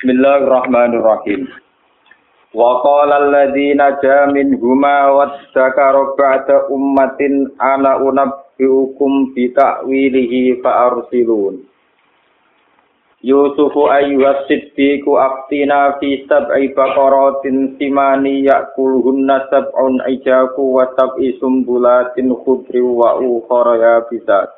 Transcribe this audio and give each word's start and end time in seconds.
Bismillahirrahmanirrahim. 0.00 1.44
Wa 2.56 2.80
qala 2.80 3.20
alladziina 3.20 4.00
jaa 4.00 4.32
minhuma 4.32 5.12
waddakara 5.12 6.16
ba'da 6.16 6.72
ummatin 6.72 7.52
ana 7.60 8.00
unabbiukum 8.00 9.36
bi 9.36 9.52
ta'wilihi 9.52 10.64
fa 10.64 10.88
arsilun. 10.88 11.68
Yusufu 13.20 13.92
ayyuhas 13.92 14.48
siddiqu 14.48 15.20
aftina 15.20 16.00
fi 16.00 16.24
sab'i 16.24 16.72
baqaratin 16.72 17.76
simani 17.76 18.48
ya'kuluhunna 18.48 19.52
sab'un 19.52 20.00
ijaku 20.08 20.80
wa 20.80 20.88
sab'i 20.96 21.36
sumbulatin 21.36 22.32
khudri 22.40 22.80
wa 22.80 23.20
ukhra 23.20 23.76
yabisat. 23.76 24.48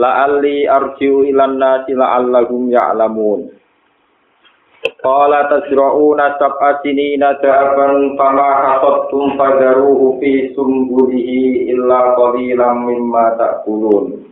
La'alli 0.00 0.64
arji'u 0.64 1.20
ilan 1.28 1.60
nasi 1.60 1.92
la'allahum 1.92 2.72
ya'lamun. 2.72 3.60
Qala 4.82 5.46
tasra'una 5.46 6.42
sab'a 6.42 6.82
sinina 6.82 7.38
da'aban 7.38 8.18
fama 8.18 8.50
hasattum 8.66 9.38
fadaruhu 9.38 10.18
fi 10.18 10.50
sumbulihi 10.58 11.70
illa 11.70 12.18
qalilan 12.18 12.90
mimma 12.90 13.38
ta'kulun. 13.38 14.26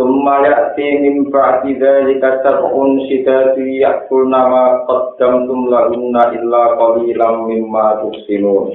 Tumma 0.00 0.48
ya'ti 0.48 1.04
min 1.04 1.28
ba'di 1.28 1.76
dhalika 1.76 2.40
sab'un 2.40 3.04
shidatu 3.04 3.60
ya'kulna 3.60 4.40
ma 4.48 4.64
qaddamtum 4.88 5.68
lahunna 5.68 6.32
illa 6.40 6.62
qalilan 6.80 7.44
mimma 7.44 8.00
tuhsinun. 8.00 8.72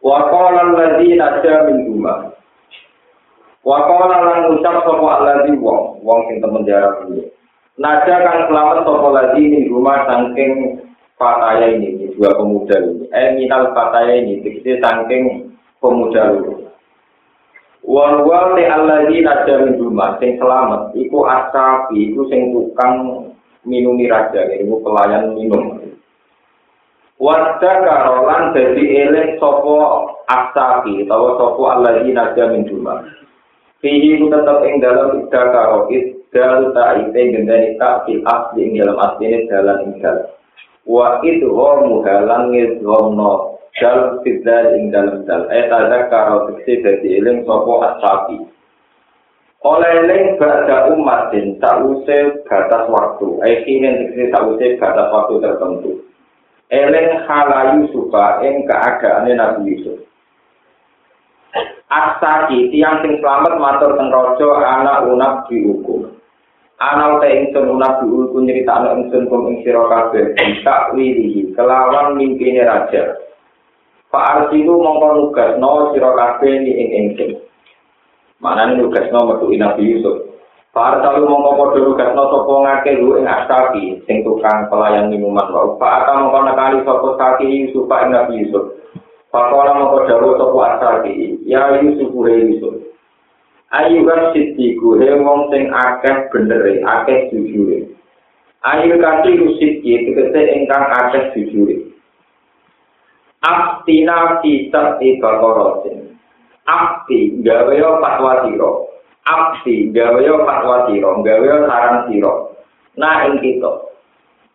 Wa 0.00 0.24
qala 0.32 0.72
alladhina 0.72 1.44
jamin 1.44 1.84
huma. 1.84 2.32
Wa 3.60 3.76
qala 3.84 4.24
lan 4.24 4.56
ucap 4.56 4.88
sapa 4.88 5.04
alladhi 5.20 5.52
wong, 5.60 6.00
wong 6.00 6.32
sing 6.32 6.40
temen 6.40 6.64
jarak 6.64 7.04
ini. 7.12 7.28
Nada 7.78 8.16
kang 8.26 8.50
selamat 8.50 8.82
sopo 8.82 9.14
lagi 9.14 9.46
ini 9.46 9.70
rumah 9.70 10.02
sangking 10.02 10.82
fataya 11.14 11.70
ini, 11.70 12.10
dua 12.18 12.34
pemuda 12.34 12.74
ini. 12.82 13.06
Eh 13.14 13.38
minal 13.38 13.70
fataya 13.70 14.18
ini, 14.18 14.42
dikisi 14.42 14.82
sangking 14.82 15.54
pemuda 15.78 16.34
ini. 16.34 16.66
Wal 17.86 18.26
wal 18.26 18.58
te 18.58 18.66
alladhi 18.66 19.22
nada 19.22 19.54
min 19.62 19.78
rumah, 19.78 20.18
sing 20.18 20.34
selamat, 20.42 20.98
iku 20.98 21.24
asabi, 21.30 22.10
iku 22.10 22.26
sing 22.26 22.50
tukang 22.50 23.24
minumi 23.62 24.10
raja, 24.10 24.50
iku 24.50 24.82
pelayan 24.82 25.38
minum. 25.38 25.78
Wadda 27.22 27.72
karolan 27.86 28.50
jadi 28.52 28.82
eling 29.06 29.38
sopo 29.38 30.10
asabi, 30.26 31.06
atau 31.06 31.38
sopo 31.38 31.70
alladhi 31.70 32.10
nada 32.10 32.50
min 32.50 32.66
rumah. 32.66 33.06
Fihi 33.80 34.20
ku 34.20 34.28
tetap 34.28 34.60
ing 34.68 34.84
dalam 34.84 35.24
ida 35.24 35.42
karokit, 35.48 36.19
dal 36.30 36.70
ta'ite 36.70 37.20
gendani 37.34 37.74
tak 37.74 38.06
fil 38.06 38.22
asli 38.22 38.70
ing 38.70 38.72
dalam 38.78 38.98
asli 39.02 39.24
ini 39.26 39.50
dalan 39.50 39.78
ing 39.86 39.92
dal. 39.98 40.18
Wa 40.86 41.18
itu 41.26 41.50
homu 41.50 42.06
halang 42.06 42.54
ngizhomno 42.54 43.58
dal 43.78 44.22
fidzal 44.22 44.78
ing 44.78 44.94
dalam 44.94 45.26
dal. 45.26 45.50
Eh 45.50 45.66
tada 45.66 46.06
karo 46.06 46.50
teksi 46.50 46.82
dadi 46.86 47.18
iling 47.18 47.42
sopo 47.42 47.82
asabi. 47.82 48.38
Oleh 49.66 49.92
iling 50.06 50.38
bada 50.38 50.88
umatin 50.94 51.58
tak 51.58 51.82
usai 51.82 52.46
batas 52.46 52.86
waktu. 52.86 53.28
Eh 53.50 53.66
kini 53.66 53.88
teksi 54.06 54.30
tak 54.30 54.46
usai 54.46 54.78
batas 54.78 55.10
waktu 55.10 55.34
tertentu. 55.42 55.92
Eling 56.70 57.26
halayu 57.26 57.90
suka 57.90 58.46
ing 58.46 58.62
keadaannya 58.70 59.34
Nabi 59.34 59.74
Yusuf. 59.74 59.98
Asaki 61.90 62.70
tiang 62.70 63.02
sing 63.02 63.18
selamat 63.18 63.58
matur 63.58 63.98
teng 63.98 64.14
raja 64.14 64.48
anak 64.62 65.10
unak 65.10 65.50
dihukum. 65.50 66.19
Ana 66.80 67.20
uta 67.20 67.28
ingsun 67.28 67.76
unak 67.76 68.00
dihukum 68.00 68.48
nyeritakno 68.48 69.04
ingsun 69.04 69.28
kum 69.28 69.52
ing 69.52 69.60
sira 69.60 69.84
kabeh 69.84 70.32
tak 70.64 70.96
wilihi 70.96 71.52
kelawan 71.52 72.16
mimpine 72.16 72.64
raja. 72.64 73.20
Pak 74.08 74.48
Arsilu 74.48 74.80
mongko 74.80 75.08
nugasno 75.12 75.92
sira 75.92 76.10
kabeh 76.16 76.52
ni 76.64 76.72
ing 76.72 76.88
ingsun. 76.96 77.30
Manane 78.40 78.80
nugasno 78.80 79.28
metu 79.28 79.52
Nabi 79.52 79.92
Yusuf. 79.92 80.24
Pak 80.72 81.04
Arsilu 81.04 81.28
mongko 81.28 81.52
padha 81.68 81.78
nugasno 81.84 82.22
sapa 82.32 82.52
ngake 82.64 82.90
lu 82.96 83.20
ing 83.20 83.28
Asaki 83.28 84.00
sing 84.08 84.24
tukang 84.24 84.72
pelayan 84.72 85.12
minuman 85.12 85.52
wae. 85.52 85.76
Pak 85.76 86.08
Ata 86.08 86.12
mongko 86.16 86.38
nekani 86.48 86.80
sapa 86.88 87.08
Saki 87.20 87.68
Yusuf 87.68 87.92
ing 87.92 88.08
Nabi 88.08 88.40
Yusuf. 88.40 88.80
Pakola 89.30 89.78
mau 89.78 89.94
dawu 90.10 90.34
sopo 90.34 90.58
asal 90.58 91.06
ya 91.46 91.78
Yusuf 91.78 92.10
he 92.26 92.50
Yusuf. 92.50 92.89
Ayu 93.70 94.02
kan 94.02 94.34
sitiku 94.34 94.98
he 94.98 95.14
wong 95.14 95.46
sing 95.54 95.70
akeh 95.70 96.26
benere, 96.34 96.82
akeh 96.82 97.30
jujure. 97.30 97.86
Ayu 98.66 98.98
kanthi 98.98 99.38
rusiki 99.38 100.10
tegese 100.10 100.40
ingkang 100.58 100.90
akeh 100.90 101.30
jujure. 101.38 101.94
Aftina 103.40 104.42
kita 104.42 104.98
ibakorotin. 104.98 106.18
Afti 106.66 107.40
gawe 107.46 107.72
yo 107.72 108.02
fatwa 108.02 108.44
siro. 108.44 108.90
Afti 109.24 109.94
gawe 109.94 110.18
yo 110.18 110.42
fatwa 110.42 110.90
siro, 110.90 111.22
gawe 111.22 111.44
yo 111.46 111.56
saran 111.70 112.10
siro. 112.10 112.52
Nah 112.98 113.26
ing 113.30 113.38
kita. 113.38 113.89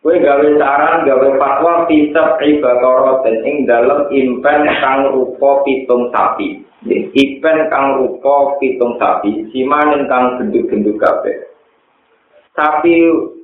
Kue 0.06 0.22
gawe 0.22 0.48
saran, 0.54 1.02
gawe 1.02 1.28
fatwa 1.34 1.82
pisah 1.90 2.38
ibadoroten 2.38 3.42
ing 3.42 3.66
dalam 3.66 4.06
impen 4.14 4.62
kang 4.78 5.10
rupa 5.10 5.66
pitung 5.66 6.14
sapi. 6.14 6.62
Impen 7.10 7.66
kang 7.66 7.98
rupa 7.98 8.54
pitung 8.62 8.94
sapi, 9.02 9.50
simanin 9.50 10.06
kang 10.06 10.38
gendut-gendut 10.38 10.94
kabeh. 11.02 11.50
Sapi 12.54 12.94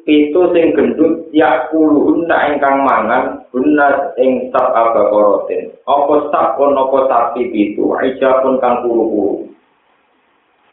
itu 0.06 0.40
sing 0.54 0.70
gendut 0.78 1.26
ya 1.34 1.66
puluhun 1.74 2.30
nak 2.30 2.54
ingkang 2.54 2.86
mangan 2.86 3.42
guna 3.50 4.14
ing 4.22 4.46
sab 4.54 4.70
abakoroten. 4.70 5.74
Apa 5.82 6.30
sab 6.30 6.62
pun 6.62 6.78
apa 6.78 7.10
sapi 7.10 7.42
itu, 7.50 7.90
aja 7.98 8.38
pun 8.38 8.62
kang 8.62 8.86
puluh-puluh. 8.86 9.50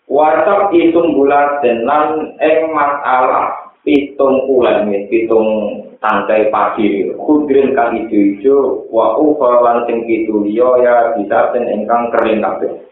Wasap 0.06 0.70
isung 0.70 1.18
bulat 1.18 1.66
lan 1.66 2.38
ing 2.38 2.78
masalah 2.78 3.59
pitung 3.84 4.46
bulan 4.46 4.92
ya, 4.92 5.08
pitung 5.08 5.48
tangkai 6.00 6.48
pagi. 6.52 7.12
Kudrin 7.16 7.76
kang 7.76 7.96
ijo-ijo 7.96 8.88
wa 8.90 9.20
ufalan 9.20 9.86
sing 9.86 10.08
pitu 10.08 10.44
liya 10.44 10.70
ya 10.82 10.96
bisa 11.20 11.52
ten 11.52 11.68
ingkang 11.68 12.12
kering 12.16 12.44
kabeh. 12.44 12.90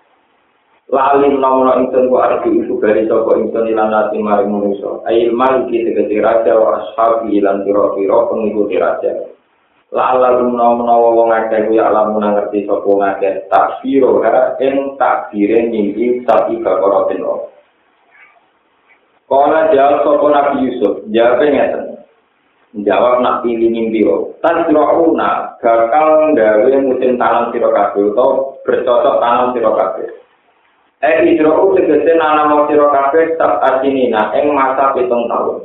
Lali 0.88 1.28
menawa 1.28 1.84
ingsun 1.84 2.08
ku 2.08 2.16
arep 2.16 2.48
iku 2.48 2.80
bali 2.80 3.12
saka 3.12 3.36
ingsun 3.36 3.76
lan 3.76 3.92
ati 3.92 4.24
mari 4.24 4.48
manusa 4.48 5.04
ail 5.04 5.36
mal 5.36 5.68
iki 5.68 5.84
tegese 5.84 6.16
raja 6.24 6.56
wa 6.56 6.80
ashabi 6.80 7.44
lan 7.44 7.68
pira-pira 7.68 8.32
pengikuti 8.32 8.80
raja. 8.80 9.12
Lala 9.92 10.40
menawa 10.40 11.12
wong 11.12 11.28
akeh 11.36 11.76
ya 11.76 11.92
alamun 11.92 12.24
ngerti 12.24 12.64
sapa 12.64 12.88
ngakeh 12.88 13.52
takbiro 13.52 14.24
ha 14.24 14.56
ing 14.64 14.96
takbire 14.96 15.68
nyingi 15.68 16.24
sapi 16.24 16.64
kakorotin 16.64 17.24
Kala 19.28 19.76
jawab 19.76 20.08
sopo 20.08 20.32
Nabi 20.32 20.72
Yusuf, 20.72 21.04
jawabnya 21.12 21.52
ngeten. 21.52 21.84
Jawab 22.88 23.20
nak 23.20 23.44
pilih 23.44 23.68
mimpi 23.68 24.08
lo. 24.08 24.40
Tan 24.40 24.64
sirokuna 24.64 25.60
bakal 25.60 26.32
gawe 26.32 26.74
musim 26.84 27.20
tanam 27.20 27.52
siro 27.52 27.76
atau 27.76 28.60
bercocok 28.64 29.20
tanam 29.20 29.52
siro 29.52 29.72
kabeh. 29.76 30.08
Eh 31.04 31.28
idroku 31.32 31.76
tegese 31.76 32.16
nanam 32.16 32.68
siro 32.72 32.88
tak 32.92 33.16
asinina 33.68 34.32
ing 34.40 34.56
masa 34.56 34.96
pitung 34.96 35.28
tahun. 35.28 35.64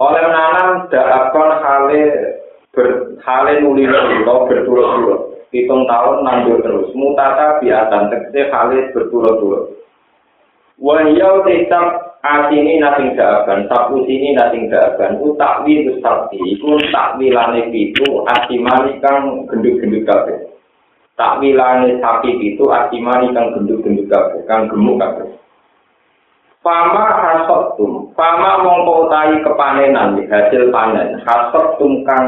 Oleh 0.00 0.24
nanam 0.28 0.88
dakon 0.88 1.50
hale 1.60 2.00
ber 2.72 2.86
hale 3.24 3.52
nuli 3.60 3.84
lo 4.24 4.48
berturut-turut. 4.48 5.50
Pitung 5.52 5.84
tahun 5.84 6.24
nandur 6.24 6.64
terus. 6.64 6.94
Mutata 6.96 7.58
biatan 7.60 8.08
tegese 8.12 8.48
hale 8.54 8.92
berturut-turut. 8.92 9.83
Wahiyau 10.74 11.46
tetap 11.46 12.18
asini 12.24 12.82
nasing 12.82 13.14
daaban, 13.14 13.70
sapu 13.70 14.02
sini 14.10 14.34
nasing 14.34 14.66
daaban, 14.66 15.22
ku 15.22 15.38
takwi 15.38 15.86
itu 15.86 16.02
sakti, 16.02 16.40
ku 16.58 16.74
takwilane 16.90 17.70
itu 17.70 18.26
asimani 18.26 18.98
kang 18.98 19.46
gendut-gendut 19.46 20.02
kabeh. 20.02 20.38
Takwilane 21.14 22.02
sapi 22.02 22.30
itu 22.42 22.64
asimani 22.66 23.30
kang 23.30 23.54
gendut-gendut 23.54 24.10
kabeh, 24.10 24.40
kang 24.50 24.66
gemuk 24.66 24.98
kabeh. 24.98 25.30
Fama 26.64 27.06
hasotum, 27.22 28.10
fama 28.16 28.64
mongko 28.64 29.06
utahi 29.06 29.36
kepanenan 29.44 30.16
hasil 30.26 30.72
panen, 30.74 31.20
hasotum 31.22 32.02
kang 32.02 32.26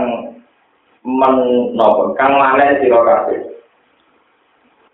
menopo, 1.03 2.15
kang 2.15 2.37
manen 2.37 2.79
sira 2.79 3.00
kabeh. 3.00 3.56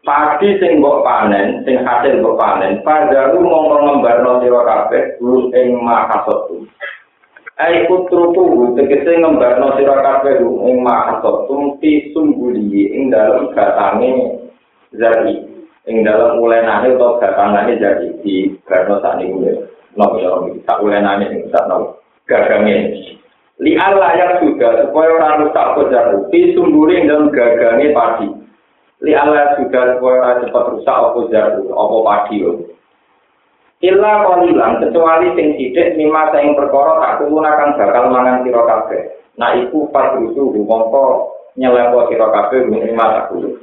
Padi 0.02 0.58
sing 0.58 0.82
mbok 0.82 1.06
panen 1.06 1.62
sing 1.62 1.78
hasil 1.86 2.18
mbok 2.18 2.38
panen 2.38 2.82
padaru 2.82 3.38
mongko 3.38 3.76
ngembarno 3.86 4.42
sira 4.42 4.60
kabeh 4.66 5.02
guru 5.22 5.54
ing 5.54 5.78
mahasatu 5.78 6.66
ai 7.62 7.86
putruku 7.86 8.74
tegese 8.74 9.22
ngembarno 9.22 9.78
sira 9.78 10.02
kabeh 10.02 10.42
ing 10.42 10.82
mahasatu 10.82 11.78
ti 11.78 12.10
sungguli 12.10 12.90
ing 12.90 13.14
dalem 13.14 13.54
gatange 13.54 14.42
zari 14.98 15.38
ing 15.86 16.02
dalem 16.02 16.42
ulenane 16.42 16.98
utawa 16.98 17.22
gatangane 17.22 17.78
zari 17.78 18.10
di 18.26 18.50
garno 18.66 18.98
sakniki 18.98 19.54
no 19.94 20.06
ya 20.18 20.34
tak 20.66 20.82
ulenane 20.82 21.30
sing 21.30 21.46
sak 21.54 21.70
no 21.70 22.02
gagange. 22.26 22.76
Li 23.62 23.78
Allah 23.78 24.10
yang 24.18 24.32
sudah 24.42 24.82
supaya 24.82 25.10
orang 25.14 25.46
rusak 25.46 25.66
kojaru, 25.78 26.18
di 26.34 26.50
sumburi 26.56 27.06
dalam 27.06 27.30
gagange 27.30 27.94
padi. 27.94 28.41
Li 29.02 29.18
sudah 29.18 29.98
supaya 29.98 30.22
orang 30.22 30.46
cepat 30.46 30.64
rusak 30.78 30.94
apa 30.94 31.20
jaru, 31.26 31.74
apa 31.74 31.96
padi 32.06 32.38
yo. 32.38 32.52
Illa 33.82 34.22
qalilan 34.22 34.78
kecuali 34.78 35.34
sing 35.34 35.58
sithik 35.58 35.98
mimma 35.98 36.30
sing 36.30 36.54
perkara 36.54 37.18
tak 37.18 37.26
kang 37.26 37.74
bakal 37.74 38.04
mangan 38.14 38.46
sira 38.46 38.62
kabeh. 38.62 39.02
Nah 39.34 39.58
iku 39.58 39.90
pas 39.90 40.14
rusuh 40.14 40.54
mongko 40.54 41.34
nyelepo 41.58 42.06
sira 42.06 42.30
kabeh 42.30 42.70
mimma 42.70 43.04
tak 43.10 43.26
kulo. 43.34 43.58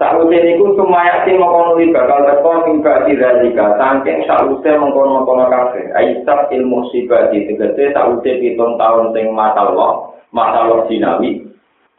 Sakwise 0.00 0.48
niku 0.48 0.80
sumaya 0.80 1.28
sing 1.28 1.36
mengkono 1.36 1.76
bakal 1.92 2.24
teko 2.24 2.50
mimba 2.72 3.04
diralika 3.04 3.76
saking 3.76 4.24
sakwise 4.24 4.80
mengkono-mengkono 4.80 5.44
kabeh. 5.52 5.92
Aisyah 5.92 6.48
ilmu 6.48 6.88
sibati 6.88 7.52
tegese 7.52 7.92
sakwise 7.92 8.40
pitung 8.40 8.80
tahun 8.80 9.12
sing 9.12 9.28
matallah, 9.36 10.08
matallah 10.32 10.88
dinawi. 10.88 11.49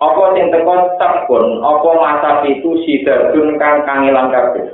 Apa 0.01 0.33
sing 0.33 0.49
teko 0.49 0.97
sabun, 0.97 1.61
apa 1.61 1.89
masa 2.01 2.31
itu 2.49 2.73
sidadun 2.81 3.61
kang 3.61 3.85
kangelan 3.85 4.33
kabeh. 4.33 4.73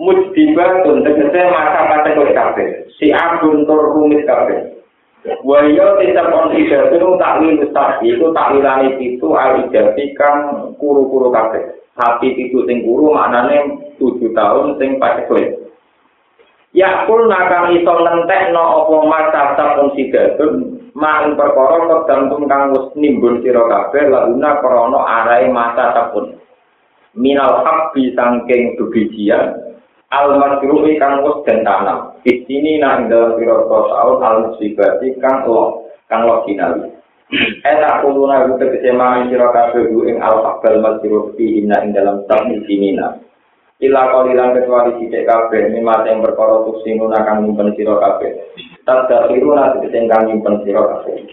Mujdibatun 0.00 1.04
tegese 1.04 1.40
masa 1.52 1.92
kategori 1.92 2.32
kabeh. 2.32 2.68
Si 2.96 3.12
agun 3.12 3.68
tur 3.68 3.92
rumit 3.92 4.24
kabeh. 4.24 4.80
Wahyo 5.44 6.00
tetap 6.00 6.32
on 6.32 6.56
ibadah 6.56 6.96
takwil 7.20 7.60
ustaz 7.60 8.00
itu 8.00 8.32
takwilane 8.32 8.96
itu 8.96 9.28
al 9.36 9.68
ijazah 9.68 10.08
kang 10.16 10.72
kuru-kuru 10.80 11.28
kabeh. 11.28 11.76
Sapi 11.92 12.32
itu 12.40 12.64
sing 12.64 12.80
kuru 12.80 13.12
maknane 13.12 13.92
7 14.00 14.32
tahun 14.32 14.80
sing 14.80 14.96
paceklek. 14.96 15.60
Ya 16.72 17.04
kul 17.04 17.28
nakang 17.28 17.76
iso 17.76 17.92
ngentekno 17.92 18.64
apa 18.88 18.96
masa 19.04 19.42
sapun 19.60 19.92
sidatun 19.92 20.79
mak 20.94 21.34
perkara 21.34 21.86
tergantung 21.86 22.44
kang 22.50 22.74
wis 22.74 22.90
nimbun 22.96 23.42
sira 23.42 23.66
kabeh 23.66 24.10
laguna 24.10 24.60
krana 24.62 25.00
arahe 25.00 25.46
masa 25.50 25.94
sapun. 25.94 26.38
Minal 27.14 27.66
habbi 27.66 28.14
sangking 28.14 28.78
bebijian 28.78 29.74
al 30.14 30.38
masruhi 30.38 30.98
kang 30.98 31.26
wis 31.26 31.42
den 31.46 31.66
tanam. 31.66 32.14
Di 32.22 32.44
sini 32.46 32.78
nang 32.78 33.10
dalam 33.10 33.38
pira 33.38 33.66
tahun 33.66 34.18
al 34.22 34.36
musibati 34.50 35.18
kang 35.18 35.46
lo 35.46 35.90
kang 36.06 36.26
lo 36.26 36.42
kinali 36.46 37.00
enak 37.62 37.94
kuluna 38.02 38.42
itu 38.42 38.54
tegese 38.58 38.90
sira 39.30 39.48
kabeh 39.54 39.86
ing 39.86 40.18
al 40.18 40.42
fakal 40.42 40.82
masruh 40.82 41.30
fi 41.38 41.62
inna 41.62 41.78
ing 41.86 41.94
dalam 41.94 42.26
sami 42.26 42.58
sinina 42.66 43.14
Ila 43.80 44.12
kalilan 44.12 44.52
kecuali 44.60 44.92
sithik 45.00 45.24
kabeh 45.24 45.72
mimma 45.72 46.04
sing 46.04 46.20
perkara 46.20 46.68
tusinguna 46.68 47.24
kang 47.24 47.48
nyimpen 47.48 47.72
sira 47.72 47.96
kabeh. 47.96 48.28
Tadakiruna 48.84 49.72
tegese 49.80 50.04
kang 50.04 50.28
nyimpen 50.28 50.60
sira 50.68 50.84
kabeh. 50.84 51.24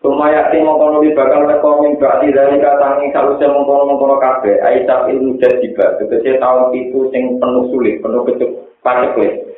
Sumaya 0.00 0.48
ti 0.48 0.62
mongkono 0.62 1.04
di 1.04 1.12
bakal 1.12 1.44
teko 1.44 1.84
min 1.84 1.98
bakti 2.00 2.32
dari 2.32 2.56
katangi 2.56 3.12
saluse 3.12 3.44
mongkono-mongkono 3.44 4.16
kabeh 4.16 4.56
Aisyah 4.64 5.12
ilmu 5.12 5.36
jadiba 5.36 6.00
tegese 6.00 6.40
taun 6.40 6.72
itu 6.72 7.12
sing 7.12 7.36
penuh 7.36 7.68
sulit, 7.68 8.00
penuh 8.00 8.24
kecuk 8.24 8.48
pacekle 8.80 9.50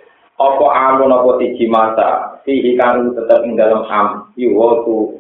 Apa 0.43 0.67
amun 0.67 1.15
apa 1.15 1.39
siji 1.39 1.71
masa 1.71 2.43
fihi 2.43 2.75
kanu 2.75 3.15
tetep 3.15 3.47
ing 3.47 3.55
dalam 3.55 3.87
am 3.87 4.35
yuwotu 4.35 5.15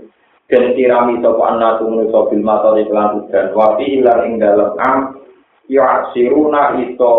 dan 0.50 0.74
tirami 0.74 1.22
sapa 1.22 1.42
anatu 1.54 1.86
menusa 1.86 2.26
bil 2.26 2.42
matori 2.42 2.82
kelan 2.90 3.22
udan 3.22 3.54
wa 3.54 3.78
fihi 3.78 4.02
lan 4.02 4.26
ing 4.26 4.42
dalam 4.42 4.74
am 4.82 5.21
yu'siruna 5.72 6.76
iso 6.84 7.12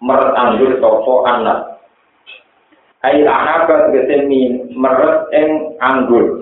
meret 0.00 0.32
anggur 0.32 0.80
sapa 0.80 1.14
anak. 1.28 1.58
Ail 3.04 3.28
anabat 3.28 3.92
tegese 3.92 4.24
meret 4.72 5.28
ing 5.36 5.76
anggur 5.84 6.40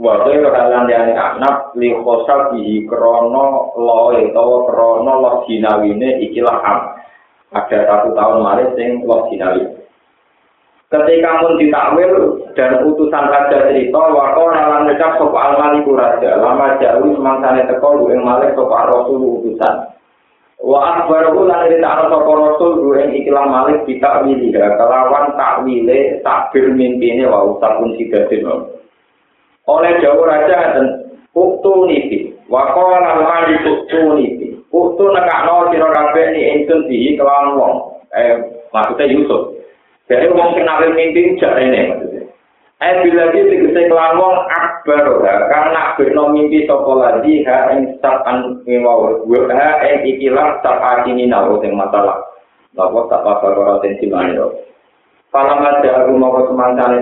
wa 0.00 0.24
ghairu 0.24 0.48
halan 0.48 0.88
yani 0.88 1.12
anak 1.12 1.76
li 1.76 1.92
khosal 1.92 2.56
bihi 2.56 2.88
krono 2.88 3.76
loe 3.76 4.32
utawa 4.32 4.64
krono 4.64 5.12
lo 5.20 5.32
jinawine 5.44 6.24
ikilah 6.24 6.56
ada 7.52 7.78
satu 7.84 8.16
tahun 8.16 8.40
malah 8.40 8.72
sing 8.80 9.04
lo 9.04 9.28
jinawi 9.28 9.60
ketika 10.88 11.44
pun 11.44 11.60
ditakwil 11.60 12.12
dan 12.56 12.80
utusan 12.80 13.28
raja 13.28 13.68
cerita 13.68 14.00
wako 14.00 14.42
nalan 14.50 14.88
ngecap 14.88 15.20
sopa 15.20 15.52
almaliku 15.52 15.92
raja 15.92 16.32
lama 16.40 16.80
jauh 16.80 17.12
semangsane 17.20 17.68
teko 17.68 18.00
lu 18.00 18.04
yang 18.08 18.24
malah 18.24 18.48
sopa 18.56 18.88
rasul 18.88 19.44
utusan 19.44 19.84
wa 20.60 21.00
akbaru 21.00 21.48
lan 21.48 21.72
cerita 21.72 22.12
sopa 22.12 22.32
rasul 22.36 22.92
yang 22.92 23.16
ikilah 23.16 23.48
malik 23.48 23.80
ditakwili 23.88 24.52
kelawan 24.52 25.32
takwile 25.32 26.20
takbir 26.20 26.68
mimpine 26.76 27.24
wa 27.24 27.56
usapun 27.56 27.96
sidatin 27.96 28.44
oleh 29.64 29.92
jauh 30.04 30.20
raja 30.28 30.76
dan 30.76 30.86
uktu 31.32 31.72
niti 31.88 32.18
wakola 32.52 33.24
mali 33.24 33.56
uktu 33.64 34.00
niti 34.20 34.46
uktu 34.68 35.04
nekakno 35.14 35.72
sira 35.72 35.88
kabeh 35.88 36.26
ni 36.34 36.40
ingsun 36.58 36.90
di 36.90 37.14
kelawan 37.14 37.56
wong. 37.58 37.74
Eh 38.10 38.34
maksudnya 38.74 39.06
Yusuf. 39.10 39.54
Dari 40.10 40.26
wong 40.26 40.58
nawe 40.58 40.86
mimpi 40.90 41.38
jarene 41.38 41.80
maksudnya 41.94 42.19
bila 42.80 43.28
iki 43.28 43.44
tegese 43.44 43.92
kelawan 43.92 44.16
wong 44.16 44.36
akbar 44.56 45.04
karena 45.52 45.92
birno 46.00 46.32
mimpi 46.32 46.64
sapa 46.64 46.88
lagi 46.96 47.44
ha 47.44 47.76
ing 47.76 48.00
sapan 48.00 48.56
ngewaw 48.64 49.20
ha 49.52 49.84
ing 49.84 50.08
ikilah 50.16 50.64
sapa 50.64 51.04
kini 51.04 51.28
nawo 51.28 51.60
sing 51.60 51.76
masalah. 51.76 52.24
Bapak 52.72 53.12
tak 53.12 53.20
apa-apa 53.26 53.82
tensi 53.84 54.06
mana 54.06 54.46
Kalau 55.30 55.58
ada 55.58 55.90
aku 56.06 56.12
mau 56.14 56.32
ke 56.32 56.54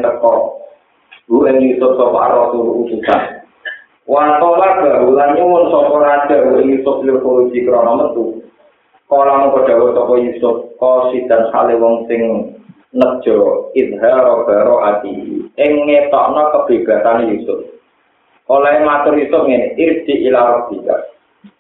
teko, 0.03 0.33
Bu 1.31 1.47
en 1.47 1.63
Yusuf 1.63 1.95
sapa 1.95 2.27
Rasul 2.27 2.85
utusan. 2.85 3.45
Wa 4.09 4.41
tola 4.43 4.83
gaulan 4.83 5.37
nyuwun 5.39 5.71
sapa 5.71 5.97
raja 6.03 6.37
Bu 6.43 6.59
Yusuf 6.59 7.07
khuruji 7.07 7.63
krana 7.63 7.95
metu. 7.95 8.43
Kala 9.07 9.47
mung 9.47 9.55
padha 9.55 9.95
sapa 9.95 10.15
Yusuf 10.19 10.75
kosi 10.81 11.23
dan 11.31 11.55
hale 11.55 11.79
wong 11.79 12.09
sing 12.11 12.21
nejo 12.93 13.69
idharo 13.77 14.49
baro 14.49 14.81
ati 14.81 15.45
ing 15.59 15.73
ngetokno 15.85 16.43
kebebasan 16.55 17.29
Yusuf. 17.35 17.61
Oleh 18.49 18.81
matur 18.81 19.13
Yusuf 19.19 19.45
ngene, 19.45 19.77
irji 19.77 20.25
ila 20.31 20.57
rabbika. 20.57 20.97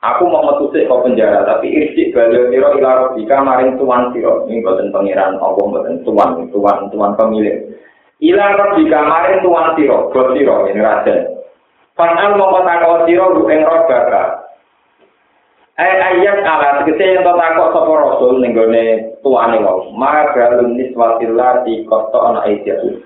Aku 0.03 0.27
mau 0.27 0.43
metu 0.43 0.73
sik 0.73 0.89
kok 0.89 1.05
penjara, 1.05 1.45
tapi 1.45 1.69
irji 1.69 2.11
bali 2.17 2.49
sira 2.49 2.73
ila 2.75 2.91
rabbika 3.05 3.45
maring 3.45 3.77
tuan 3.77 4.09
sira. 4.17 4.49
Ini 4.49 4.65
boten 4.65 4.89
pangeran 4.89 5.37
apa 5.37 5.59
boten 5.59 6.01
tuan, 6.07 6.49
tuan, 6.49 6.89
tuan 6.89 7.13
pemilik. 7.19 7.77
Ila 8.19 8.75
di 8.75 8.91
kamarin 8.91 9.45
tuan 9.47 9.79
siro, 9.79 10.11
bos 10.11 10.35
siro, 10.35 10.67
ini 10.67 10.83
raja. 10.83 11.15
Fanal 11.95 12.35
mau 12.35 12.51
kota 12.51 12.83
kau 12.83 13.07
siro, 13.07 13.31
lu 13.31 13.47
baka. 13.47 14.38
Eh 15.79 15.95
ayat 15.95 16.43
ala, 16.43 16.83
sekete 16.83 17.07
yang 17.07 17.23
tau 17.23 17.39
takut 17.39 17.71
sopo 17.71 17.93
rasul, 17.95 18.43
nenggone 18.43 19.15
tuan 19.23 19.55
ini 19.55 19.63
wau. 19.63 19.95
Ma 19.95 20.27
galun 20.35 20.75
niswatillah 20.75 21.63
di 21.63 21.87
koto 21.87 22.19
anak 22.19 22.51
Aisyah. 22.51 22.99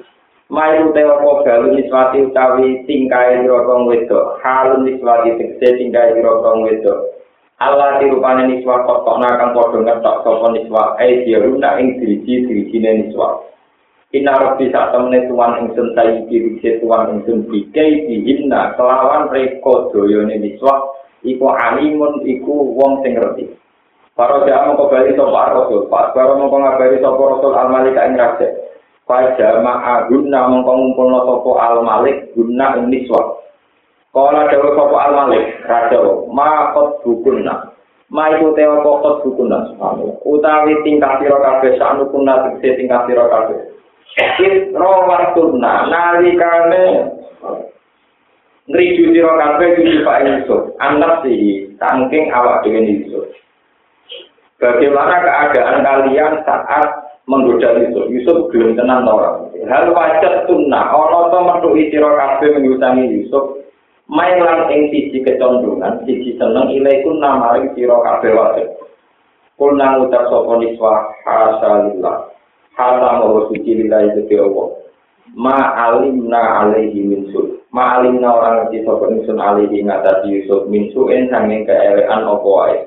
Ma 0.48 0.72
itu 0.72 0.88
tewa 0.96 1.20
ko 1.20 1.44
galun 1.44 1.76
niswati 1.76 2.32
utawi 2.32 2.80
tingkai 2.88 3.44
dirokong 3.44 3.92
wedo. 3.92 4.40
Halun 4.40 4.88
niswati 4.88 5.36
sekete 5.36 5.84
tingkai 5.84 6.16
dirokong 6.16 6.64
wedo. 6.64 7.12
Allah 7.60 8.00
dirupane 8.00 8.48
niswa 8.48 8.88
kotok 8.88 9.20
nakang 9.20 9.52
podo 9.52 9.84
ngetok 9.84 10.24
sopo 10.24 10.56
niswa. 10.56 10.96
Aisyah 10.96 11.44
runa 11.44 11.76
ing 11.76 12.00
diriji 12.00 12.48
dirijine 12.48 13.04
niswa. 13.04 13.36
Inna 14.16 14.32
rabbi 14.32 14.72
sak 14.72 14.96
temene 14.96 15.28
tuan 15.28 15.60
ingsun 15.60 15.92
saiki 15.92 16.36
wise 16.40 16.80
tuan 16.80 17.20
ingsun 17.20 17.52
bikai 17.52 18.08
dihinna 18.08 18.80
kelawan 18.80 19.28
reko 19.28 19.92
doyone 19.92 20.40
miswah 20.40 21.01
iku 21.22 21.46
alimun 21.50 22.22
iku 22.26 22.76
wong 22.76 23.02
sing 23.02 23.18
ngerti. 23.18 23.50
Para 24.12 24.44
jamaah 24.44 24.76
mongko 24.76 24.92
bali 24.92 25.16
sapa 25.16 25.56
rasul, 25.56 25.88
pas 25.88 26.12
para 26.12 26.36
mongko 26.36 26.60
ngabari 26.60 27.00
sapa 27.00 27.22
rasul 27.32 27.56
al 27.56 27.68
malik 27.72 27.96
ing 27.96 28.14
raja. 28.20 28.48
Fa 29.08 29.32
jamaah 29.40 30.06
guna 30.12 30.40
mongko 30.52 30.72
ngumpulno 30.76 31.18
sapa 31.24 31.50
al 31.64 31.76
malik 31.80 32.28
guna 32.36 32.76
ing 32.76 32.92
miswah. 32.92 33.40
Kala 34.12 34.52
dewe 34.52 34.76
sapa 34.76 34.96
al 35.00 35.12
malik 35.16 35.44
raja, 35.64 35.98
ma 36.28 36.76
kot 36.76 37.00
bukunna. 37.00 37.72
Ma 38.12 38.28
iku 38.36 38.52
teo 38.52 38.84
kot 38.84 39.24
bukunna. 39.24 39.80
Utawi 40.28 40.76
tingkah 40.84 41.16
sira 41.16 41.40
kabeh 41.40 41.80
sanukunna 41.80 42.52
tingkah 42.60 43.08
sira 43.08 43.24
kabeh. 43.32 43.72
Isro 44.12 45.08
wartuna 45.08 45.88
nalikane 45.88 46.84
ngriju 48.70 49.10
sira 49.10 49.32
kabeh 49.34 49.68
kudu 49.74 50.06
Pak 50.06 50.22
Yusuf, 50.22 50.62
anak 50.78 51.26
sih 51.26 51.66
saking 51.82 52.30
awak 52.30 52.62
dhewe 52.62 52.80
Yusuf. 52.86 53.26
Bagaimana 54.62 55.26
keadaan 55.26 55.82
kalian 55.82 56.46
saat 56.46 56.86
menggoda 57.26 57.82
Yusuf? 57.82 58.06
Yusuf 58.06 58.38
belum 58.54 58.78
tenang 58.78 59.02
orang. 59.10 59.50
Hal 59.66 59.90
wajah 59.90 60.46
sunnah, 60.46 60.94
ono 60.94 61.34
to 61.34 61.38
metuhi 61.42 61.90
sira 61.90 62.14
kabeh 62.14 62.54
menyusangi 62.54 63.10
Yusuf. 63.10 63.58
Main 64.06 64.38
lang 64.44 64.68
ing 64.70 64.92
siji 64.92 65.24
kecondongan, 65.24 66.04
siji 66.04 66.36
seneng 66.38 66.70
ilaikun 66.70 67.18
namaring 67.18 67.74
sira 67.74 67.98
kabeh 67.98 68.30
wajah. 68.34 68.68
Kulna 69.58 69.98
ngucap 69.98 70.26
sapa 70.30 70.52
niswa 70.58 70.92
hasalillah. 71.26 72.30
Hata 72.72 73.20
mau 73.20 73.46
suci 73.52 73.84
lillahi 73.84 74.16
gede 74.16 74.40
Allah. 74.40 74.81
Ma 75.32 75.72
alimna 75.88 76.60
alaihi 76.60 77.08
min 77.08 77.32
su 77.32 77.56
ma 77.72 77.96
alimna 77.96 78.28
orang 78.36 78.68
ngerti 78.68 78.84
sapa 78.84 79.04
ingsun 79.08 79.40
alaihi 79.40 79.80
ngatasi 79.80 80.28
Yusuf 80.28 80.68
min 80.68 80.92
su 80.92 81.08
en 81.08 81.32
sanging 81.32 81.64
keelekan 81.64 82.28
apa 82.28 82.44
wae. 82.44 82.78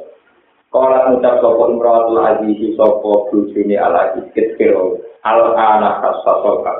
Kala 0.69 1.09
ngucap 1.09 1.41
sapa 1.41 1.63
imratul 1.73 2.21
aziz 2.21 2.61
sapa 2.77 3.11
bojone 3.33 3.75
ala 3.81 4.13
iskiro 4.21 5.01
al 5.25 5.57
ana 5.57 6.05
kasasoka 6.05 6.73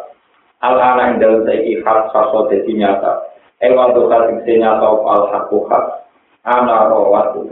al 0.62 0.78
ana 0.78 1.04
ing 1.14 1.18
dalem 1.18 1.42
saiki 1.50 1.82
hak 1.82 2.14
saso 2.14 2.46
dadi 2.46 2.74
nyata. 2.78 3.26
Ewa 3.66 3.90
tuh 3.98 4.06
kasing 4.06 4.62
nyata 4.62 4.86
al 4.86 5.24
hakku 5.34 5.66
hak 5.66 6.06
ana 6.46 6.94
rawatu. 6.94 7.50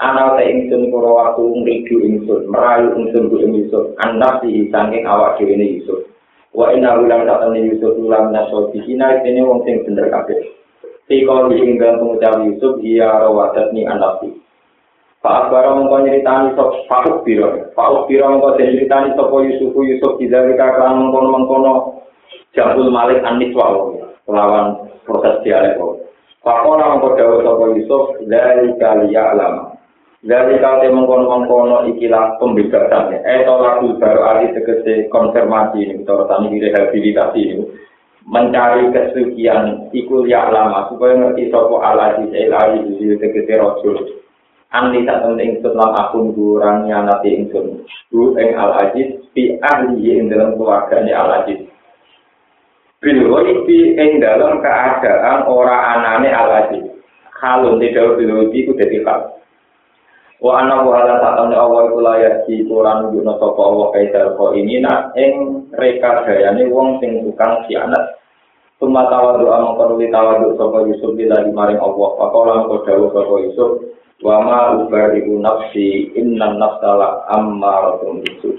Ana 0.00 0.40
te 0.40 0.48
ingsun 0.48 0.88
kuro 0.88 1.20
waktu 1.20 1.44
ngridu 1.62 1.96
ingsun 2.00 2.48
merayu 2.48 2.96
ingsun 2.96 3.28
ku 3.28 3.36
ingsun 3.44 3.92
anak 4.00 4.40
si 4.40 4.72
sanging 4.72 5.04
awak 5.04 5.36
dhewe 5.36 5.54
Yusuf 5.54 6.11
wa 6.52 6.68
inna 6.72 7.00
ulang 7.00 7.24
datang 7.24 7.56
Yusuf 7.56 7.96
ulang 7.96 8.32
naso 8.32 8.68
bihina 8.72 9.24
ini 9.24 9.40
wong 9.40 9.64
sing 9.64 9.84
bener 9.88 10.12
kabeh 10.12 10.40
si 11.08 11.24
kau 11.24 11.48
ing 11.48 11.80
dalam 11.80 12.00
pengucap 12.00 12.44
Yusuf 12.44 12.76
iya 12.84 13.08
rawatat 13.24 13.72
ni 13.72 13.88
anak 13.88 14.20
si 14.20 14.42
Pak 15.22 15.46
Akbar 15.46 15.78
mengko 15.78 16.02
nyritani 16.02 16.50
sop 16.58 16.82
Pak 16.90 17.22
Biro. 17.22 17.70
Pak 17.78 18.10
Biro 18.10 18.26
mengko 18.26 18.58
nyritani 18.58 19.14
sapa 19.14 19.36
Yusuf 19.38 19.70
Yusuf 19.70 20.18
tidak 20.18 20.58
kan 20.58 20.98
mengkono-mengkono 20.98 22.02
Jabul 22.58 22.90
Malik 22.90 23.22
Anis 23.22 23.54
lawan 23.54 24.90
proses 25.06 25.38
dialek 25.46 25.78
wau. 25.78 26.02
Pak 26.42 26.66
ora 26.66 26.98
mengko 26.98 27.14
dawuh 27.14 27.38
sapa 27.46 27.64
Yusuf 27.70 28.04
dari 28.26 28.74
kaliya 28.82 29.38
alam. 29.38 29.71
Dari 30.22 30.54
kali 30.62 30.86
mengkono-mengkono 30.86 31.82
ikilah 31.90 32.38
pembebasannya. 32.38 33.26
Eh 33.26 33.42
tolak 33.42 33.82
baru 33.98 34.22
ali 34.22 34.54
tegese 34.54 35.10
konfirmasi 35.10 35.82
ini, 35.82 35.98
kita 35.98 36.30
tani 36.30 36.62
rehabilitasi 36.62 37.40
ini. 37.42 37.66
Mencari 38.22 38.86
kesucian 38.94 39.90
ikul 39.90 40.30
ya 40.30 40.46
lama 40.46 40.86
supaya 40.86 41.18
ngerti 41.18 41.50
sopo 41.50 41.82
ala 41.82 42.22
di 42.22 42.30
ilahi 42.38 43.02
di 43.02 43.18
tegese 43.18 43.58
rojul. 43.58 44.22
Andi 44.70 45.02
tak 45.02 45.26
penting 45.26 45.58
lan 45.58 45.90
akun 45.90 46.30
kurang 46.38 46.86
nyanati 46.86 47.42
ingsun. 47.42 47.82
Bu 48.06 48.38
ing 48.38 48.54
Al 48.54 48.78
Aziz 48.78 49.26
fi 49.34 49.58
ahli 49.58 50.06
ing 50.06 50.30
dalam 50.30 50.54
keluarganya 50.54 51.18
Al 51.18 51.30
Aziz. 51.42 51.66
Bil 53.02 53.26
bi 53.66 53.98
ing 53.98 54.22
dalam 54.22 54.62
keadaan 54.62 55.50
ora 55.50 55.98
anane 55.98 56.30
Al 56.30 56.50
Aziz. 56.62 56.86
Kalau 57.42 57.74
tidak 57.82 58.22
bil 58.22 58.48
ku 58.54 58.72
dadi 58.78 59.02
hal. 59.02 59.42
Wa 60.42 60.58
ana 60.58 60.82
wa 60.82 60.98
ala 60.98 61.22
ta'ala 61.22 61.54
Allah 61.54 61.80
iku 61.86 61.98
layak 62.02 62.34
di 62.50 62.66
Quran 62.66 63.06
nunjukno 63.06 63.38
sapa 63.38 63.60
Allah 63.62 63.86
kaidal 63.94 64.28
ko 64.34 64.50
ini 64.58 64.82
nak 64.82 65.14
ing 65.14 65.64
rekadayane 65.70 66.66
wong 66.66 66.98
sing 66.98 67.22
tukang 67.22 67.62
sianat. 67.70 68.18
Suma 68.82 69.06
tawadu 69.06 69.46
amang 69.54 69.78
kono 69.78 70.02
tawadu 70.02 70.58
sapa 70.58 70.82
Yusuf 70.90 71.14
bila 71.14 71.46
maring 71.46 71.78
Allah. 71.78 72.08
Pakola 72.18 72.52
mengko 72.66 72.82
dawuh 72.82 73.10
sapa 73.14 73.34
Yusuf 73.38 73.70
wa 74.22 74.38
ma 74.46 74.58
ubariku 74.78 75.34
nafsi 75.42 76.14
inna 76.14 76.54
nafsala 76.54 77.26
ammaratun 77.26 78.22
bisu 78.22 78.54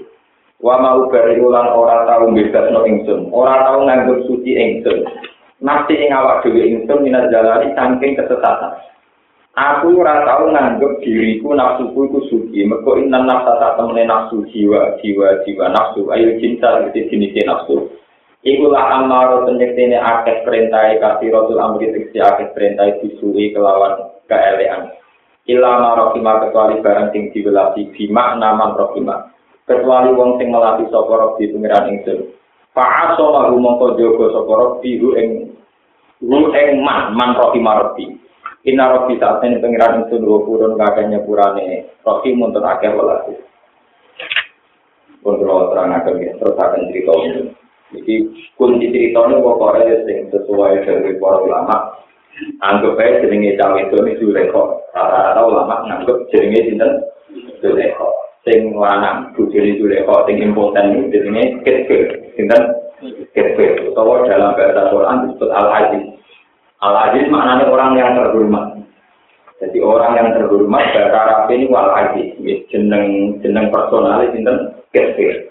wa 0.60 0.76
ma 0.76 1.00
ubariku 1.00 1.48
lan 1.48 1.72
ora 1.72 2.04
tau 2.04 2.28
bebasno 2.28 2.84
ingsun 2.84 3.32
ora 3.32 3.64
tau 3.64 3.80
nganggep 3.88 4.28
suci 4.28 4.52
ingsun 4.52 5.08
nafsi 5.64 5.96
ing 5.96 6.12
awak 6.12 6.44
dhewe 6.44 6.68
ingsun 6.68 7.00
minat 7.00 7.32
jalani 7.32 7.72
saking 7.72 8.12
kesesatan 8.12 8.76
aku 9.54 9.98
ora 10.02 10.26
tau 10.26 10.50
nganggep 10.50 11.02
diriku 11.02 11.54
nafsuku 11.54 11.98
iku 12.10 12.20
suci. 12.30 12.66
Mergo 12.66 12.98
inna 12.98 13.22
nafsa 13.22 13.58
tak 13.62 13.78
temene 13.78 14.06
nafsu 14.06 14.42
jiwa 14.50 14.98
jiwa 15.00 15.42
jiwa 15.46 15.66
nafsu. 15.70 16.10
Ayo 16.10 16.38
cinta 16.42 16.86
iki 16.90 17.06
jenis 17.10 17.34
nafsu. 17.46 17.90
Iku 18.44 18.68
lah 18.68 19.00
amaro 19.00 19.48
penyektene 19.48 19.96
akeh 19.96 20.44
perintah 20.44 20.92
kasih 21.00 21.32
rasul 21.32 21.56
amri 21.56 21.88
teksi 21.88 22.20
akeh 22.20 22.52
perintah 22.52 22.92
disuri 23.00 23.56
kelawan 23.56 24.12
keelean. 24.28 24.92
ila 25.44 25.76
marokima 25.76 26.40
kecuali 26.40 26.80
barang 26.80 27.12
sing 27.12 27.28
diwelasi 27.36 27.92
bima 27.92 28.32
naman 28.40 28.72
rokima 28.80 29.28
kecuali 29.68 30.12
wong 30.16 30.40
sing 30.40 30.48
melatih 30.48 30.88
sapa 30.88 31.12
robi 31.12 31.52
pengiran 31.52 31.88
ingsun. 31.92 32.32
Fa'aso 32.72 33.30
mahu 33.30 33.56
mongko 33.60 33.96
jogo 33.96 34.32
sapa 34.32 34.52
robi 34.52 34.96
hu 35.00 35.16
ing 35.16 35.28
ing 36.24 36.70
man 36.80 37.12
man 37.12 37.36
robi 37.36 37.60
ina 38.64 38.84
robi 38.90 39.20
saat 39.20 39.44
ini 39.44 39.60
pengiran 39.60 40.04
ingsun 40.04 40.24
hu 40.24 40.44
purun 40.48 40.80
kakeknya 40.80 41.20
purane 41.24 41.88
robi 42.04 42.32
muntun 42.32 42.64
akeh 42.64 42.92
welasi 42.92 43.36
pun 45.24 45.40
kalau 45.40 45.72
terang 45.72 45.92
akan 45.92 46.20
ya 46.20 46.32
terus 46.36 46.56
akan 46.56 46.88
cerita 46.92 47.12
ini 47.24 47.42
jadi 47.96 48.14
kunci 48.56 48.86
cerita 48.92 49.20
ini 49.28 49.40
pokoknya 49.40 50.28
sesuai 50.28 50.84
dari 50.84 51.16
para 51.16 51.38
ulama 51.40 51.76
anggap 52.60 52.98
aja 52.98 53.22
jenenge 53.22 53.54
cawe 53.58 53.78
itu 53.78 53.96
ini 54.02 54.12
Zulekho. 54.18 54.62
Rata-rata 54.94 55.40
ulama 55.46 55.74
nganggap 55.86 56.18
jenenge 56.30 56.60
sinten 56.66 56.90
Zulekho. 57.62 58.10
Sing 58.44 58.76
lanang 58.76 59.32
bujuni 59.38 59.78
Zulekho, 59.78 60.26
sing 60.26 60.42
impoten 60.42 61.08
ini 61.10 61.62
Kirkir. 61.62 62.34
Sinten 62.34 62.62
Kirkir. 63.32 63.86
Utawa 63.90 64.26
dalam 64.26 64.58
bahasa 64.58 64.90
Quran 64.90 65.16
disebut 65.30 65.50
Al-Aziz. 65.50 66.04
Al-Aziz 66.82 67.30
maknanya 67.30 67.70
orang 67.70 67.92
yang 67.94 68.10
terhormat. 68.18 68.66
Jadi 69.62 69.78
orang 69.78 70.12
yang 70.18 70.28
terhormat 70.34 70.84
bahasa 70.90 71.14
Arab 71.14 71.40
ini 71.54 71.70
Wal-Aziz. 71.70 72.34
Jeneng 72.68 73.38
jeneng 73.40 73.70
personalis 73.70 74.34
sinten 74.34 74.74
Kirkir. 74.90 75.48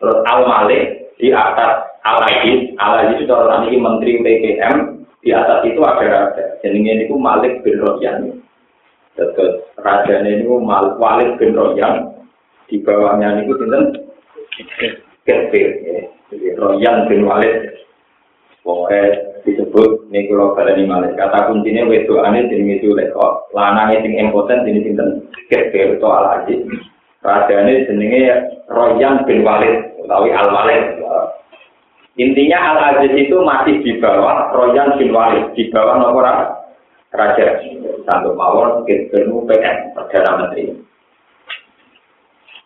Terus 0.00 0.18
Al-Malik 0.24 1.12
di 1.20 1.28
atas 1.30 1.84
Al-Aziz. 2.02 2.72
Al-Aziz 2.80 3.22
itu 3.22 3.32
orang 3.32 3.68
ini 3.68 3.76
menteri 3.76 4.12
PPM 4.24 5.04
di 5.20 5.30
atas 5.36 5.60
itu 5.68 5.80
ada 5.84 6.06
raja. 6.08 6.44
Jenenge 6.64 7.04
itu 7.04 7.14
Malik 7.20 7.60
bin 7.60 7.76
Royan. 7.84 8.40
Terus 9.14 9.60
raja 9.76 10.24
ini 10.24 10.48
Malik 10.48 10.96
Walid 10.96 11.36
bin 11.36 11.52
Royan. 11.52 12.08
Di 12.66 12.80
bawahnya 12.80 13.44
itu 13.44 13.52
sinten 13.60 13.84
Kefir. 15.28 15.68
Jadi 16.32 16.46
Royan 16.56 17.04
bin 17.06 17.28
Walid. 17.28 17.76
Pokoknya 18.64 19.29
disebut 19.44 20.10
ini 20.10 20.28
kalau 20.28 20.56
Malik. 20.56 21.16
Kata 21.16 21.48
kuncinya 21.50 21.88
wedo 21.88 22.20
aneh 22.20 22.46
jenenge 22.48 22.82
itu 22.82 22.92
lekor. 22.92 23.46
Lanangnya 23.56 24.04
sing 24.04 24.18
impoten 24.18 24.66
jenis 24.66 24.84
sinten 24.86 25.08
Kefir 25.50 25.98
itu 25.98 26.06
al 26.06 26.42
aziz. 26.42 26.60
Raja 27.20 27.54
ini 27.66 27.84
jenenge 27.88 28.22
Royan 28.70 29.24
bin 29.24 29.44
Walid. 29.44 30.00
Utawi 30.00 30.32
Al 30.32 30.48
Walid. 30.50 30.84
Intinya 32.20 32.58
Al-Aziz 32.74 33.16
itu 33.16 33.38
masih 33.40 33.80
di 33.80 33.96
bawah 33.96 34.52
Royan 34.52 34.98
bin 35.00 35.14
Walid, 35.14 35.56
di 35.56 35.72
bawah 35.72 35.96
nomor 35.96 36.26
Raja 37.10 37.46
Santo 38.04 38.36
Mawon, 38.36 38.84
Gubernur 38.84 39.48
PN, 39.48 39.96
Perdana 39.96 40.46
Menteri. 40.46 40.74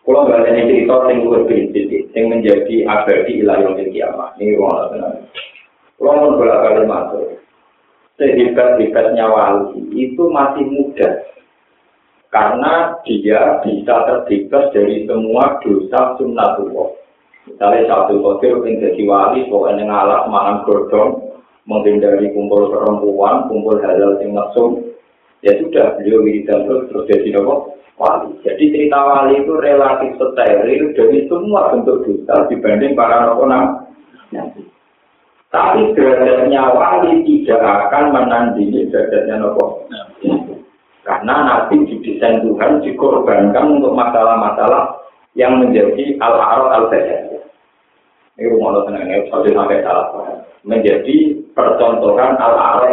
Kalau 0.05 0.29
nggak 0.29 0.45
ada 0.45 0.61
cerita 0.69 0.95
yang 1.09 1.25
lebih 1.25 1.73
sedikit, 1.73 2.03
yang 2.13 2.25
menjadi 2.29 2.75
abadi 2.85 3.41
ilayah 3.41 3.73
kiamat. 3.73 4.37
Ini 4.37 4.53
ruang 4.53 4.93
mau 5.99 6.35
bolak 6.35 6.61
balik 6.65 6.85
masuk, 6.87 7.25
sehebat-hebatnya 8.19 9.25
wali 9.27 9.79
itu 9.95 10.23
masih 10.31 10.65
muda. 10.67 11.09
Karena 12.31 12.99
dia 13.07 13.63
bisa 13.63 13.95
terbebas 14.03 14.67
dari 14.75 15.07
semua 15.07 15.55
dosa 15.63 16.19
sunnatullah. 16.19 16.89
Misalnya 17.47 17.87
satu 17.87 18.19
kotir 18.19 18.59
yang 18.65 18.81
jadi 18.81 19.03
wali, 19.07 19.47
pokoknya 19.47 19.87
ngalah 19.87 20.27
mangan 20.27 20.65
godong, 20.67 21.11
menghindari 21.63 22.33
kumpul 22.35 22.73
perempuan, 22.73 23.47
kumpul 23.47 23.79
halal 23.79 24.19
yang 24.19 24.35
langsung, 24.35 24.83
ya 25.45 25.55
sudah 25.61 25.95
beliau 25.95 26.25
wiridan 26.25 26.67
terus 26.67 26.89
terus 26.91 27.07
jadi 27.07 27.39
nopo 27.39 27.79
wali. 27.95 28.35
Jadi 28.43 28.63
cerita 28.73 28.99
wali 28.99 29.39
itu 29.39 29.53
relatif 29.55 30.19
steril 30.19 30.91
dari 30.91 31.19
semua 31.31 31.71
bentuk 31.71 32.03
dosa 32.03 32.51
dibanding 32.51 32.99
para 32.99 33.31
nopo. 33.31 33.47
Tapi 35.55 35.95
derajatnya 35.95 36.67
wali 36.75 37.23
tidak 37.23 37.63
akan 37.63 38.11
menandingi 38.11 38.91
derajatnya 38.91 39.39
nopo. 39.39 39.87
Karena 41.07 41.35
nanti 41.47 41.79
didesain 41.87 42.43
Tuhan 42.43 42.83
dikorbankan 42.83 43.79
untuk 43.79 43.95
masalah-masalah 43.95 44.99
yang 45.39 45.63
menjadi 45.63 46.19
al-arad 46.19 46.75
al-basyar. 46.75 47.39
Ini 48.35 48.51
rumah 48.51 48.75
Allah 48.75 48.83
tenang, 48.91 49.07
ini 49.07 49.31
sampai 49.31 49.55
sampai 49.55 49.79
salah 49.79 50.05
Menjadi 50.67 51.39
percontohan 51.55 52.35
al-arad 52.35 52.91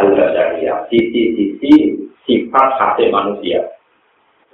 al-basyariyah. 0.00 0.88
Sisi-sisi 0.88 1.92
sifat 2.24 2.68
hati 2.80 3.12
manusia. 3.12 3.68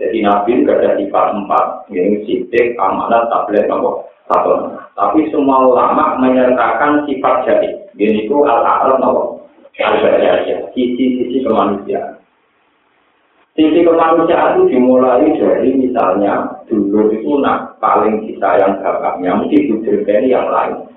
Jadi 0.03 0.27
Nabi 0.27 0.67
ada 0.67 0.99
sifat 0.99 1.27
empat, 1.39 1.87
ini 1.95 2.27
sidik, 2.27 2.75
amanat, 2.83 3.31
tablet, 3.31 3.71
nopo, 3.71 4.11
satu. 4.27 4.82
Tapi 4.93 5.33
semua 5.33 5.65
ulama 5.65 6.21
menyertakan 6.21 7.09
sifat 7.09 7.49
jadi. 7.49 7.71
Ini 7.97 8.29
itu 8.29 8.37
al-arad 8.45 9.01
al-basyariyah. 9.01 10.69
Sisi-sisi 10.77 11.41
kemanusiaan. 11.41 12.21
Sisi 13.57 13.81
kemanusiaan 13.85 14.65
itu 14.65 14.77
dimulai 14.77 15.29
dari 15.37 15.77
misalnya 15.77 16.65
dulu 16.69 17.13
itu 17.13 17.41
nak 17.41 17.77
paling 17.81 18.25
disayang 18.25 18.81
bapaknya 18.81 19.37
mesti 19.37 19.69
ini 19.69 20.33
yang 20.33 20.49
lain. 20.49 20.89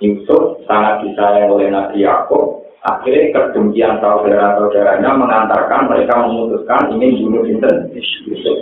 Yusuf 0.00 0.60
sangat 0.68 1.04
disayang 1.04 1.52
oleh 1.52 1.68
Nabi 1.72 2.04
Yakub. 2.04 2.64
Akhirnya 2.82 3.30
kedengkian 3.30 4.02
saudara-saudaranya 4.02 5.14
mengantarkan 5.14 5.86
mereka 5.86 6.26
memutuskan 6.26 6.90
ingin 6.98 7.30
bunuh 7.30 7.46
Yusuf. 8.26 8.58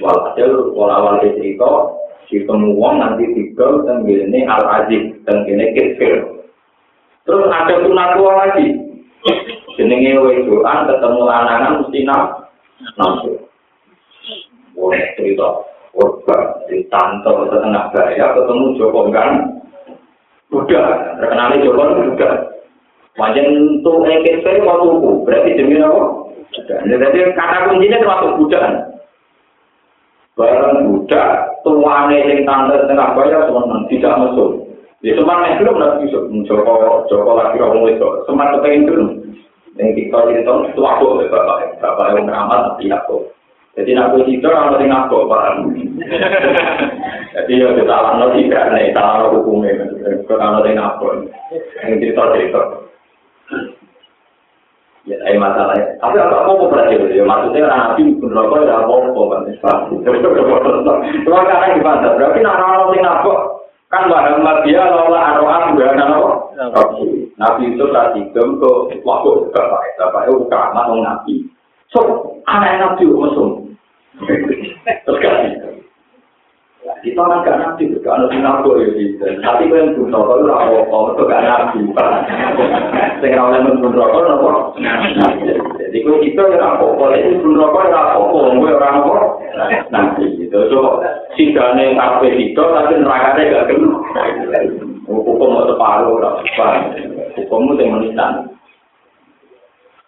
Walhasil 0.00 0.72
awal 0.72 1.20
cerita 1.20 2.01
ditemu 2.32 2.80
wong 2.80 2.96
nanti 2.96 3.28
tiga 3.36 3.84
gini 4.08 4.48
al 4.48 4.64
aziz 4.80 5.12
gini 5.28 5.64
kecil. 5.76 6.40
Terus 7.28 7.44
ada 7.52 7.84
sunat 7.84 8.16
tua 8.16 8.32
lagi. 8.40 8.66
Jenenge 9.76 10.18
wedoan 10.18 10.88
ketemu 10.88 11.20
lanangan 11.22 11.84
mesti 11.84 11.98
nak 12.08 12.50
nafsu. 12.96 13.36
Boleh 14.72 15.04
cerita 15.14 15.62
korban 15.92 16.40
di 16.66 16.82
tante 16.88 17.30
setengah 17.52 17.92
bahaya 17.92 18.26
ketemu 18.32 18.64
Joko 18.80 19.12
kan 19.12 19.60
Buddha, 20.48 21.16
terkenalnya 21.20 21.64
Joko 21.64 21.80
itu 21.84 22.02
Buddha. 22.12 22.30
Wajan 23.20 23.46
untuk 23.80 24.08
EKP 24.08 24.64
waktu 24.64 24.88
berarti 25.28 25.50
demi 25.60 25.76
apa? 25.84 26.02
Jadi 26.88 27.18
kata 27.36 27.68
kuncinya 27.68 28.00
termasuk 28.00 28.36
Buddha. 28.40 28.92
barang 30.32 30.88
budak 30.88 31.51
tuane 31.62 32.18
sing 32.28 32.38
tante 32.46 32.76
tengah 32.86 33.14
bayar 33.14 33.46
semen 33.48 33.86
tidak 33.90 34.18
mesum. 34.22 34.50
Ya 35.02 35.18
semen 35.18 35.42
yang 35.42 35.58
belum 35.62 35.76
nanti 35.78 36.06
bisa. 36.06 36.18
Joko 36.46 37.06
joko 37.10 37.30
lagi 37.34 37.58
orang 37.58 37.90
itu 37.90 38.08
semen 38.26 38.52
kepengen 38.58 38.86
dulu 38.86 39.06
yang 39.80 39.96
kita 39.96 40.18
cerita 40.28 40.52
itu 40.68 40.82
aku 40.84 41.24
ya 41.24 41.32
bapak 41.32 41.80
bapak 41.80 42.06
yang 42.12 42.28
beramal 42.28 42.58
nanti 42.60 42.92
aku. 42.92 43.24
Jadi 43.72 43.96
aku 43.96 44.20
itu 44.28 44.44
orang 44.44 44.76
yang 44.84 45.08
aku 45.08 45.16
pak. 45.26 45.44
Jadi 47.34 47.52
ya 47.56 47.68
kita 47.72 47.88
alam 47.88 48.20
nanti 48.20 48.44
tidak 48.44 48.68
nih 48.76 48.92
salah 48.92 49.32
hukumnya 49.32 49.88
kalau 50.28 50.60
yang 50.68 50.76
aku. 50.76 51.24
Yang 51.80 51.92
cerita 52.04 52.22
cerita 52.36 52.62
Ya, 55.02 55.18
ini 55.26 55.34
masalahnya. 55.34 55.98
Tapi 55.98 56.14
apa 56.14 56.46
mau 56.46 56.70
berarti 56.70 56.94
itu? 56.94 57.18
Ya, 57.18 57.26
maksudnya 57.26 57.66
nabi 57.66 58.14
pun 58.22 58.30
rokok 58.30 58.62
ya 58.62 58.86
apa 58.86 58.94
apa 59.02 59.22
kan? 59.34 59.42
Cuma 61.26 61.40
karena 61.42 61.74
gimana? 61.74 62.08
Berarti 62.14 62.38
nak 62.38 62.58
orang 62.62 62.94
yang 62.94 63.02
nabok 63.02 63.38
kan 63.92 64.08
Muhammad 64.08 64.64
dia 64.64 64.80
lola 64.88 65.20
aroan 65.36 65.76
juga 65.76 65.92
nabo. 65.98 66.54
Nabi 67.36 67.74
itu 67.74 67.84
tadi 67.90 68.20
gem 68.30 68.62
ke 68.62 68.70
waktu 69.02 69.30
bapak 69.50 69.82
bapak 69.98 70.22
itu 70.30 70.46
kamar 70.46 70.86
nabi. 70.94 71.34
So 71.90 72.00
anak 72.46 72.78
nabi 72.80 73.04
musuh. 73.10 73.58
Terus 75.04 75.18
kasih. 75.18 75.61
Kita 77.02 77.18
kan 77.18 77.42
gak 77.42 77.58
nabi, 77.58 77.90
gak 77.98 78.14
ada 78.14 78.26
sinabur 78.30 78.78
ya 78.78 78.86
Tapi 79.42 79.66
kalau 79.66 79.74
yang 79.74 79.90
pun 79.98 80.14
rokok 80.14 80.38
itu 80.38 80.50
apa-apa, 80.54 81.10
itu 81.10 81.22
gak 81.26 81.42
nabi. 81.50 81.80
Sehingga 83.18 83.42
orang 83.42 83.66
yang 83.66 83.78
pun 83.82 83.90
rokok, 83.90 84.22
apa? 84.22 84.50
Jadi 85.82 85.98
kalau 85.98 86.18
kita 86.22 86.42
ya 86.54 86.58
apa-apa, 86.62 87.04
itu 87.18 87.42
pun 87.42 87.58
rokok 87.58 87.82
ya 87.90 87.98
apa-apa, 87.98 88.38
gue 88.54 88.70
orang 88.70 88.96
apa? 89.02 89.14
Nabi 89.90 90.24
gitu. 90.38 90.58
So, 90.70 91.02
sidane 91.34 91.98
kafe 91.98 92.28
itu, 92.38 92.62
tapi 92.62 92.94
nerakanya 92.94 93.50
gak 93.50 93.66
kena. 93.74 93.90
Hukum 95.10 95.42
mau 95.42 95.66
separuh, 95.66 96.22
hukum 97.34 97.74
itu 97.74 97.82
yang 97.82 97.90
menisan. 97.98 98.32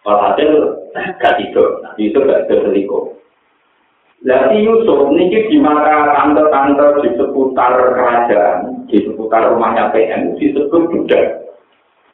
Walhasil, 0.07 0.79
gak 1.19 1.35
tidur. 1.43 1.83
Nabi 1.83 2.07
itu 2.07 2.23
gak 2.23 2.47
terselingkuh. 2.47 3.24
Jadi 4.23 4.63
Yusuf 4.63 5.11
ini 5.11 5.27
di 5.51 5.57
mata 5.59 6.15
tante-tante 6.15 7.03
di 7.03 7.09
seputar 7.19 7.75
kerajaan, 7.75 8.87
di 8.87 9.03
seputar 9.03 9.51
rumahnya 9.51 9.91
PM, 9.91 10.39
disebut 10.39 10.87
budak. 10.87 11.43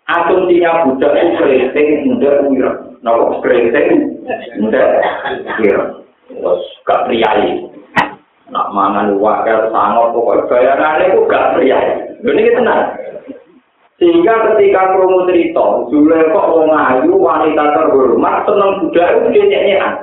Asumsinya 0.10 0.89
budak 0.89 1.13
itu 1.13 1.38
keriting, 1.39 1.89
muda, 2.09 2.31
wira. 2.50 2.72
Nah, 3.05 3.37
keriting, 3.46 4.18
muda, 4.57 4.83
wira. 5.61 5.83
Terus 6.31 6.64
gak 6.90 7.05
priayi. 7.07 7.70
Nak 8.51 8.68
mangan 8.75 9.16
wakil 9.16 9.72
sangat, 9.72 10.11
pokoknya 10.11 10.48
bayarannya 10.51 11.05
itu 11.16 11.20
gak 11.29 11.50
priayi. 11.55 11.92
Ini 12.25 12.42
kita 12.44 12.57
tenang. 12.59 12.81
Sehingga 14.01 14.33
ketika 14.50 14.98
promo 14.98 15.29
cerita, 15.29 15.85
Zulai 15.94 16.25
kok 16.33 16.50
wong 16.50 16.74
ayu, 16.74 17.14
wanita 17.22 17.64
terhormat, 17.77 18.50
seneng 18.50 18.72
budak 18.81 19.09
itu 19.14 19.27
dia 19.29 19.46
nyanyian. 19.46 19.94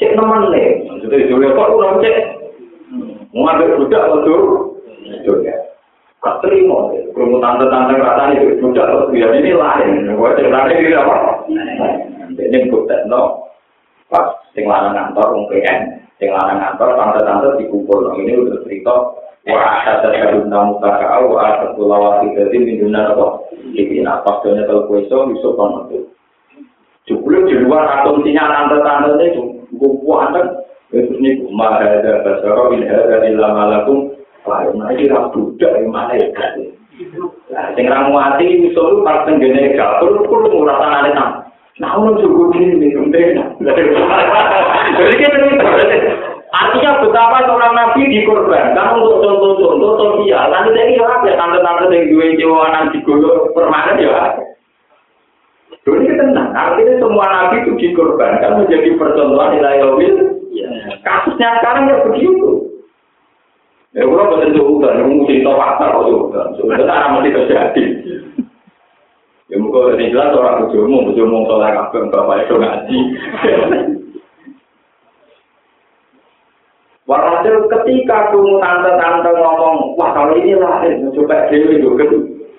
Cek 0.00 0.16
nemen 0.16 0.48
nih. 0.48 0.68
Jadi 1.04 1.28
dulu 1.28 1.52
kok 1.52 1.70
udah 1.76 1.92
cek. 2.00 2.16
Hmm. 2.88 3.20
Mengambil 3.36 3.84
budak 3.84 4.04
untuk 4.16 4.40
dunia. 5.28 5.54
Gak 6.20 6.36
terima. 6.40 6.88
Kamu 7.12 7.36
tante-tante 7.36 8.00
kerasa 8.00 8.22
nih 8.32 8.56
budak 8.64 8.86
untuk 8.88 9.12
ini 9.12 9.52
lain. 9.52 10.08
Gue 10.16 10.30
ceritanya 10.40 10.72
ini 10.72 10.96
apa? 10.96 11.16
Ini 12.32 12.58
budak 12.72 13.04
no. 13.12 13.52
Pas 14.08 14.26
sing 14.56 14.66
lanang 14.66 14.96
kantor 14.96 15.36
wong 15.36 15.44
PN, 15.52 16.02
sing 16.18 16.32
lanang 16.32 16.58
kantor 16.58 16.96
tante-tante 16.96 17.60
dikumpul. 17.60 18.16
Ini 18.16 18.40
udah 18.40 18.56
cerita 18.64 18.94
wa 19.48 19.60
ada 19.84 20.12
kadun 20.12 20.52
namu 20.52 20.76
kaka 20.84 21.06
au 21.16 21.40
ada 21.40 21.72
kulawa 21.72 22.20
tidak 22.20 22.52
minuna 22.52 23.08
apa 23.16 23.40
jadi 23.72 24.04
nafas 24.04 24.44
dunia 24.44 24.68
kalau 24.68 24.84
kueso 24.84 25.16
bisa 25.32 25.48
kono 25.56 25.88
cukup 27.08 27.48
di 27.48 27.56
luar 27.64 28.04
asumsinya 28.04 28.44
tante-tante 28.52 29.32
kuku 29.80 30.12
anak 30.12 30.46
itu 30.92 31.16
nih 31.16 31.40
mahada 31.48 32.20
basaro 32.20 32.76
in 32.76 32.84
lama 32.84 33.32
lama 33.40 33.50
malakum 33.64 33.98
lain 34.44 34.76
lagi 34.76 35.08
ra 35.08 35.32
budak 35.32 35.72
yang 35.80 35.88
malaikat 35.88 36.50
ya, 36.60 36.68
nah 37.54 37.64
sing 37.72 37.86
ra 37.88 38.08
mati 38.12 38.68
iso 38.68 38.80
lu 38.92 39.00
pas 39.00 39.24
tenggene 39.24 39.72
kapur 39.78 40.20
kulo 40.28 40.68
ora 40.68 40.76
tanane 40.76 41.10
nang 41.16 41.32
nah 41.80 41.96
cukup 41.96 42.52
ini 42.60 42.92
kemdena 42.92 43.56
jadi 45.00 45.14
kan 45.16 45.32
kita 45.48 45.68
Artinya 46.50 46.98
betapa 46.98 47.46
seorang 47.46 47.78
nabi 47.78 48.10
dikorbankan 48.10 48.98
untuk 48.98 49.22
contoh-contoh 49.22 49.92
sosial. 50.02 50.50
Nanti 50.50 50.74
ini 50.74 50.98
kira 50.98 51.22
ya 51.22 51.38
tante-tante 51.38 51.94
yang 51.94 52.10
dua 52.10 52.26
jiwa 52.34 52.58
anak 52.66 52.90
digolok 52.90 53.54
permanen 53.54 54.02
ya. 54.02 54.34
Dulu 55.80 55.96
ini 56.04 56.12
tenang, 56.12 56.52
artinya 56.52 56.94
semua 57.00 57.24
nabi 57.24 57.64
itu 57.64 57.72
dikorbankan 57.80 58.60
menjadi 58.60 59.00
percontohan 59.00 59.56
nilai 59.56 59.80
wil. 59.96 60.16
Kasusnya 61.00 61.56
sekarang 61.60 61.88
ya 61.88 62.04
begitu. 62.04 62.68
Ya, 63.90 64.06
kalau 64.06 64.38
betul 64.38 64.86
ya, 64.86 65.02
mau 65.02 65.26
cerita 65.26 65.50
fakta 65.50 65.84
kok 65.90 66.06
juga. 66.06 66.42
Sebenarnya 66.54 67.10
masih 67.16 67.32
terjadi. 67.34 67.82
Ya, 69.50 69.56
mungkin 69.58 69.98
ini 69.98 70.14
jelas 70.14 70.30
orang 70.30 70.62
bujumu, 70.68 71.10
bujumu 71.10 71.42
soalnya 71.50 71.90
kabel, 71.90 72.06
bapak 72.06 72.46
itu 72.46 72.54
ngaji. 72.54 72.98
Walhasil 77.10 77.66
ketika 77.66 78.30
kamu 78.30 78.62
tante-tante 78.62 79.30
ngomong, 79.34 79.98
wah 79.98 80.14
kalau 80.14 80.38
ini 80.38 80.54
lain, 80.54 81.10
coba 81.10 81.50
dewi 81.50 81.82
juga. 81.82 82.06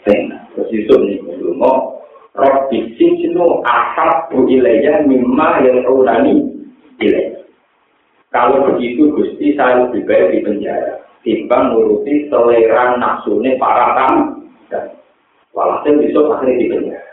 Terus 0.04 0.68
Yusuf 0.76 1.00
nih, 1.00 1.24
mau 1.56 2.01
Rabbi 2.32 2.96
sijnu 2.96 3.60
ahab 3.68 4.32
ilayya 4.32 5.04
mimma 5.04 5.60
yang 5.68 5.84
taunani 5.84 6.48
ilayya. 7.04 7.44
Kalau 8.32 8.72
begitu 8.72 9.12
Gusti 9.12 9.52
saya 9.60 9.84
lebih 9.88 10.08
baik 10.08 10.28
di 10.32 10.40
penjara. 10.48 11.04
Timbang 11.22 11.76
nuruti 11.76 12.32
selera 12.32 12.96
nafsunya 12.96 13.60
para 13.60 13.94
tamu. 13.94 14.48
Walhasil 15.52 16.00
besok 16.00 16.40
akhirnya 16.40 16.60
di 16.64 16.68
penjara. 16.72 17.12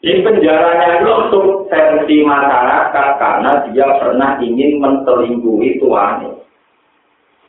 Di 0.00 0.24
penjaranya 0.24 1.04
itu 1.04 1.40
versi 1.68 2.16
masyarakat 2.24 3.08
karena 3.20 3.52
dia 3.68 3.86
pernah 4.00 4.40
ingin 4.40 4.80
menselingkuhi 4.80 5.76
tuannya. 5.76 6.40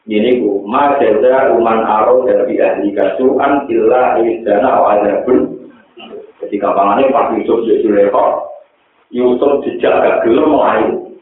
Ini 0.03 0.43
bu, 0.43 0.67
ma 0.67 0.99
jaza 0.99 1.55
uman 1.55 1.87
aro 1.87 2.27
dari 2.27 2.59
ahli 2.59 2.91
kasuan 2.91 3.71
illa 3.71 4.19
izdana 4.19 4.83
wa 4.83 4.99
Jadi 6.41 6.57
gampangannya 6.57 7.13
Pak 7.13 7.37
Yusuf 7.37 7.69
di 7.69 7.85
Zulekho, 7.85 8.49
Yusuf 9.13 9.61
agak 9.61 10.25
gelom 10.25 10.57
melayu. 10.57 11.13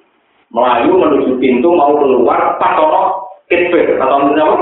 Melayu 0.50 0.96
menuju 0.96 1.32
pintu 1.38 1.76
mau 1.76 1.94
keluar, 2.00 2.56
pas 2.56 2.80
ono 2.80 3.28
kitbir, 3.52 4.00
atau 4.00 4.32
apa? 4.32 4.56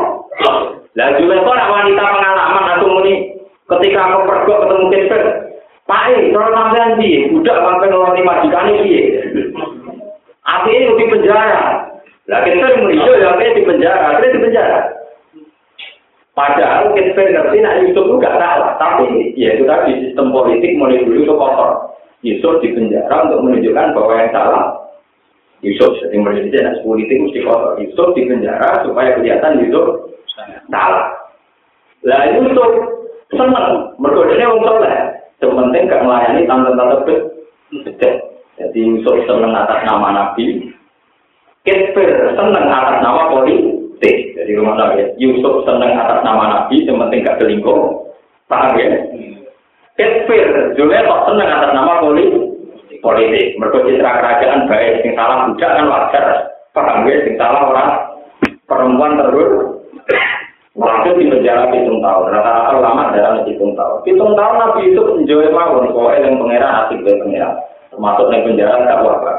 Lah 0.97 1.09
Zulekho 1.21 1.51
nak 1.53 1.71
wanita 1.71 2.03
pengalaman 2.03 2.71
atau 2.73 2.89
muni 2.89 3.13
ketika 3.69 3.99
aku 4.09 4.19
pergi 4.25 4.53
ketemu 4.65 4.85
kitbir, 4.89 5.23
Pak 5.87 6.03
E, 6.11 6.35
kalau 6.35 6.51
sampean 6.51 6.99
budak 7.31 7.57
sampai 7.63 7.87
ngeloni 7.87 8.21
majikan 8.27 8.67
ini, 8.75 9.23
akhirnya 10.43 10.99
di 10.99 11.05
penjara. 11.07 11.63
Lah 12.27 12.39
kita 12.43 12.83
muni, 12.83 12.99
ya 12.99 13.31
di 13.55 13.61
penjara, 13.63 14.03
akhirnya 14.11 14.35
di 14.35 14.43
penjara. 14.43 14.96
Padahal 16.37 16.93
kita 16.93 17.17
ngerti 17.17 17.65
nak 17.65 17.81
Yusuf 17.81 18.05
itu 18.05 18.21
gak 18.21 18.37
salah, 18.37 18.77
tapi 18.77 19.33
ya 19.33 19.57
itu 19.57 19.65
tadi 19.65 20.05
sistem 20.05 20.29
politik 20.29 20.77
mulai 20.77 21.01
dulu 21.01 21.25
itu 21.25 21.33
kotor. 21.33 21.97
Yusuf 22.21 22.61
di 22.61 22.77
penjara 22.77 23.25
untuk 23.25 23.41
menunjukkan 23.41 23.97
bahwa 23.97 24.13
yang 24.21 24.29
salah 24.29 24.63
Yusuf 25.65 25.97
jadi 25.97 26.13
menjadi 26.21 26.77
politik 26.85 27.17
mesti 27.25 27.41
kotor. 27.41 27.81
Yusuf 27.81 28.13
di 28.13 28.29
penjara 28.29 28.85
supaya 28.85 29.17
kelihatan 29.17 29.65
Yusuf 29.65 30.13
salah. 30.69 31.09
Lah 32.05 32.21
Yusuf 32.29 32.69
seneng, 33.33 33.97
mergo 33.97 34.29
dene 34.29 34.45
wong 34.45 34.61
saleh. 34.61 34.97
Sementing 35.41 35.89
gak 35.89 36.05
melayani 36.05 36.45
tante-tante 36.45 36.97
bedek. 37.81 38.13
Jadi 38.61 38.79
Yusuf 38.85 39.25
seneng 39.25 39.57
atas 39.57 39.81
nama 39.89 40.13
Nabi. 40.13 40.69
Kefir 41.65 42.37
seneng 42.37 42.69
atas 42.69 43.01
nama 43.01 43.33
politik. 43.33 43.76
Jadi 44.01 44.51
mana 44.61 44.93
ya? 44.93 45.05
Yusuf 45.17 45.65
seneng 45.65 45.97
atas 45.97 46.21
nama 46.21 46.43
Nabi, 46.45 46.85
sementing 46.85 47.25
gak 47.25 47.37
selingkuh. 47.41 48.05
Paham 48.45 48.77
ya? 48.77 48.89
Kefir, 49.97 50.77
Julia 50.77 51.03
kok 51.03 51.25
seneng 51.31 51.49
atas 51.49 51.71
nama 51.73 51.99
politik. 52.05 52.45
politik. 53.01 53.57
Mereka 53.57 53.85
citra 53.85 54.11
kerajaan 54.21 54.69
baik, 54.69 55.01
sing 55.01 55.13
salah 55.17 55.49
budak 55.49 55.71
kan 55.73 55.85
wajar. 55.89 56.25
Paham 56.73 57.09
ya? 57.09 57.17
Sing 57.25 57.35
salah 57.37 57.61
orang 57.69 57.89
perempuan 58.69 59.17
terus 59.17 59.77
Walhasil 60.77 61.17
di 61.17 61.25
penjara 61.25 61.73
hitung 61.73 62.05
tahun, 62.05 62.37
rata-rata 62.37 62.77
lama 62.77 63.09
dalam 63.09 63.41
hitung 63.49 63.73
tahun. 63.73 63.97
Hitung 64.05 64.37
tahun 64.37 64.55
Nabi 64.61 64.93
itu 64.93 65.01
menjauh 65.01 65.49
mawon, 65.49 65.89
pokoknya 65.89 66.29
yang 66.29 66.37
pengeran 66.37 66.77
asik 66.85 67.01
dari 67.01 67.17
pengeran. 67.17 67.53
Termasuk 67.89 68.29
yang 68.29 68.45
penjara 68.45 68.85
tak 68.85 69.01
apa. 69.01 69.33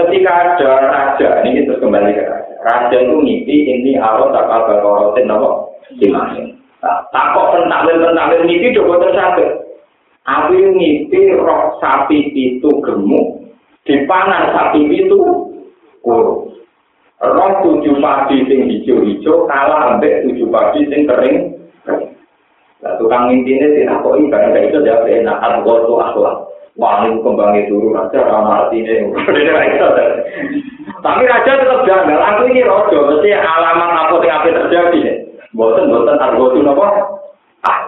Ketika 0.00 0.32
ada 0.32 0.70
raja, 0.88 1.28
ini 1.44 1.60
kita 1.60 1.76
kembali 1.84 2.16
ke 2.16 2.24
raja. 2.24 2.49
Raja 2.60 2.92
itu 2.92 3.16
ngipi 3.16 3.56
ini 3.72 3.96
awal 3.96 4.36
tak 4.36 4.44
apa 4.44 4.84
korotin 4.84 5.32
apa 5.32 5.48
dimasin. 5.96 6.60
Nah, 6.84 7.08
takut 7.08 7.56
pentakwil 7.56 8.04
pentakwil 8.04 8.44
ngipi 8.44 8.76
coba 8.76 9.00
tersabit. 9.00 9.48
Aku 10.28 10.52
ngipi 10.52 11.40
rok 11.40 11.80
sapi 11.80 12.28
itu 12.36 12.70
gemuk, 12.84 13.40
dipanan 13.88 14.52
sapi 14.52 14.84
itu 14.92 15.18
kurus. 16.04 16.52
roh 17.20 17.52
tujuh 17.60 18.00
padi 18.00 18.48
sing 18.48 18.64
hijau-hijau 18.64 19.44
kalah 19.44 19.92
ambek 19.92 20.24
tujuh 20.24 20.48
padi 20.48 20.88
sing 20.88 21.04
kering. 21.04 21.52
Lah 22.80 22.96
tukang 22.96 23.28
intine 23.28 23.76
tidak 23.76 24.00
kok 24.00 24.16
iki 24.16 24.32
barang 24.32 24.56
itu 24.56 24.78
ya 24.88 25.04
enak 25.04 25.36
argo 25.44 25.84
to 25.84 25.94
akhlak. 26.00 26.36
Wah, 26.80 27.04
ini 27.04 27.20
kembangnya 27.20 27.68
turu 27.68 27.92
raja 27.92 28.24
ramah 28.24 28.72
artinya. 28.72 29.12
Tapi 31.00 31.22
raja 31.24 31.52
tetap 31.56 31.80
janggal. 31.88 32.20
Aku 32.20 32.42
ini 32.52 32.60
rojo, 32.64 32.98
mesti 33.08 33.32
alamat 33.32 33.90
apa 34.08 34.14
yang 34.20 34.36
apa 34.44 34.48
terjadi. 34.52 35.00
Boten, 35.56 35.90
boten 35.90 36.20
argo 36.20 36.54
itu 36.54 36.62
apa? 36.62 36.86
Ah, 37.66 37.80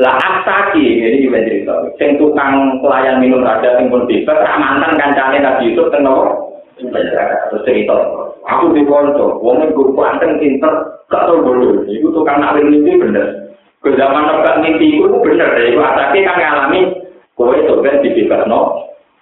lah 0.00 0.14
asaki 0.16 0.84
ini 1.02 1.26
juga 1.26 1.42
cerita. 1.42 1.74
Sing 1.98 2.16
tukang 2.16 2.80
pelayan 2.80 3.18
minum 3.18 3.44
raja 3.44 3.76
sing 3.76 3.92
pun 3.92 4.06
bisa 4.06 4.32
mantan 4.32 4.96
kancane 4.96 5.42
Nabi 5.42 5.72
Yusuf 5.72 5.90
teng 5.92 6.06
terus 6.88 7.62
cerita 7.68 7.96
aku 8.48 8.72
di 8.72 8.82
konco 8.88 9.36
wong 9.44 9.68
iku 9.68 9.92
panteng 9.92 10.40
pinter 10.40 10.72
gak 11.12 11.28
tau 11.28 11.44
bodoh 11.44 11.84
iku 11.84 12.08
tukang 12.14 12.40
alim 12.40 12.72
mimpi 12.72 12.96
bener 12.96 13.52
ke 13.84 13.92
zaman 13.96 14.24
nebak 14.24 14.64
mimpi 14.64 14.96
iku 14.96 15.20
bener 15.20 15.50
iku 15.60 15.80
atake 15.84 16.24
kan 16.24 16.40
ngalami 16.40 16.80
kowe 17.36 17.52
coba 17.52 18.00
dibebasno 18.00 18.60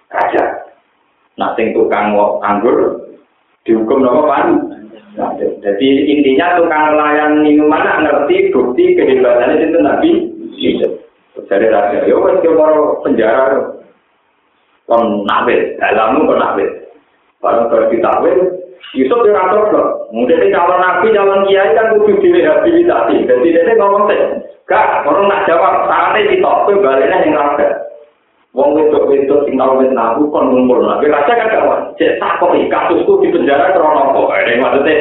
raja 0.07 0.43
nah 1.39 1.55
sing 1.55 1.71
tukang 1.71 2.19
anggur 2.43 3.07
dihukum 3.63 4.03
nopo 4.03 4.27
pan 4.27 4.59
jadi 5.63 5.87
intinya 6.11 6.59
tukang 6.59 6.99
layan 6.99 7.39
minuman 7.39 8.03
ngerti 8.03 8.51
bukti 8.51 8.99
kehebatannya 8.99 9.63
itu 9.63 9.79
nabi 9.79 10.11
dari 11.47 11.71
raja 11.71 12.03
yo 12.03 12.19
wes 12.19 12.43
penjara 13.07 13.79
kon 14.83 15.23
nabe 15.23 15.79
dalammu 15.79 16.27
kon 16.27 16.43
nabe 16.43 16.89
Barang 17.39 17.71
baru 17.71 17.87
ditawin, 17.87 18.39
Yusuf 18.99 19.23
yang 19.23 19.31
ngatur 19.31 19.71
loh. 19.71 19.87
Mungkin 20.11 20.51
calon 20.51 20.75
nabi, 20.83 21.15
calon 21.15 21.47
kiai 21.47 21.71
kan 21.71 21.95
kudu 21.95 22.19
direhabilitasi. 22.19 23.15
Jadi 23.23 23.55
dia 23.55 23.79
ngomong 23.79 24.11
teh, 24.11 24.43
gak, 24.67 25.07
orang 25.07 25.31
nak 25.31 25.47
jawab, 25.47 25.87
saatnya 25.87 26.27
di 26.27 26.43
top, 26.43 26.67
baliknya 26.67 27.23
yang 27.23 27.39
raga. 27.39 27.88
Wong 28.57 28.73
wedok 28.73 29.05
wedok 29.05 29.45
sing 29.45 29.61
tau 29.61 29.77
wis 29.77 29.93
nabu 29.93 30.25
kon 30.33 30.49
ngumpul. 30.49 30.81
Tapi 30.81 31.05
raja 31.05 31.33
kan 31.37 31.53
gak 31.53 31.79
cek 32.01 32.17
takok 32.17 32.57
iki 32.57 32.71
kasusku 32.73 33.21
di 33.21 33.29
penjara 33.29 33.77
krono 33.77 34.09
apa. 34.09 34.41
Ini 34.41 34.57
maksudnya 34.57 34.95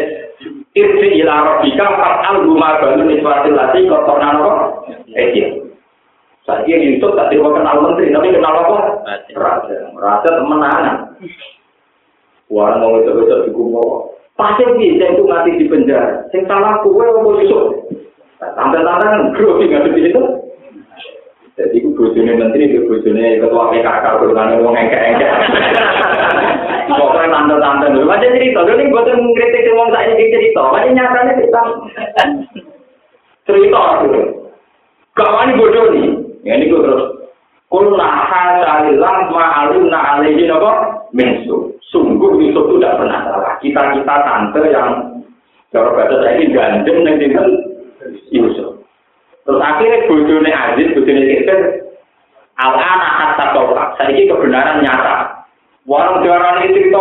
Irsi 0.77 1.25
ila 1.25 1.35
rabbika 1.43 1.87
fat'al 1.97 2.45
guma 2.45 2.77
balu 2.79 3.09
niswatil 3.09 3.57
lati 3.57 3.89
kotorna 3.89 4.29
apa? 4.37 4.53
Eh 5.17 5.33
iya. 5.33 5.49
Saya 6.45 6.77
Yusuf 6.81 7.13
tak 7.13 7.29
terima 7.29 7.53
kenal 7.53 7.85
menteri, 7.85 8.09
tapi 8.09 8.33
kenal 8.33 8.57
apa? 8.65 8.79
Raja. 9.37 9.77
Raja 9.93 10.29
temenan. 10.33 11.13
Wah, 12.49 12.81
mau 12.81 12.97
itu 12.97 13.13
itu 13.13 13.37
di 13.45 13.51
kumpo. 13.53 14.17
Pasti 14.33 14.65
bisa 14.81 15.13
itu 15.13 15.29
mati 15.29 15.61
di 15.61 15.69
penjara. 15.69 16.25
Sing 16.33 16.49
salah 16.49 16.81
kue 16.81 17.05
mau 17.05 17.37
Yusuf. 17.37 17.85
Tante-tante 18.41 19.37
grogi 19.37 19.69
nggak 19.69 19.93
di 19.93 20.09
situ. 20.09 20.23
Jadi 21.59 21.75
itu 21.83 21.91
bojone 21.91 22.39
menteri, 22.39 22.71
itu 22.71 22.87
bojone 22.87 23.43
ketua 23.43 23.75
PKK, 23.75 24.05
berulang 24.23 24.49
ngomong 24.63 24.79
engke-engke. 24.79 25.27
Pokoknya 26.89 27.35
tante-tante 27.35 27.87
dulu. 27.99 28.07
Macam 28.07 28.31
cerita, 28.31 28.63
dulu 28.63 28.79
ini 28.79 28.93
buatan 28.95 29.19
mengkritik 29.19 29.67
ngomong 29.67 29.91
saya 29.91 30.15
ini 30.15 30.31
cerita. 30.31 30.63
Macam 30.71 30.95
nyatanya 30.95 31.33
cerita. 31.35 31.61
Cerita 33.43 33.83
dulu. 34.07 34.23
Kawan 35.19 35.59
bodoh 35.59 35.87
nih. 35.91 36.09
Ya 36.47 36.55
ini 36.55 36.71
gue 36.71 36.79
terus. 36.79 37.05
Kulna 37.69 38.07
hasalilah 38.07 39.29
ma'alumna 39.29 39.99
alaihi 39.99 40.47
apa? 40.47 41.05
Mensu. 41.11 41.75
Sungguh 41.91 42.39
Yusuf 42.39 42.71
itu 42.71 42.79
tidak 42.79 43.03
pernah 43.03 43.21
salah. 43.27 43.53
Kita-kita 43.59 44.15
tante 44.25 44.63
yang 44.71 44.91
cara 45.75 45.91
bahasa 45.93 46.17
saya 46.23 46.39
ini 46.39 46.55
gandeng 46.55 47.05
dengan 47.19 47.49
Yusuf. 48.31 48.78
Terus 49.49 49.65
akhirnya 49.65 50.05
bojone 50.05 50.53
Aziz, 50.53 50.93
bojone 50.93 51.25
Kirkir, 51.25 51.61
Al-Ana 52.61 53.09
hatta 53.17 53.57
tolak. 53.57 53.97
Saya 53.97 54.13
ini 54.13 54.29
kebenaran 54.29 54.85
nyata. 54.85 55.49
Warung 55.89 56.21
jualan 56.21 56.69
ini 56.69 56.77
cerita 56.77 57.01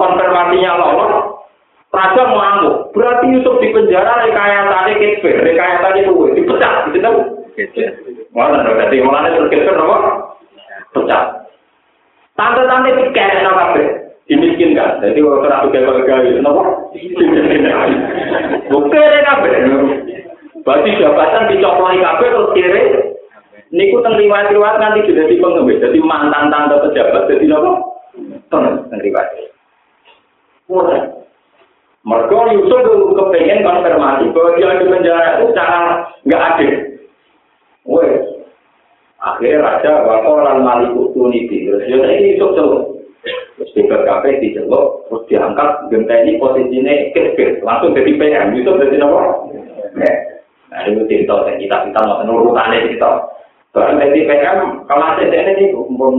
konfirmasinya 0.00 0.80
lolos, 0.80 1.44
Raja 1.92 2.22
mengamuk. 2.32 2.96
Berarti 2.96 3.28
Yusuf 3.36 3.60
di 3.60 3.76
penjara 3.76 4.24
rekayasannya 4.24 4.96
Kirkir, 4.96 5.36
rekayasannya 5.44 6.08
itu 6.08 6.14
dipecat, 6.32 6.88
gitu 6.88 7.04
tahu? 7.04 7.18
Mana 8.32 8.64
berarti 8.64 9.04
mulanya 9.04 9.36
terus 9.36 9.76
apa? 9.76 9.96
Pecat. 10.96 11.24
Tante-tante 12.32 12.90
dikere 12.96 13.44
no 13.44 13.52
kabeh. 13.52 13.86
dimiskinkan. 14.32 15.02
Jadi 15.04 15.20
terlalu 15.20 15.68
gagal-gagal, 15.76 16.40
kenapa? 16.40 16.62
Dimiskinkan. 16.96 17.88
Bukti 18.72 18.96
ada 18.96 19.20
kabeh. 19.28 19.52
Berarti 20.62 20.98
jabatan 20.98 21.50
dicoploi 21.50 21.98
kabeh 21.98 22.28
terus 22.30 22.52
kiri. 22.54 22.84
Niku 23.72 24.04
teng 24.04 24.20
riwayat-riwayat 24.20 24.76
nanti 24.78 25.08
sudah 25.08 25.24
di 25.26 25.40
pengemis. 25.40 25.80
Jadi 25.80 25.98
mantan 26.04 26.52
tante 26.52 26.76
pejabat 26.86 27.24
jadi 27.26 27.46
apa? 27.56 27.72
Pengemis 28.52 28.86
teng 28.90 29.00
riwayat. 29.02 29.30
Mulai. 30.70 31.00
Mereka 32.02 32.58
Yusuf 32.58 32.82
kepengen 33.14 33.62
konfirmasi 33.62 34.34
bahwa 34.34 34.58
dia 34.58 34.74
di 34.82 34.90
penjara 34.90 35.38
itu 35.38 35.54
secara 35.54 35.78
nggak 36.26 36.44
adil. 36.50 36.72
Wes, 37.82 38.22
akhirnya 39.22 39.62
raja 39.62 39.90
wakolan 40.06 40.66
maliku 40.66 41.14
tuniti 41.14 41.66
terus 41.66 41.86
dia 41.86 41.98
ini 41.98 42.38
Yusuf 42.38 42.58
tuh 42.58 42.92
Terus 43.54 43.70
bebas 43.78 44.02
kafe 44.02 44.42
dicelok, 44.42 45.06
terus 45.06 45.22
diangkat, 45.30 45.70
genteni 45.94 46.42
posisinya 46.42 47.14
kecil, 47.14 47.62
langsung 47.62 47.94
jadi 47.94 48.18
PM, 48.18 48.58
itu 48.58 48.66
jadi 48.66 48.98
apa? 48.98 49.22
Nah, 50.72 50.88
itu 50.88 51.04
cerita, 51.04 51.44
kita 51.60 51.76
kita 51.84 52.00
mau 52.08 52.24
nurutannya 52.24 52.88
cerita. 52.88 53.28
Bahkan 53.76 54.00
jadi 54.00 54.24
PM, 54.24 54.88
kalau 54.88 55.04
ada 55.04 55.20
ini, 55.20 55.68
pun 55.72 56.14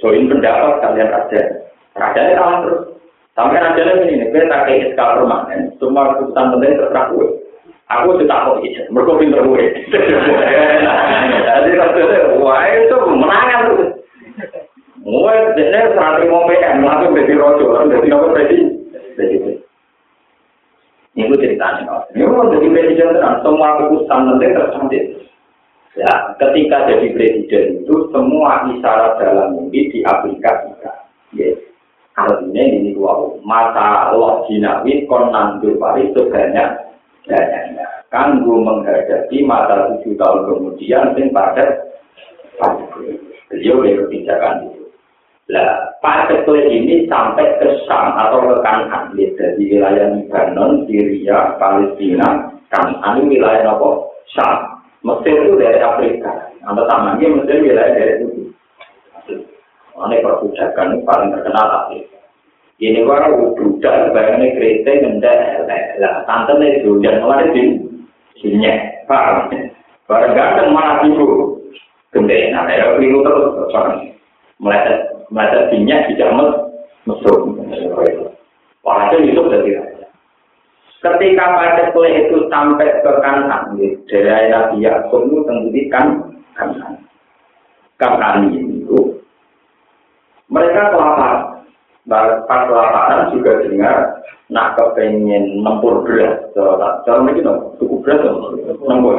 join 0.00 0.32
pendapat 0.32 0.80
kalian 0.80 1.12
raja. 1.12 1.40
Rajanya 1.92 2.40
kalah 2.40 2.58
terus. 2.64 2.80
Sampai 3.36 3.60
rajanya 3.60 4.08
ini, 4.08 4.32
gue 4.32 4.48
tak 4.48 4.64
kayak 4.64 4.96
skala 4.96 5.20
permanen, 5.20 5.76
cuma 5.76 6.16
keputusan 6.16 6.56
penting 6.56 6.72
terserah 6.80 7.04
gue. 7.12 7.28
Aku 7.90 8.16
sudah 8.16 8.28
tahu 8.32 8.64
itu, 8.64 8.80
mereka 8.88 9.12
pinter 9.20 9.40
gue. 9.44 9.64
Jadi, 11.44 11.70
wah 12.40 12.64
itu 12.64 12.96
menangan 12.96 13.60
tuh. 13.76 13.92
Mulai 15.04 15.52
jadi 15.56 15.96
santri 15.96 16.28
mau 16.28 16.48
PM 16.48 16.84
langsung 16.84 17.16
jadi 17.16 17.32
rojo, 17.36 17.76
jadi 17.88 18.08
apa 18.08 18.26
jadi 18.36 18.56
ini 21.18 21.34
ceritanya. 21.34 22.06
Ini 22.14 22.22
mau 22.22 22.46
jadi 22.46 22.66
presiden 22.70 23.18
terang, 23.18 23.42
semua 23.42 23.82
keputusan 23.82 24.20
nanti 24.30 24.46
tercantik. 24.54 25.04
Ya, 25.98 26.12
ketika 26.38 26.86
jadi 26.86 27.06
presiden 27.10 27.82
itu 27.82 27.94
semua 28.14 28.62
isyarat 28.70 29.18
dalam 29.18 29.58
mimpi 29.58 29.90
diaplikasikan. 29.90 30.96
Yes. 31.34 31.58
Artinya 32.14 32.62
ini 32.62 32.94
dua 32.94 33.38
mata 33.42 34.14
Allah 34.14 34.46
jinawi 34.46 35.06
kon 35.10 35.34
nandur 35.34 35.74
pari 35.82 36.14
sebanyak 36.14 36.68
banyaknya. 37.26 37.86
Kanggu 38.10 38.62
menghadapi 38.62 39.42
mata 39.46 39.94
tujuh 39.94 40.14
tahun 40.18 40.46
kemudian 40.46 41.14
sing 41.14 41.30
pada 41.34 41.90
beliau 43.50 43.82
kebijakan 43.82 44.70
itu. 44.70 44.79
Nah, 45.50 45.98
partikel 45.98 46.62
ini 46.70 47.10
sampai 47.10 47.58
ke 47.58 47.82
Sam 47.82 48.14
atau 48.14 48.38
ke 48.46 48.56
Kanan, 48.62 49.10
dari 49.18 49.58
wilayah 49.66 50.14
Lebanon, 50.14 50.86
Syria, 50.86 51.58
Palestina, 51.58 52.54
Kan, 52.70 53.02
ini 53.02 53.34
wilayah 53.34 53.74
apa? 53.74 53.90
Syam. 54.30 54.78
Mesir 55.02 55.32
itu 55.42 55.58
dari 55.58 55.82
Afrika. 55.82 56.54
Anda 56.62 56.86
tamannya 56.86 57.42
Mesir 57.42 57.66
wilayah 57.66 57.98
dari 57.98 58.12
itu. 58.22 58.28
Ini 60.00 60.16
perbudakan 60.22 61.02
paling 61.02 61.28
terkenal 61.34 61.66
Afrika. 61.82 62.20
Ini 62.80 63.04
orang 63.04 63.58
budak 63.58 64.08
sebagiannya 64.08 64.56
kereta 64.56 64.90
ngendak 65.04 65.36
lah 66.00 66.24
tante 66.24 66.56
nih 66.56 66.80
hujan 66.80 67.20
kemarin 67.20 67.52
di 67.52 67.64
sini 68.40 68.72
paham 69.04 69.52
barang 70.08 70.32
ganteng 70.32 70.72
mana 70.72 71.04
ibu 71.04 71.60
gede 72.08 72.56
nah 72.56 72.64
ya 72.72 72.96
terus 72.96 73.52
meleset 74.56 75.19
minyak 75.30 76.10
di 76.10 76.18
jamet 76.18 76.50
mesum. 77.06 77.56
Walhasil 78.80 79.20
itu 79.22 79.42
dari 79.48 79.76
raja 79.76 80.00
ketika 81.00 81.80
kue 81.96 82.08
itu 82.12 82.44
sampai 82.52 83.00
ke 83.00 83.12
kanan 83.24 83.76
dari 84.04 84.52
Nabi 84.52 84.84
Yakub 84.84 85.32
itu 85.32 85.40
tentu 85.48 85.80
kan 85.88 86.06
kanan 86.52 87.00
kanan 87.96 88.52
itu 88.52 89.16
mereka 90.52 90.92
kelaparan. 90.92 91.64
Pas 92.10 92.66
lapangan 92.66 93.30
juga 93.30 93.62
dengar 93.62 94.18
nak 94.50 94.74
kepengen 94.74 95.62
nempur 95.62 96.02
beras. 96.02 96.42
Cara 96.56 97.22
no 97.22 97.76
cukup 97.78 98.02
beras 98.02 98.24
nempur. 98.82 99.14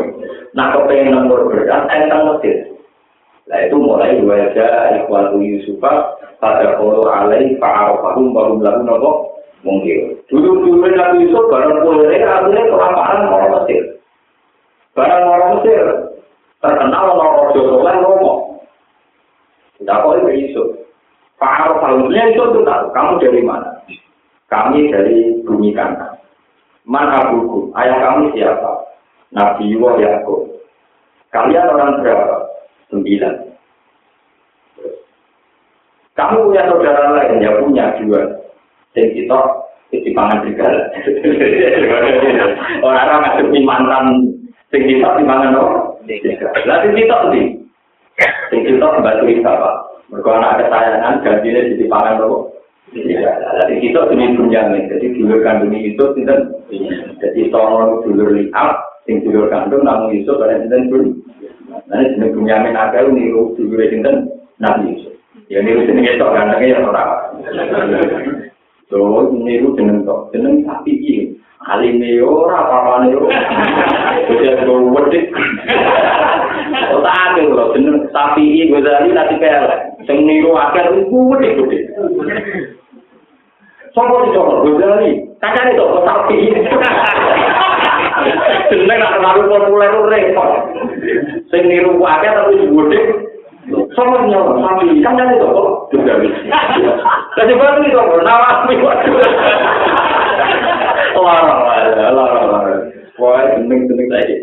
Nak 0.53 0.69
kepengen 0.75 1.13
nempur 1.13 1.49
beras 1.49 1.87
entang 1.87 2.35
mesir 2.35 2.70
nah 3.49 3.59
itu 3.65 3.75
mulai 3.79 4.21
wajah 4.21 5.01
ikhwatu 5.01 5.37
Yusufah 5.41 6.17
pada 6.37 6.77
kalau 6.77 7.05
alai 7.09 7.57
fa'arafahum 7.57 8.33
baru 8.35 8.61
lalu 8.61 8.81
nopo 8.85 9.11
mungkin 9.65 10.17
dulu 10.29 10.65
dulu 10.65 10.85
Nabi 10.85 11.29
Yusuf 11.29 11.45
barang 11.49 11.85
mulai 11.85 12.21
akhirnya 12.21 12.61
kelaparan 12.69 13.29
orang 13.29 13.51
Mesir 13.61 13.83
barang 14.93 15.23
orang 15.25 15.49
Mesir 15.57 15.83
terkenal 16.61 17.05
orang 17.17 17.53
Jodoh 17.57 17.81
ngomong 17.81 18.39
tidak 19.81 20.01
boleh 20.05 20.33
Yusuf 20.37 20.81
Pak 21.41 21.57
Arafahumnya 21.57 22.37
itu 22.37 22.61
tahu, 22.61 22.85
kamu 22.93 23.13
dari 23.17 23.41
mana? 23.41 23.81
Kami 24.45 24.93
dari 24.93 25.41
bumi 25.41 25.73
kanan. 25.73 26.13
Mana 26.85 27.33
buku? 27.33 27.73
Ayah 27.73 27.97
kamu 27.97 28.37
siapa? 28.37 28.85
Nabi 29.33 29.73
Yuwa 29.73 29.97
Yakub. 29.97 30.53
Kalian 31.33 31.65
orang 31.65 32.05
berapa? 32.05 32.37
Sembilan. 32.91 33.35
Kamu 36.11 36.51
punya 36.51 36.67
saudara 36.67 37.15
lain, 37.15 37.39
ya 37.39 37.55
punya 37.57 37.95
dua. 38.03 38.21
Dan 38.91 39.07
kita 39.15 39.39
di 39.91 40.11
pangan. 40.11 40.43
Orang-orang 42.83 43.19
ngasih 43.23 43.63
mantan 43.63 44.05
sing 44.71 44.87
kita 44.87 45.19
di 45.19 45.23
mangan 45.23 45.55
apa? 45.55 45.75
Lah 46.67 46.77
sing 46.83 46.93
kita 46.95 47.15
ndi? 47.31 47.41
Sing 48.51 48.59
kita 48.67 48.85
membantu 48.87 49.23
kita, 49.27 49.51
Pak. 49.51 49.75
Mereka 50.11 50.29
anak 50.35 50.55
kesayangan 50.59 51.23
gantinya 51.23 51.61
di 51.71 51.85
pangan 51.87 52.15
loh. 52.19 52.51
Jadi 52.91 53.73
kita 53.79 54.11
ini 54.11 54.35
bunyamin. 54.35 54.91
Jadi 54.91 55.05
dulur 55.15 55.39
kandung 55.47 55.71
itu 55.71 56.03
tidak. 56.19 56.39
Jadi 57.23 57.47
tolong 57.47 58.03
dulur 58.03 58.35
liap, 58.35 58.99
sing 59.07 59.23
dulur 59.23 59.47
kandung 59.47 59.87
namun 59.87 60.11
itu 60.11 60.35
pada 60.35 60.59
sinten 60.59 60.91
pun. 60.91 61.03
Nanti 61.87 62.15
jenis 62.15 62.33
bunyamin 62.35 62.75
akal 62.75 63.11
niru 63.11 63.55
dulur 63.55 63.79
sinten 63.87 64.27
nabi 64.59 64.95
Yusuf. 64.95 65.15
Ya 65.47 65.59
niru 65.63 65.87
jenis 65.87 66.15
itu 66.15 66.25
gantengnya 66.27 66.75
ya 66.75 66.83
orang. 66.83 67.11
So 68.91 69.31
niru 69.31 69.71
jeneng 69.79 70.03
tok, 70.03 70.35
jeneng 70.35 70.67
sapi 70.67 70.91
ini. 70.99 71.35
Alime 71.61 72.17
ora 72.25 72.65
apa-apane 72.65 73.13
yo. 73.13 73.21
Wis 74.27 74.43
yo 74.65 74.75
wedhit. 74.91 75.29
Ora 76.91 77.11
ake 77.31 77.47
lho 77.47 77.71
jeneng 77.77 78.09
sapi 78.11 78.43
iki 78.43 78.71
Ghazali 78.73 79.15
nanti 79.15 79.39
pel. 79.39 79.69
Sing 80.03 80.27
niru 80.27 80.57
akeh 80.57 81.07
iku 81.07 81.17
wedhit-wedhit. 81.31 81.83
Sopo 83.95 84.25
sing 84.25 84.31
coba 84.35 84.65
Ghazali? 84.65 85.23
Kancane 85.39 85.77
tok 85.77 86.03
sapi. 86.03 86.37
Jeneng 88.71 88.97
nak 89.03 89.19
terlalu 89.19 89.51
populer 89.51 89.91
repot. 90.07 90.51
Sing 91.51 91.61
niru 91.67 91.99
akeh 91.99 92.31
tapi 92.31 92.71
wedhit. 92.71 93.03
Sopo 93.91 94.15
sing 94.23 94.31
coba 94.31 94.51
sapi? 94.63 95.03
Kancane 95.03 95.35
tok 95.35 95.91
Ghazali. 95.91 96.31
Lah 97.35 97.43
coba 97.51 97.65
iki 97.83 97.91
tok 97.91 98.23
nawasi. 98.23 98.73
Lara, 101.21 101.55
lara, 102.15 102.41
lara. 102.47 102.73
Wah, 103.21 103.43
geneng-geneng 103.53 104.09
tadi. 104.09 104.35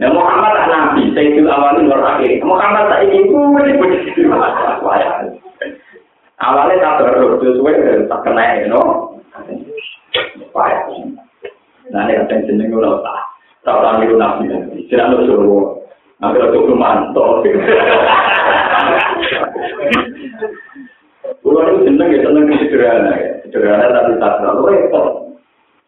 Nah, 0.00 0.08
Muhammad 0.08 0.56
lah 0.56 0.66
nabi, 0.70 1.12
Sayyidul 1.12 1.52
Awalin 1.52 1.90
luar 1.90 2.16
akhir. 2.16 2.40
Muhammad 2.40 2.88
tak 2.88 3.04
ini 3.04 3.28
boleh 3.28 3.76
begitu. 3.76 4.32
Awalnya 6.40 6.80
tak 6.80 6.94
terus, 7.04 7.36
sesuai 7.44 8.08
tak 8.08 8.20
kena, 8.24 8.64
you 8.64 8.72
know. 8.72 9.12
Payah. 10.56 10.88
Nah, 11.92 12.08
ini 12.08 12.24
kan 12.24 12.46
jeneng 12.48 12.72
gue 12.72 12.80
tak. 13.04 13.31
Tak 13.62 13.76
tahu 13.78 14.02
itu 14.02 14.14
nabi. 14.18 14.50
Tidak 14.90 15.06
ada 15.06 15.18
suruh. 15.22 15.78
Nanti 16.18 16.38
ada 16.38 16.54
tuh 16.54 16.74
mantap. 16.74 17.42
Gue 21.42 21.58
itu 21.58 21.78
jeneng 21.86 22.08
ya, 22.14 22.18
jeneng 22.22 22.44
sederhana 22.58 23.12
ya. 23.18 23.30
Sederhana 23.46 23.86
tapi 23.90 24.10
tak 24.18 24.32
terlalu 24.38 24.62
repot. 24.70 25.06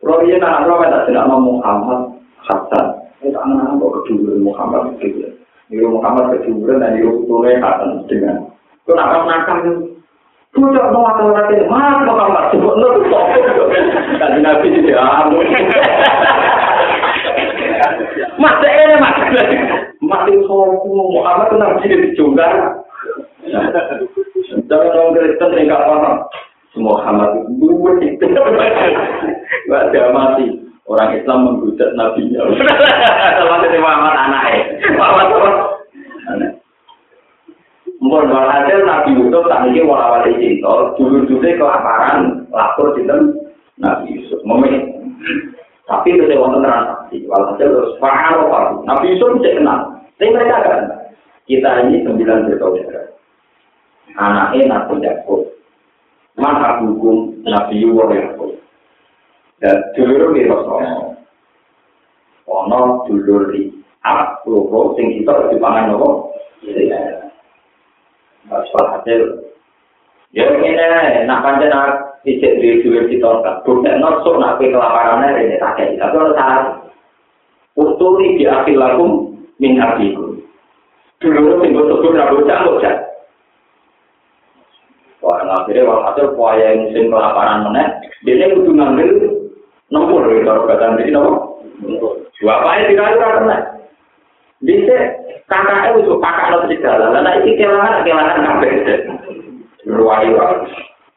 Kalau 0.05 0.21
dia 0.27 0.37
nak 0.37 0.69
roh 0.69 0.85
tak 0.85 1.09
tidak 1.09 1.27
mau 1.31 1.41
Muhammad 1.41 2.21
Hasan, 2.45 2.87
itu 3.25 3.33
anak 3.41 3.81
kok 3.81 4.05
kedua 4.05 4.37
Muhammad 4.37 5.01
gitu. 5.01 5.33
Niru 5.73 5.97
Muhammad 5.97 6.37
kedua 6.37 6.77
dan 6.77 6.93
niru 6.99 7.25
tulen 7.25 7.63
Hasan 7.63 8.05
dengan. 8.05 8.53
Kau 8.85 8.93
nak 8.93 9.25
nakal 9.25 9.65
Kau 10.55 10.71
tak 10.71 10.87
mau 10.95 11.09
atau 11.11 11.35
nanti 11.35 11.57
mas 11.67 12.05
Muhammad 12.07 12.55
sebut 12.55 12.75
nol 12.79 13.03
nabi 14.39 14.69
tidak 14.71 15.03
amu. 15.03 15.43
Mas 18.39 18.61
ini 18.63 18.95
mas. 18.99 19.17
Mas 20.03 20.23
itu 20.29 20.59
Muhammad 20.91 21.47
itu 21.49 21.57
nabi 21.57 21.87
di 21.89 22.11
junggar. 22.19 22.53
Jangan 23.45 24.89
orang 24.91 25.15
Kristen 25.15 25.55
tinggal 25.55 25.81
paham. 25.85 26.15
Muhammad 26.75 27.47
itu 27.55 27.71
itu 28.03 28.27
nggak 28.27 29.83
ada 29.91 30.11
mati 30.11 30.59
orang 30.91 31.15
Islam 31.17 31.39
menghujat 31.47 31.95
Nabi 31.95 32.35
sama 32.35 33.63
si 33.63 33.79
Muhammad 33.79 34.15
anaknya 34.19 34.63
Muhammad 34.99 35.27
Mungkin 38.05 38.37
hasil 38.37 38.85
Nabi 38.85 39.17
Yusuf 39.17 39.49
tak 39.49 39.65
ini 39.71 39.81
walau 39.81 40.21
cinta 40.29 40.93
dulu 41.01 41.25
dulu 41.25 41.41
kelaparan 41.41 42.45
lapor 42.53 42.93
cinta 42.99 43.17
Nabi 43.81 44.19
Yusuf 44.19 44.43
memilih 44.45 44.93
tapi 45.85 46.17
itu 46.17 46.25
saya 46.29 46.41
wonten 46.41 46.65
transaksi 46.65 47.17
walhasil 47.29 47.69
terus 47.69 47.93
faham 48.01 48.49
apa 48.49 48.59
Nabi 48.89 49.15
Yusuf 49.15 49.41
tidak 49.41 49.57
kenal 49.61 49.81
tapi 50.17 50.33
mereka 50.33 50.57
kan 50.65 50.81
kita 51.45 51.71
ini 51.87 52.05
sembilan 52.05 52.49
bersaudara 52.49 53.03
anaknya 54.17 54.63
Nabi 54.71 54.95
Yakub 55.05 55.55
mana 56.35 56.83
hukum 56.83 57.47
Nabi 57.47 57.83
Yuwa 57.83 58.11
Yakub. 58.11 58.59
Dan 59.63 59.77
dulur 59.95 60.35
di 60.35 60.51
Rasulullah. 60.51 61.15
Ono 62.51 62.81
dulur 63.07 63.55
di 63.55 63.71
Ab, 64.05 64.45
loro, 64.45 64.93
sing 65.01 65.17
kita 65.17 65.49
di 65.49 65.57
pangan 65.57 65.97
nopo. 65.97 66.29
Mas 68.45 68.69
hasil. 68.69 69.49
Ya 70.37 70.45
ini, 70.61 70.77
nak 71.25 71.41
pancen 71.41 71.73
ijek 72.25 72.53
di 72.61 72.81
dulur 72.85 73.05
kita 73.09 73.31
kan. 73.45 73.55
Bukan 73.65 74.01
nafsu 74.01 74.31
nak 74.41 74.57
ke 74.61 74.73
kelaparannya 74.73 75.45
ini 75.45 75.57
tak 75.61 75.77
kayak 75.77 76.01
Tapi 76.01 76.15
kalau 76.17 76.33
salah. 76.37 76.67
Utuli 77.75 78.39
di 78.39 78.45
akhir 78.47 78.77
lakum 78.77 79.35
min 79.61 79.81
abikum. 79.81 80.41
Dulur 81.21 81.61
sing 81.61 81.71
betul-betul 81.73 82.17
rabocah-bocah. 82.17 82.97
Wah, 85.25 85.41
akhirnya 85.41 85.89
waktu 85.89 86.05
hasil 86.05 86.27
kuaya 86.37 86.77
musim 86.77 87.09
kelaparan 87.09 87.65
meneh, 87.65 87.89
dia 88.29 88.53
kudu 88.53 88.77
ngambil 88.77 89.09
nempur 89.89 90.29
dari 90.29 90.45
kata 90.45 91.01
ini 91.01 91.17
nopo. 91.17 91.65
Bapaknya 92.45 92.93
tidak 92.93 93.09
ada 93.17 93.29
kena. 93.41 93.59
Bisa 94.61 94.97
kakaknya 95.49 95.97
itu 95.97 96.13
kakak 96.21 96.51
lo 96.53 96.59
segala, 96.69 97.05
lalu 97.09 97.41
ini 97.41 97.53
kelangan 97.57 98.05
kelangan 98.05 98.45
kabeh. 98.45 98.73
Ruwayu, 99.89 100.37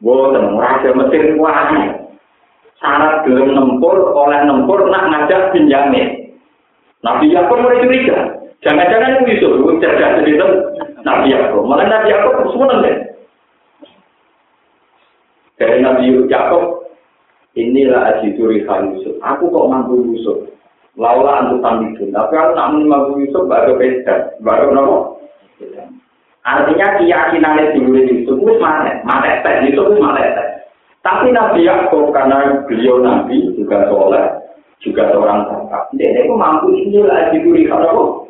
boten 0.02 0.58
raja 0.58 0.90
Mesir 0.94 1.34
kuat. 1.38 1.70
Syarat 2.78 3.26
gelem 3.26 3.58
nempur 3.58 4.14
oleh 4.14 4.38
nempur 4.46 4.86
nak 4.86 5.10
ngajak 5.10 5.50
pinjamin. 5.50 6.30
Nabi 7.02 7.34
Yakub 7.34 7.58
mulai 7.58 7.82
curiga. 7.82 8.38
Jangan-jangan 8.62 9.22
itu 9.22 9.38
Yusuf, 9.38 9.78
cerdas 9.78 10.22
itu 10.26 10.48
Nabi 11.02 11.34
Yakub. 11.34 11.66
Malah 11.66 11.86
Nabi 11.86 12.10
Yakub 12.10 12.42
semua 12.54 12.78
deh. 12.82 12.96
Dari 15.58 15.82
Nabi 15.82 16.26
Yakub, 16.30 16.86
inilah 17.58 18.14
ajiduri 18.14 18.62
Yusuf. 18.66 19.14
Aku 19.22 19.50
kok 19.50 19.66
mampu 19.70 19.98
Yusuf. 20.14 20.46
Laula 20.98 21.46
untuk 21.46 21.62
tambidun. 21.62 22.10
Tapi 22.10 22.34
aku 22.34 22.52
nak 22.58 22.70
menerima 22.74 22.98
Yusuf 23.22 23.46
baru 23.46 23.78
beda, 23.78 24.42
baru 24.42 24.74
nopo. 24.74 25.17
Artinya 26.48 26.96
keyakinannya 26.96 27.76
dulu 27.76 28.00
Yusuf 28.08 28.40
itu 28.40 28.54
mana? 28.56 29.04
Mana 29.04 29.44
tes 29.44 29.68
Yusuf 29.68 29.92
itu 29.92 30.00
mana 30.00 30.24
tes? 30.32 30.48
Tapi 31.04 31.28
Nabi 31.28 31.68
Yakub 31.68 32.08
karena 32.08 32.64
beliau 32.64 33.04
Nabi 33.04 33.52
juga 33.52 33.84
soleh, 33.92 34.24
juga 34.80 35.12
seorang 35.12 35.44
bapak. 35.44 35.92
Dia 36.00 36.24
itu 36.24 36.32
mampu 36.32 36.72
ini 36.72 37.04
lah 37.04 37.28
diberi 37.28 37.68
kalau 37.68 38.24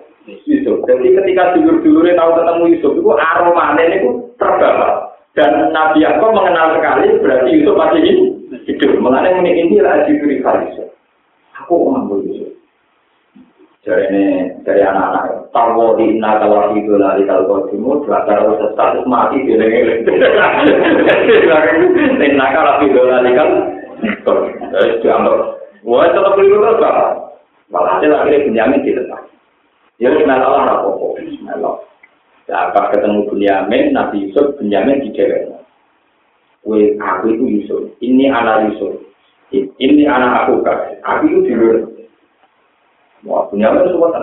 Yusuf. 0.51 0.83
Jadi 0.91 1.15
ketika 1.15 1.55
dulur-dulurnya 1.55 2.19
tahu 2.19 2.31
ketemu 2.43 2.65
Yusuf 2.75 2.93
itu 2.99 3.11
aroma 3.15 3.79
itu 3.79 4.11
terbawa. 4.35 5.15
Dan 5.39 5.71
Nabi 5.71 6.03
Yakub 6.03 6.35
mengenal 6.35 6.75
sekali 6.75 7.23
berarti 7.23 7.49
Yusuf 7.55 7.79
masih 7.79 8.01
hidup. 8.67 8.99
Mengenai 8.99 9.47
ini 9.47 9.79
lah 9.79 10.03
diberi 10.11 10.43
Yusuf. 10.43 10.91
Aku 11.63 11.95
mampu 11.95 12.27
Yusuf. 12.27 12.58
Dari 13.89 14.05
ini 14.13 14.25
dari 14.69 14.85
anak-anak 14.85 15.49
tahu 15.49 15.97
di 15.97 16.13
inna 16.13 16.37
kalau 16.45 16.77
itu 16.77 16.93
lari 17.01 17.25
kalau 17.25 17.65
timur 17.73 18.05
kalau 18.05 18.61
status 18.77 19.09
mati 19.09 19.41
di 19.49 19.57
lagi 19.57 19.81
inna 22.29 22.47
kalau 22.53 22.85
itu 22.85 23.01
lari 23.01 23.33
kan 23.33 23.51
terus 24.29 25.01
diambil 25.01 25.57
wah 25.89 26.05
tetap 26.05 26.37
beli 26.37 26.53
terus 26.53 26.85
apa 26.85 27.33
malah 27.73 27.97
hasil 27.97 28.13
akhirnya 28.13 28.45
Bunyamin 28.45 28.85
dilepas 28.85 29.25
ya 29.97 30.13
Bismillah 30.13 30.45
Allah 30.45 30.63
rapopo 30.69 31.17
ya 32.45 32.69
pas 32.77 32.93
ketemu 32.93 33.25
Bunyamin 33.33 33.97
Nabi 33.97 34.29
Yusuf 34.29 34.53
Bunyamin 34.61 35.01
di 35.01 35.17
dewek 35.17 35.49
Wih, 36.67 37.01
aku 37.01 37.33
itu 37.33 37.45
Yusuf. 37.49 37.83
Ini 38.03 38.29
anak 38.29 38.69
Yusuf. 38.69 39.01
Ini 39.57 40.05
anak 40.05 40.45
aku 40.45 40.61
kan. 40.61 41.01
Aku 41.01 41.25
itu 41.25 41.39
di 41.49 41.53
luar. 41.57 41.81
Wah, 43.27 43.51
punya 43.51 43.75
apa 43.75 43.89
semua? 43.91 44.15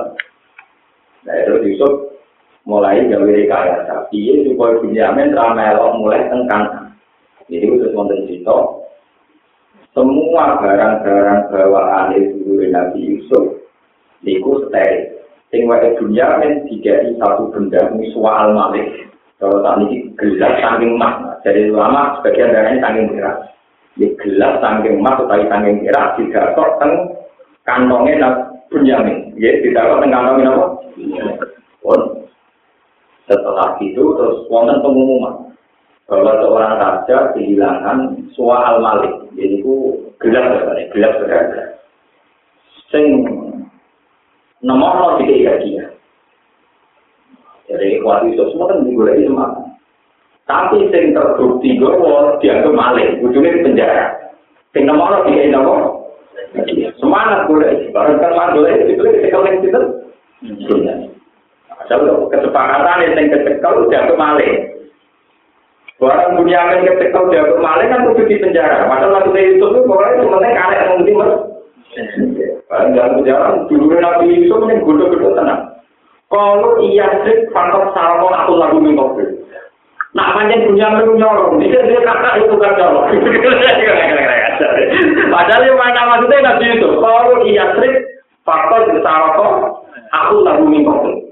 Nah, 1.26 1.36
itu 1.42 1.54
Yusuf 1.74 2.16
mulai 2.64 3.06
gawe 3.10 3.28
rekayasa. 3.28 4.10
Iya, 4.14 4.48
supaya 4.48 4.80
Bunyamin 4.82 5.36
ramelok 5.36 5.98
mulai 6.00 6.30
tengkang. 6.30 6.94
Jadi 7.46 7.66
itu 7.66 7.94
wonten 7.94 8.26
cerita. 8.26 8.58
Semua 9.94 10.60
barang-barang 10.60 11.40
bawaan 11.54 12.18
itu 12.18 12.68
Nabi 12.74 13.00
Yusuf 13.16 13.64
niku 14.26 14.66
steril. 14.68 15.22
Sing 15.54 15.70
wae 15.70 15.94
Bunyamin 16.00 16.66
digawe 16.68 17.10
satu 17.22 17.54
benda 17.54 17.94
miswa 17.94 18.44
al 18.44 18.50
malik. 18.58 19.08
Kalau 19.36 19.60
tak 19.62 19.84
ini 19.84 20.16
gelas 20.16 20.64
saking 20.64 20.96
emas, 20.96 21.44
jadi 21.44 21.68
lama 21.68 22.18
sebagian 22.18 22.56
dari 22.56 22.68
ini 22.72 22.80
saking 22.80 23.06
berat. 23.12 23.38
Di 24.00 24.08
gelas 24.16 24.64
saking 24.64 25.04
emas 25.04 25.20
atau 25.20 25.44
saking 25.44 25.84
berat, 25.84 26.16
tidak 26.16 26.56
kok 26.56 26.72
teng 26.80 26.94
kantongnya 27.68 28.55
Bunyamin. 28.74 29.38
Ya, 29.38 29.62
tidak 29.62 29.86
apa 29.86 29.96
tengah 30.02 30.22
apa? 30.36 30.66
Pun 31.86 32.00
setelah 33.26 33.78
itu 33.82 34.02
terus 34.02 34.46
wonten 34.50 34.82
pengumuman 34.82 35.54
bahwa 36.06 36.38
seorang 36.42 36.74
raja 36.78 37.18
kehilangan 37.34 38.30
suah 38.38 38.74
al 38.74 38.78
malik. 38.82 39.14
Jadi 39.34 39.62
itu 39.62 39.74
gelap 40.22 40.46
sebenarnya, 40.54 40.86
gelap 40.94 41.14
berada. 41.22 41.62
Sing 42.94 43.06
nomor 44.62 45.18
tiga 45.22 45.62
dia. 45.62 45.86
Jadi 47.66 48.02
kuat 48.06 48.30
itu 48.30 48.46
semua 48.54 48.70
kan 48.70 48.86
dimulai 48.86 49.26
semangat. 49.26 49.66
Tapi 50.46 50.78
sing 50.94 51.18
terbukti 51.18 51.82
gue 51.82 51.94
dianggap 52.46 52.74
malik, 52.78 53.18
ujungnya 53.26 53.58
di 53.58 53.66
penjara. 53.66 54.06
Sing 54.74 54.86
nomor 54.86 55.26
tiga 55.26 55.50
nomor 55.50 56.06
Semangat 57.06 57.46
boleh, 57.46 57.94
barang 57.94 58.18
kan 58.18 58.34
mantul 58.34 58.66
itu 58.66 58.98
boleh 58.98 59.14
dicekal 59.22 59.46
yang 59.46 59.62
itu. 59.62 59.82
Kalau 61.86 62.26
kesepakatan 62.34 63.14
yang 63.14 63.30
kecekal 63.30 63.86
udah 63.86 64.02
kemale. 64.10 64.74
Barang 66.02 66.34
punya 66.42 66.66
yang 66.74 66.90
kecekal 66.98 67.30
udah 67.30 67.46
kemale 67.46 67.84
kan 67.94 68.10
kudu 68.10 68.26
di 68.26 68.42
penjara. 68.42 68.90
Padahal 68.90 69.22
waktu 69.22 69.38
itu 69.38 69.70
itu 69.70 69.80
pokoknya 69.86 70.26
cuma 70.26 70.42
karek 70.42 70.82
yang 70.82 70.98
mesti 70.98 71.14
mas. 71.14 71.32
Barang 72.66 72.90
dalam 72.98 73.12
penjara 73.22 73.48
dulu 73.70 73.86
nabi 74.02 74.26
itu 74.34 74.56
yang 74.66 74.82
gudo-gudo 74.82 75.30
tenang. 75.38 75.62
Kalau 76.34 76.82
iya 76.82 77.06
sih 77.22 77.46
faktor 77.54 77.94
salmon 77.94 78.34
aku 78.34 78.58
lagu 78.58 78.82
minggu 78.82 79.38
Nah, 80.16 80.32
panjang 80.32 80.64
punya 80.64 80.96
nyolong, 80.96 81.60
dia 81.60 81.76
dia 81.86 82.00
kakak 82.00 82.40
itu 82.40 82.56
kan 82.56 82.72
nyolong. 82.80 83.20
Padahal 85.34 85.64
yang 85.66 85.78
mana 85.80 86.02
maksudnya 86.06 86.46
nabi 86.46 86.66
itu, 86.76 86.90
kalau 87.02 87.44
iya 87.46 87.66
trik, 87.78 87.96
faktor 88.46 88.88
kok, 89.02 89.54
aku 90.14 90.36
lagu 90.46 90.66
minggu. 90.66 91.26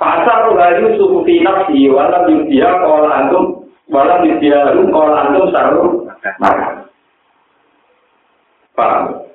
Pasar 0.00 0.48
gayu 0.56 0.96
suku 0.96 1.28
finap 1.28 1.68
si 1.68 1.84
walam 1.92 2.48
dia 2.48 2.72
kalau 2.80 3.04
antum, 3.04 3.44
walam 3.92 4.24
dia 4.40 4.72
lu 4.72 4.88
kalau 4.88 5.12
antum 5.12 5.52
saru 5.52 6.08
makan. 6.40 6.88
Paham? 8.72 9.28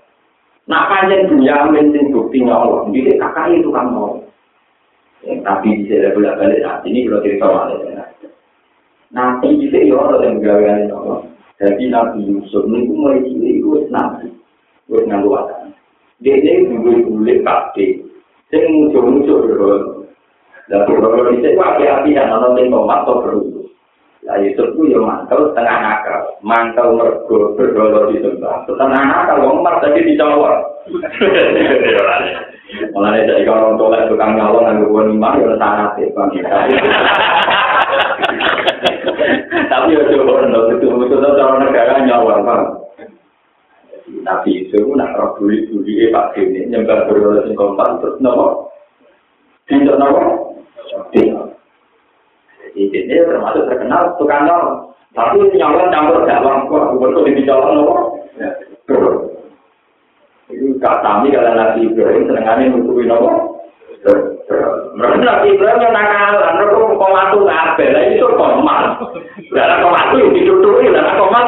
Nah 0.65 0.89
panjang 0.89 1.29
dunia 1.29 1.69
mending 1.69 2.09
bukti 2.09 2.41
nyolong, 2.41 2.89
jadi 2.89 3.21
kakak 3.21 3.53
itu 3.53 3.69
kan 3.69 3.93
mau. 3.93 4.17
Tapi 5.21 5.85
bisa 5.85 6.13
bolak 6.17 6.37
balik 6.41 6.61
saat 6.65 6.81
ini 6.89 7.05
kalau 7.05 7.21
cerita 7.21 7.45
malah 7.45 8.09
Nanti 9.13 9.47
bisa 9.61 9.77
ya 9.85 9.93
orang 9.93 10.21
yang 10.25 10.41
gawe 10.41 10.73
nyolong. 10.89 11.24
Jadi 11.55 11.87
Nabi 11.87 12.27
Yusuf 12.27 12.67
ini 12.67 12.83
mulai 12.91 13.23
cilik 13.23 13.63
itu 13.63 13.87
nabi, 13.87 14.27
itu 14.91 15.07
nganggu 15.07 15.31
wadah. 15.31 15.71
Dia 16.19 16.35
ini 16.35 16.67
dulu-dulu 16.67 17.31
kakek, 17.47 18.03
saya 18.51 18.67
muncul-muncul 18.67 19.37
berdoa. 19.47 19.77
Dan 20.67 20.83
berdoa 20.83 21.31
di 21.31 21.39
sini 21.39 21.55
api-api 21.55 22.11
yang 22.11 22.27
nonton 22.27 22.67
tomat 22.67 23.07
atau 23.07 23.23
berdoa. 23.23 23.55
Lah 24.25 24.41
Yusuf 24.41 24.73
itu 24.73 24.89
ya 24.89 24.99
mantel 24.99 25.53
setengah 25.53 25.77
nakal, 25.79 26.19
mantel 26.41 26.87
mergo 26.97 27.53
berdoa 27.53 28.09
di 28.09 28.17
sebelah. 28.19 28.65
Setengah 28.65 29.01
nakal, 29.05 29.37
ngomong 29.45 29.79
tadi 29.79 30.01
dijawab. 30.01 30.55
Mulanya 32.91 33.29
dari 33.29 33.45
kalau 33.45 33.77
tolak 33.77 34.09
tukang 34.09 34.33
nyalon 34.33 34.81
gue 34.81 35.01
nimang 35.13 35.37
ya 35.37 35.53
sangat 35.61 36.01
ya 36.01 36.09
bang. 36.11 36.29
Tapi 39.85 40.01
ya 40.01 40.17
coba 40.17 40.49
untuk 40.49 40.81
itu 40.81 40.89
betul 40.97 41.21
betul 41.21 41.61
negara 41.61 42.01
nyawar 42.09 42.41
bang. 42.41 42.61
Tapi 44.25 44.65
itu 44.65 44.81
nak 44.97 45.13
roh 45.13 45.37
buli 45.37 45.69
buli 45.69 46.09
pak 46.09 46.33
ini 46.41 46.73
nyembah 46.73 47.05
berdoa 47.05 47.45
sing 47.45 47.53
kompak 47.53 48.01
terus 48.01 48.17
nopo. 48.17 48.73
Tidak 49.69 49.93
nopo. 50.01 50.57
Jadi 50.89 51.21
ini 52.73 53.13
termasuk 53.29 53.69
terkenal 53.69 54.17
tukang 54.17 54.49
nyalon. 54.49 54.89
Tapi 55.13 55.53
nyalon 55.53 55.93
campur 55.93 56.25
dalam 56.25 56.65
kok 56.65 56.97
betul 56.97 57.29
di 57.29 57.45
jalan 57.45 57.77
nopo. 57.77 58.25
Itu 60.49 60.81
kami 60.81 61.29
kalau 61.29 61.53
Nabi 61.53 61.93
Ibrahim 61.93 62.25
senengannya 62.25 62.73
nutupi 62.73 63.05
nopo. 63.05 63.61
Nabi 64.95 65.51
Ibrahim 65.51 65.83
yang 65.83 65.91
nakalan, 65.91 66.55
mereka 66.55 66.75
kok 66.95 67.11
waktu 67.11 67.37
kabel, 67.43 67.89
lah 67.91 68.03
itu 68.07 68.27
komal. 68.39 68.83
Kok 69.51 69.91
waktu 69.91 70.15
yang 70.23 70.31
ditutupi, 70.31 70.87
lah 70.87 71.19
komal. 71.19 71.45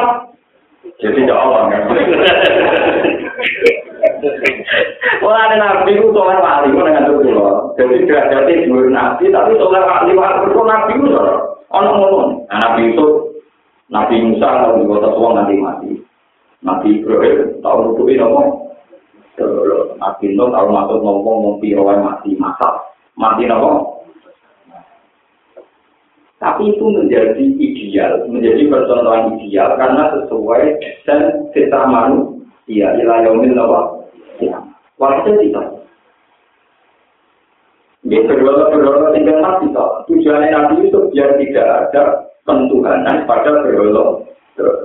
Jadi 1.00 1.20
jawab 1.24 1.72
kan. 1.72 1.82
Mulai 5.24 5.56
Nabi 5.56 5.90
itu 5.96 6.12
soal 6.12 6.38
wali, 6.42 6.68
itu 6.68 6.80
dengan 6.82 7.06
itu 7.08 7.40
Jadi 7.78 7.94
derajatnya 8.04 8.66
dua 8.68 8.90
Nabi, 8.92 9.24
tapi 9.32 9.52
soal 9.56 9.84
wali, 9.86 10.12
itu 10.12 10.60
Nabi 10.60 10.92
itu 11.00 11.06
soal. 11.08 11.36
Ono 11.72 11.90
ngono. 11.96 12.20
Nabi 12.52 12.82
itu, 12.92 13.06
Nabi 13.88 14.14
Musa 14.24 14.48
kalau 14.48 14.76
di 14.80 14.84
kota 14.84 15.08
tua 15.16 15.28
nanti 15.36 15.54
mati. 15.56 15.90
Nabi 16.60 17.00
Ibrahim 17.00 17.62
tahu 17.64 17.76
nutupi 17.92 18.18
nopo. 18.18 18.68
Nabi 19.96 20.34
Nuh 20.34 20.50
kalau 20.50 20.74
masuk 20.74 20.98
ngomong 20.98 21.36
ngompi 21.46 21.70
rawan 21.78 22.02
mati 22.02 22.34
masak, 22.34 22.87
mati 23.18 23.44
nopo. 23.44 23.98
Tapi 26.38 26.70
itu 26.70 26.86
menjadi 26.86 27.42
ideal, 27.42 28.30
menjadi 28.30 28.70
percontohan 28.70 29.34
ideal 29.42 29.74
karena 29.74 30.06
sesuai 30.14 30.62
dan 31.02 31.50
kita 31.50 31.80
manusia 31.90 32.94
ilayomin 32.94 33.58
nopo. 33.58 34.06
Ya, 34.38 34.62
wajib 35.02 35.34
kita. 35.42 35.62
Dia 38.06 38.22
berdoa 38.24 38.70
berdoa 38.70 39.10
tinggal 39.10 39.42
nabi 39.42 39.74
toh. 39.74 40.06
Tujuannya 40.06 40.54
nabi 40.54 40.86
itu 40.86 41.10
biar 41.10 41.34
tidak 41.42 41.66
ada 41.90 42.02
pentuhanan 42.46 43.26
pada 43.26 43.66
berdoa. 43.66 44.22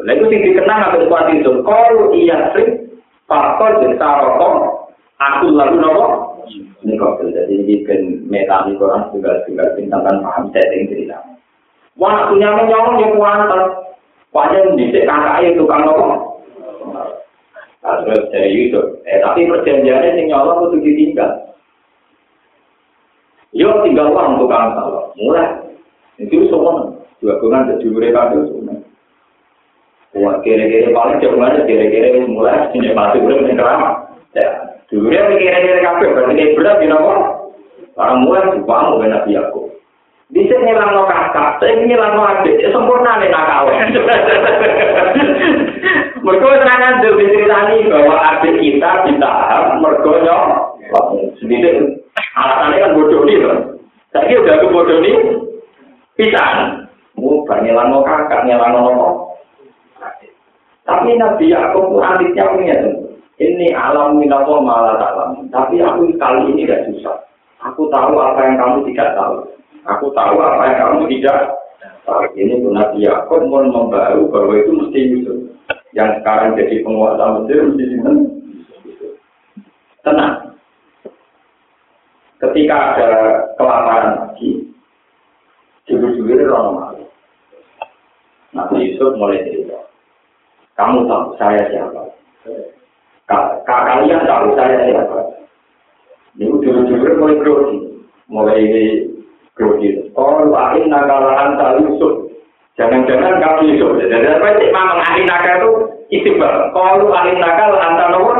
Nah 0.04 0.14
itu 0.14 0.26
yang 0.30 0.42
dikenang 0.42 0.82
atau 0.90 1.06
kuat 1.06 1.30
itu. 1.34 1.52
Kalau 1.62 2.10
iya 2.18 2.50
sih 2.58 2.84
jadi 3.30 3.96
tarokok 3.98 4.54
aku 5.18 5.46
lalu 5.54 5.78
nopo 5.80 6.33
ini 6.52 6.94
kok 7.00 7.20
jadi 7.22 7.54
ini 7.54 7.76
kan 7.88 8.02
meta 8.28 8.68
di 8.68 8.76
Quran 8.76 9.10
juga 9.16 9.44
juga 9.48 9.74
bintangkan 9.76 10.24
paham 10.24 10.46
setting 10.52 10.90
cerita 10.92 11.18
waktunya 11.96 12.50
menyolong 12.52 12.98
yang 13.00 13.14
kuantar 13.16 13.84
Wajah 14.34 14.74
di 14.74 14.90
kakak 14.90 15.46
itu 15.46 15.62
tukang 15.62 15.86
nopo 15.86 16.34
Nah, 17.84 18.00
terus 18.08 18.32
dari 18.32 18.48
Yusuf. 18.56 19.04
Eh, 19.04 19.20
tapi 19.20 19.44
perjanjiannya 19.44 20.16
sing 20.16 20.32
nyolong 20.32 20.72
itu 20.72 20.88
ditinggal. 20.88 21.52
Yo 23.52 23.84
tinggal 23.84 24.16
uang 24.16 24.40
kamu 24.48 24.72
salah. 24.72 25.12
Mulai. 25.20 25.68
Itu 26.16 26.48
semua. 26.48 26.96
Dua 27.20 27.36
bulan 27.44 27.76
jadi 27.76 27.88
mereka 27.92 28.32
itu 28.32 28.56
semua. 28.56 28.80
Wah, 30.16 30.40
kira-kira 30.46 30.96
paling 30.96 31.20
aja, 31.44 31.62
kira-kira 31.68 32.24
mulai 32.24 32.72
ini 32.72 32.96
masih 32.96 33.20
belum 33.20 33.52
yang. 33.52 34.16
Ya, 34.32 34.63
dulu 34.94 35.10
dia 35.10 35.26
kira-kira 35.26 35.82
kafe, 35.82 36.06
berarti 36.14 36.38
dia 36.38 36.54
berat, 36.54 36.78
you 36.86 36.94
know, 36.94 37.42
Orang 37.94 38.26
mulai 38.26 38.50
juga 38.58 38.90
mau 38.90 39.02
Nabi. 39.02 39.38
Bisa 40.34 40.56
ngilang 40.58 41.06
kakak, 41.06 41.62
saya 41.62 41.78
ngilang 41.86 42.18
adik, 42.18 42.58
sempurna 42.74 43.22
nih 43.22 43.30
nakal. 43.30 43.70
Mereka 46.26 46.48
serangan 46.58 47.04
dulu 47.06 47.22
ceritani 47.22 47.86
bahwa 47.86 48.16
adik 48.34 48.58
kita 48.58 48.92
ditahan, 49.06 49.78
mereka 49.78 50.12
nyok. 50.26 50.46
Sendiri, 51.38 52.02
alasannya 52.34 52.82
kan 52.82 52.96
bodoh 52.98 53.22
nih 53.30 53.38
loh. 53.46 53.78
Udah 54.16 54.56
ke 54.58 54.68
bodoh 54.74 54.98
nih, 55.06 55.16
pisan. 56.18 56.90
Ngilang 57.14 57.94
no 57.94 58.02
kakak, 58.02 58.50
Tapi 60.84 61.10
Nabi 61.16 61.46
Yakub 61.54 62.02
adiknya 62.02 62.52
punya 62.58 62.76
ini 63.42 63.74
alam 63.74 64.22
minawo 64.22 64.62
malah 64.62 64.94
alam. 65.02 65.50
Tapi 65.50 65.82
aku 65.82 66.14
kali 66.22 66.54
ini 66.54 66.70
gak 66.70 66.86
susah. 66.94 67.18
Aku 67.66 67.90
tahu 67.90 68.14
apa 68.22 68.46
yang 68.46 68.56
kamu 68.62 68.78
tidak 68.94 69.18
tahu. 69.18 69.36
Aku 69.90 70.06
tahu 70.14 70.36
apa 70.38 70.62
yang 70.70 70.78
kamu 70.86 71.02
tidak 71.18 71.40
tahu. 72.06 72.22
Ini 72.38 72.62
pun 72.62 72.78
Nabi 72.78 73.08
Yakub 73.10 73.42
mau 73.50 73.66
membaru 73.66 74.30
bahwa 74.30 74.54
itu 74.54 74.72
mesti 74.78 75.00
Yusuf. 75.10 75.38
Yang 75.98 76.22
sekarang 76.22 76.58
jadi 76.60 76.76
penguasa 76.86 77.24
Mesir 77.42 77.58
mesti 77.66 77.84
simpen. 77.90 78.16
Tenang. 80.06 80.36
Ketika 82.44 82.76
ada 82.76 83.10
kelaparan 83.56 84.08
lagi, 84.20 84.68
jujur-jujur 85.88 86.44
orang 86.52 86.76
malu. 86.76 87.06
Nabi 88.54 88.94
Yusuf 88.94 89.16
mulai 89.18 89.42
cerita. 89.48 89.80
Kamu 90.78 91.08
tahu 91.08 91.26
saya 91.40 91.64
siapa? 91.72 92.04
Kalian 93.30 94.28
tahu 94.28 94.48
saya 94.60 94.78
siapa? 94.84 95.18
Ini 96.36 96.50
jujur-jujur 96.50 97.12
mulai 97.22 97.38
grogi. 97.40 97.78
Mulai 98.28 98.62
grogi. 99.56 99.90
Kalau 100.12 100.52
akhir 100.52 100.84
nakalan 100.90 101.56
tak 101.56 101.72
Yusuf. 101.86 102.28
Jangan-jangan 102.74 103.38
kamu 103.38 103.78
Yusuf. 103.78 104.02
Jadi 104.02 104.28
apa 104.28 104.58
sih 104.58 104.68
memang 104.74 105.00
akhir 105.00 105.24
nakal 105.30 105.56
itu 105.62 105.72
istiqbal. 106.10 106.74
Kalau 106.74 107.14
nakal 107.14 107.72
antara 107.78 108.12
nomor 108.12 108.38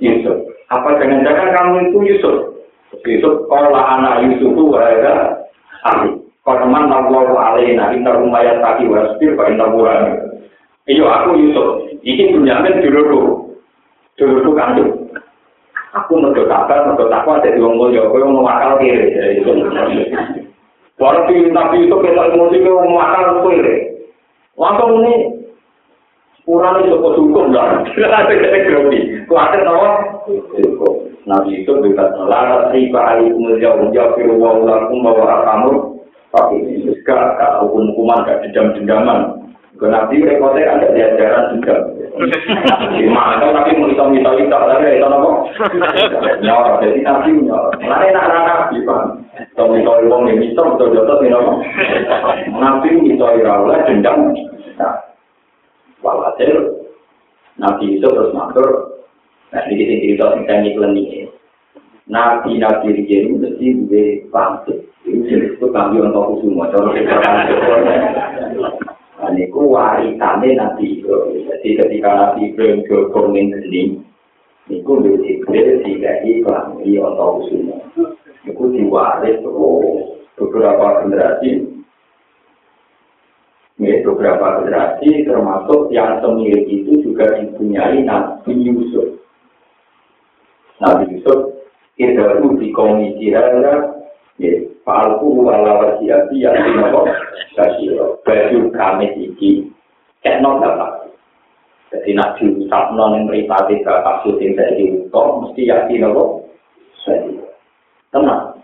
Yusuf. 0.00 0.48
Apa 0.72 0.96
jangan-jangan 0.98 1.48
kamu 1.52 1.74
itu 1.92 1.98
Yusuf? 2.16 2.36
Yusuf 3.04 3.44
kalau 3.52 3.76
anak 3.76 4.24
Yusuf 4.24 4.50
itu 4.56 4.64
ada 4.74 5.44
ahli. 5.84 6.16
Teman 6.44 6.92
Allah 6.92 7.28
alaina 7.40 7.88
inna 7.96 8.20
rumayat 8.20 8.60
tadi 8.60 8.84
wasbir 8.84 9.32
fa 9.32 9.48
inna 9.48 9.64
Iya 10.84 11.08
aku 11.08 11.40
Yusuf, 11.40 11.68
ini 12.04 12.36
Bunyamin 12.36 12.84
dulurku, 12.84 13.43
dulurku 14.18 14.52
kandung. 14.54 14.92
Aku 15.94 16.18
mergo 16.18 16.50
kabar, 16.50 16.90
mergo 16.90 17.06
takwa 17.06 17.38
jadi 17.38 17.62
wong 17.62 17.78
mulya, 17.78 18.10
kowe 18.10 18.18
wong 18.18 18.42
akal 18.42 18.82
kiri. 18.82 19.14
Baru 20.98 21.26
di 21.30 21.50
Nabi 21.54 21.86
Yusuf 21.86 22.02
kita 22.02 22.34
emosi 22.34 22.62
ke 22.62 22.70
wong 22.70 22.98
akal 22.98 23.46
kiri. 23.46 23.94
Langsung 24.58 25.02
ini 25.02 25.14
kurang 26.46 26.82
itu 26.82 26.98
kok 26.98 27.14
hukum 27.18 27.54
lah. 27.54 27.82
Ada 27.86 28.30
kita 28.30 28.58
grogi. 28.66 29.00
Kuatir 29.30 29.62
nawa? 29.62 30.22
Nabi 31.24 31.62
Yusuf 31.62 31.78
juga 31.82 32.10
melarang 32.18 32.74
riba 32.74 33.00
alaikum 33.00 33.54
jauh 33.62 33.90
jauh 33.94 34.12
firu 34.18 34.34
wa 34.38 34.50
ulakum 34.58 34.98
bawa 35.02 35.46
kamu. 35.46 35.72
Tapi 36.34 36.58
ini 36.58 36.90
juga 36.90 37.38
hukum-hukuman 37.62 38.26
gak 38.26 38.42
dendam-dendaman. 38.42 39.46
Nabi 39.78 40.26
repotnya 40.26 40.66
kan 40.66 40.78
ada 40.82 40.88
diajaran 40.90 41.44
juga. 41.54 41.76
Gimana 42.14 43.42
tapi 43.42 43.74
mau 43.74 43.90
kita 43.90 44.04
minta 44.06 44.30
kita 44.38 44.54
tapi 44.54 44.86
itu 44.86 45.02
apa? 45.02 45.30
Nyawa 46.46 46.78
jadi 46.78 47.02
nabi 47.02 47.42
nyawa. 47.42 47.74
Mana 47.82 48.06
nak 48.14 48.46
nabi 48.46 48.86
pak? 48.86 49.02
Kalau 49.58 49.74
minta 49.74 49.98
uang 49.98 50.30
ini 50.30 50.46
minta 50.46 50.62
betul 50.62 50.94
betul 50.94 51.26
ini 51.26 51.34
apa? 51.34 51.52
Nabi 52.54 52.88
minta 53.02 53.26
irawlah 53.34 53.82
dendam. 53.90 54.30
Walhasil 56.06 56.86
nabi 57.58 57.98
itu 57.98 58.06
terus 58.06 58.30
matur. 58.30 59.02
Nah 59.50 59.66
ini 59.66 59.82
kita 59.82 59.94
cerita 60.06 60.26
tentang 60.38 60.70
iklan 60.70 60.94
ini. 60.94 61.26
Nabi 62.06 62.62
nabi 62.62 62.94
ini 62.94 63.42
mesti 63.42 63.66
gue 63.90 64.22
pantut. 64.30 64.86
Ini 65.02 65.58
itu 65.58 65.66
kami 65.66 65.98
untuk 65.98 66.38
semua. 66.38 66.70
Kalau 66.70 66.94
kita 66.94 67.18
Dan 69.24 69.40
itu 69.40 69.56
warisannya 69.56 70.60
Nabi 70.60 71.00
Ibrahim. 71.00 71.48
Jadi 71.48 71.68
ketika 71.80 72.10
Nabi 72.12 72.52
Ibrahim 72.52 72.84
jogong 72.84 73.32
ning 73.32 73.56
geni, 73.56 73.82
itu 74.68 74.90
Nabi 74.92 75.40
Ibrahim 75.40 75.80
dikai 75.80 76.44
kelambi 76.44 76.90
atau 77.00 77.40
semua. 77.48 77.80
Itu 78.44 78.62
diwaris 78.76 79.40
oh, 79.48 80.20
beberapa 80.36 81.00
generasi. 81.00 81.72
Ya, 83.74 84.06
beberapa 84.06 84.62
generasi 84.62 85.26
termasuk 85.26 85.90
yang 85.90 86.22
semilir 86.22 86.62
itu 86.68 87.00
juga 87.02 87.40
dipunyai 87.40 88.06
Nabi 88.06 88.54
Yusuf. 88.60 89.18
Nabi 90.78 91.10
Yusuf 91.16 91.58
itu 91.98 92.48
di 92.60 92.68
komisi 92.70 93.34
raya 93.34 93.94
Falku 94.84 95.48
ala 95.48 95.80
wasiati 95.80 96.44
yang 96.44 96.60
dinopo 96.60 97.08
kasiro. 97.56 98.20
Baju 98.20 98.68
kami 98.68 99.06
iki 99.16 99.72
kena 100.20 100.60
bapak. 100.60 101.08
Jadi 101.88 102.12
nak 102.12 102.36
diusap 102.36 102.92
non 102.92 103.16
yang 103.16 103.24
meripati 103.24 103.80
bapak 103.80 104.20
syuting 104.20 104.52
saya 104.52 104.76
diutok, 104.76 105.40
mesti 105.40 105.62
yakin 105.72 106.04
nopo. 106.04 106.44
Tenang. 108.12 108.54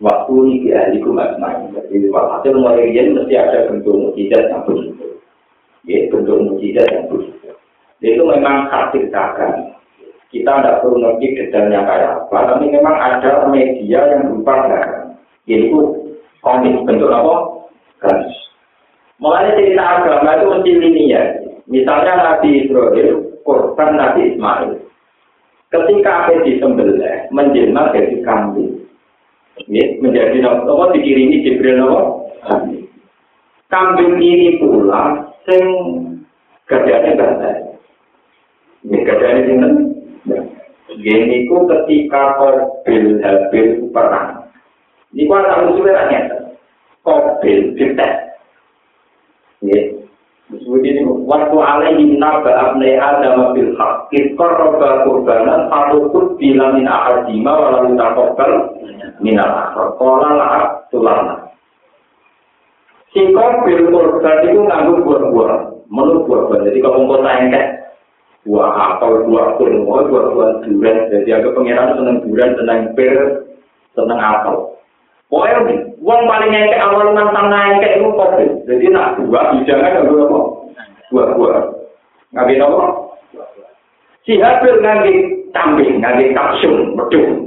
Waktu 0.00 0.32
ini 0.32 0.54
di 0.64 0.68
ahliku 0.72 1.12
main. 1.12 1.74
Jadi 1.76 2.08
walhasil 2.08 2.56
mulai 2.56 2.88
mesti 2.88 3.34
ada 3.36 3.68
bentuk 3.68 3.92
mujizat 3.92 4.48
yang 4.48 4.64
begitu. 4.64 5.20
Ya, 5.84 6.08
bentuk 6.08 6.40
mujizat 6.40 6.88
yang 6.88 7.04
begitu. 7.12 7.52
Itu 8.00 8.22
memang 8.24 8.70
hak 8.72 8.96
ciptakan. 8.96 9.76
kita 10.30 10.46
tidak 10.46 10.78
perlu 10.78 11.02
ngerti 11.02 11.26
detailnya 11.34 11.82
kayak 11.82 12.10
apa, 12.22 12.54
tapi 12.54 12.70
memang 12.70 12.94
ada 12.94 13.50
media 13.50 13.98
yang 14.14 14.30
berupa 14.30 14.54
barang. 14.62 14.99
Yaitu 15.50 15.78
komik 16.46 16.86
bentuk 16.86 17.10
apa? 17.10 17.66
Garis. 17.98 18.38
Mulai 19.18 19.52
cerita 19.58 19.82
agama 20.00 20.38
itu 20.38 20.46
mesti 20.46 20.70
linear. 20.78 21.26
Misalnya 21.66 22.14
Nabi 22.22 22.64
Ibrahim, 22.64 23.36
korban 23.42 23.98
Nabi 23.98 24.32
Ismail. 24.32 24.78
Ketika 25.70 26.26
apa 26.26 26.42
disembelih, 26.42 27.30
menjelma 27.30 27.94
dari 27.94 28.22
kambing. 28.26 28.74
Ya, 29.68 29.84
menjadi 30.00 30.40
apa 30.46 30.84
dikirimi 30.96 31.44
Jibril 31.44 31.84
apa? 31.84 32.00
Kambing. 32.48 32.88
Kambing 33.70 34.12
ini 34.18 34.58
pula 34.58 35.30
sing 35.46 35.62
gadanya 36.66 37.12
gada. 37.14 37.52
Ini 38.82 38.98
sing 39.46 39.58
Gini 40.90 41.46
ku 41.46 41.70
ketika 41.70 42.34
Kobil 42.34 43.22
Habil 43.22 43.68
perang. 43.94 44.39
Ini 45.10 45.26
ku 45.26 45.32
ada 45.34 45.66
musuhnya 45.66 46.06
nyata. 46.06 46.36
Kobil 47.02 47.74
dites. 47.74 48.14
Ya. 49.66 49.80
Musuh 50.50 50.78
ini 50.82 51.02
waktu 51.26 51.56
alaihi 51.58 52.14
nabi 52.14 52.50
abnei 52.50 52.98
adam 52.98 53.54
bil 53.54 53.74
haq. 53.74 54.10
Iskor 54.14 54.54
roba 54.54 55.02
kurbanan 55.06 55.66
patutut 55.66 56.38
bila 56.38 56.74
min 56.74 56.86
ahadima 56.86 57.52
walau 57.54 57.90
takokal 57.98 58.52
minal 59.18 59.50
akhir. 59.50 59.98
Kola 59.98 60.30
la'ab 60.34 60.90
tulana. 60.94 61.50
Si 63.10 63.34
Kobil 63.34 63.90
kurban 63.90 64.46
itu 64.46 64.60
nganggur 64.62 65.02
buah-buah. 65.02 65.54
Menurut 65.90 66.30
buah-buah. 66.30 66.60
Jadi 66.70 66.78
kalau 66.78 67.10
kota 67.10 67.30
engkek 67.34 67.66
buah 68.46 68.70
apel, 68.72 69.26
buah 69.26 69.58
kurma, 69.58 70.06
buah 70.06 70.26
buah 70.32 70.50
durian. 70.64 71.10
Jadi 71.12 71.28
aku 71.34 71.50
pengiran 71.58 71.98
seneng 71.98 72.16
durian, 72.24 72.54
seneng 72.56 72.80
pir, 72.94 73.14
seneng 73.98 74.18
apel. 74.22 74.79
Pokoknya 75.30 75.78
uang 76.02 76.20
paling 76.26 76.50
ngekek 76.50 76.82
awal 76.82 77.14
nantang 77.14 77.54
ngekek 77.54 78.02
itu 78.02 78.10
kopi. 78.18 78.44
Jadi 78.66 78.86
nak 78.90 79.14
buah 79.30 79.54
bijangan 79.54 80.02
nggak 80.02 80.26
apa? 80.26 80.40
Buah-buah. 81.14 81.62
Nggak 82.34 82.66
apa? 82.66 82.86
Si 84.26 84.42
habil 84.42 84.74
ngangge 84.82 85.12
kambing, 85.54 86.02
ngangge 86.02 86.34
kapsum, 86.34 86.98
bedung. 86.98 87.46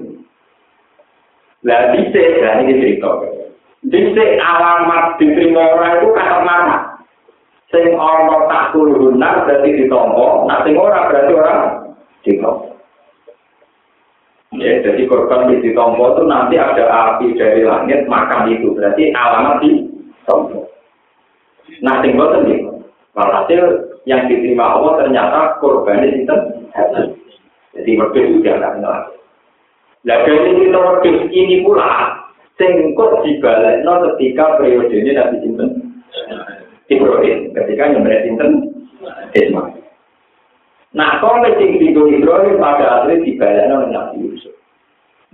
Lah 1.67 1.91
bisa, 1.95 2.23
lah 2.43 2.63
ini 2.63 2.79
cerita. 2.79 3.11
Bisa 3.83 4.23
alamat 4.39 5.19
diterima 5.19 5.63
orang 5.75 5.99
itu 5.99 6.07
kata 6.15 6.39
mana? 6.43 6.77
Sing 7.67 7.99
ana 7.99 8.37
tak 8.47 8.71
kuluhunan 8.71 9.43
berarti 9.43 9.69
ditompo, 9.75 10.47
nak 10.47 10.63
sing 10.63 10.75
ora 10.79 11.09
berarti 11.11 11.31
ora 11.35 11.55
ditompo. 12.23 12.72
Ya, 14.63 14.79
jadi 14.79 15.03
korban 15.11 15.51
di 15.51 15.59
ditompo 15.59 16.15
itu 16.15 16.23
nanti 16.23 16.55
ada 16.55 16.87
api 16.87 17.35
dari 17.35 17.67
langit 17.67 18.07
makan 18.07 18.47
itu, 18.47 18.71
berarti 18.71 19.11
alamat 19.11 19.59
di 19.59 19.83
tompo. 20.23 20.71
Nah, 21.83 21.99
sing 21.99 22.15
boten 22.15 22.47
nih, 22.47 22.63
walhasil 23.11 23.91
yang 24.07 24.23
diterima 24.31 24.79
Allah 24.79 25.03
ternyata 25.03 25.59
korban 25.59 26.07
itu 26.07 26.35
Jadi 27.73 27.91
wedhus 27.99 28.31
juga 28.39 28.55
nggak 28.55 28.73
kenal. 28.79 28.99
Nah, 30.07 30.17
dari 30.23 30.51
kita 30.63 30.79
ini 31.33 31.65
pula, 31.67 32.23
sing 32.55 32.95
kok 32.95 33.19
dibalekno 33.25 34.15
ketika 34.15 34.61
periode 34.61 34.95
ini 34.95 35.11
Nabi 35.11 35.43
Sinten 35.43 35.69
Ibrahim, 36.87 37.51
ketika 37.51 37.83
Sinten 37.97 38.51
Ismail. 39.35 39.81
Nah, 40.93 41.17
kalau 41.19 41.41
sing 41.57 41.81
digo 41.81 42.05
Ibrahim 42.07 42.61
pada 42.61 43.03
akhirnya 43.03 43.25
dibalekno 43.25 43.77
Nabi 43.89 44.23
Yusuf. 44.23 44.52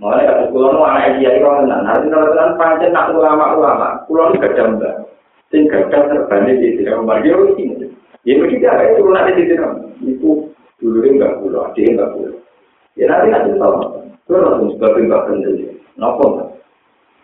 Mulai 0.00 0.24
kata 0.24 0.48
pulau 0.48 0.72
nu 0.72 0.80
anak 0.80 1.20
dia 1.20 1.36
itu 1.36 1.44
orang 1.44 1.68
nanti 1.68 2.08
kalau 2.08 2.32
tenan 2.32 2.56
pancen 2.56 2.88
nak 2.88 3.12
ulama-ulama, 3.12 4.00
pulau 4.08 4.32
nu 4.32 4.40
gak 4.40 4.56
mbak. 4.56 4.96
Sing 5.52 5.68
gajah 5.68 6.08
terbanding 6.08 6.56
di 6.56 6.80
sini, 6.80 6.88
mbak 6.88 7.20
dia 7.20 7.36
ini. 7.60 7.84
Ya 8.24 8.40
begitu 8.40 8.64
ya, 8.64 8.96
itu 8.96 9.04
nanti 9.12 9.36
di 9.36 9.44
sini. 9.52 9.68
Itu 10.16 10.48
dulu 10.80 11.04
enggak 11.04 11.36
pulau, 11.44 11.68
dia 11.76 11.92
enggak 11.92 12.16
pulau. 12.16 12.32
Ya 12.96 13.12
nanti 13.12 13.28
nanti 13.28 13.60
tahu. 13.60 13.76
Terus 14.24 14.40
langsung 14.40 14.68
sebabin 14.72 15.04
mbak 15.12 15.22
kendali. 15.28 15.64
Nopo 16.00 16.24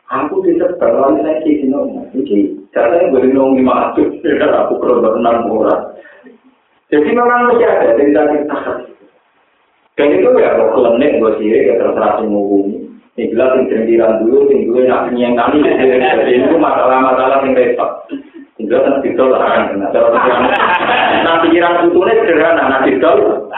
Aku 0.06 0.38
bisa 0.44 0.70
terlalu 0.78 1.18
saya 1.24 1.42
di 1.42 1.66
sini, 1.66 1.74
jadi 2.14 2.36
caranya 2.70 3.10
boleh 3.10 3.30
nongki 3.34 3.62
masuk, 3.66 4.08
aku 4.62 4.78
perlu 4.78 5.02
berenang 5.02 5.50
murah. 5.50 5.96
Jadi 6.86 7.10
memang 7.10 7.50
masih 7.50 7.66
ada 7.66 7.98
cerita 7.98 8.22
cerita 8.30 8.86
Dan 9.96 10.12
itu 10.12 10.28
ya 10.36 10.60
kalau 10.60 10.76
klenik 10.76 11.16
gue 11.16 11.32
sih 11.40 11.48
ya 11.48 11.80
terserah 11.80 12.20
semua 12.20 12.44
bumi. 12.44 12.84
Ini 13.16 13.32
jelas 13.32 13.56
yang 13.56 13.64
cendiran 13.72 14.20
dulu, 14.20 14.52
yang 14.52 14.60
dulu 14.68 14.80
yang 14.84 15.08
yang 15.16 15.32
kami 15.40 15.64
jadi 15.64 16.32
itu 16.36 16.56
masalah-masalah 16.60 17.48
yang 17.48 17.56
repot. 17.56 18.04
Tinggal 18.60 18.84
kan 18.84 19.00
didol 19.00 19.32
lah 19.32 19.40
kan, 19.40 19.76
nah 19.76 19.92
nah 21.24 21.34
pikiran 21.44 21.88
putune 21.88 22.12
sederhana, 22.12 22.72
nah 22.72 22.80
didol, 22.88 23.48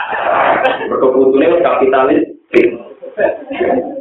berkeputune 0.91 1.59
kapitalis, 1.63 2.23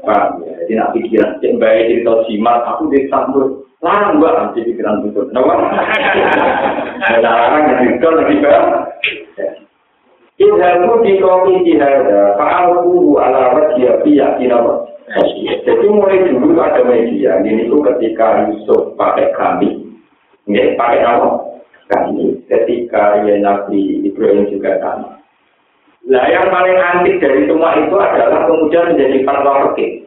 Pak, 0.02 0.22
jadi 0.42 0.72
nak 0.74 0.90
pikiran, 0.98 1.38
baik 1.38 1.86
cerita 1.86 2.12
jimat, 2.26 2.66
aku 2.66 2.90
disambut, 2.90 3.62
larang 3.78 4.18
gua 4.18 4.30
nanti 4.42 4.66
pikiran 4.66 5.06
kenapa? 5.06 5.54
Ada 6.98 7.18
larang 7.22 7.62
didol 7.78 8.14
lagi 8.18 8.36
bang. 8.42 8.66
Ilhamu 10.38 11.02
di 11.02 11.18
kopi 11.18 11.66
jihada, 11.66 12.38
fa'alku 12.38 13.18
ala 13.18 13.58
wajah 13.58 14.06
biya 14.06 14.38
kinapa. 14.38 14.86
Jadi 15.66 15.86
mulai 15.90 16.30
dulu 16.30 16.54
ada 16.62 16.78
media, 16.86 17.42
ini 17.42 17.66
itu 17.66 17.82
ketika 17.82 18.46
Yusuf 18.46 18.94
pakai 18.94 19.34
kami, 19.34 19.82
nggak 20.46 20.78
pakai 20.78 21.02
apa? 21.02 21.30
Kami, 21.90 22.38
ketika 22.46 23.18
ya 23.26 23.34
Nabi 23.42 24.06
Ibrahim 24.06 24.46
juga 24.52 24.78
kami. 24.78 25.10
Nah 26.06 26.24
yang 26.30 26.46
paling 26.54 26.76
antik 26.76 27.18
dari 27.18 27.50
semua 27.50 27.74
itu 27.74 27.96
adalah 27.98 28.46
kemudian 28.46 28.94
menjadi 28.94 29.18
fatwa 29.26 29.74
fikih. 29.74 30.06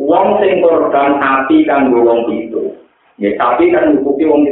Wong 0.00 0.40
sing 0.40 0.64
korban 0.64 1.20
api 1.20 1.68
kan 1.68 1.92
wong 1.92 2.32
itu. 2.32 2.72
Ya, 3.20 3.36
tapi 3.36 3.68
kan 3.68 4.00
hukuki 4.00 4.24
wong 4.24 4.48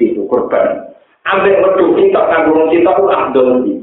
itu 0.00 0.22
korban. 0.32 0.85
Ambek 1.26 1.58
wedhus 1.58 1.96
kita 1.98 2.20
kanggo 2.30 2.50
wong 2.54 2.68
kita 2.70 2.90
ku 2.94 3.04
abdul 3.10 3.48
iki. 3.62 3.74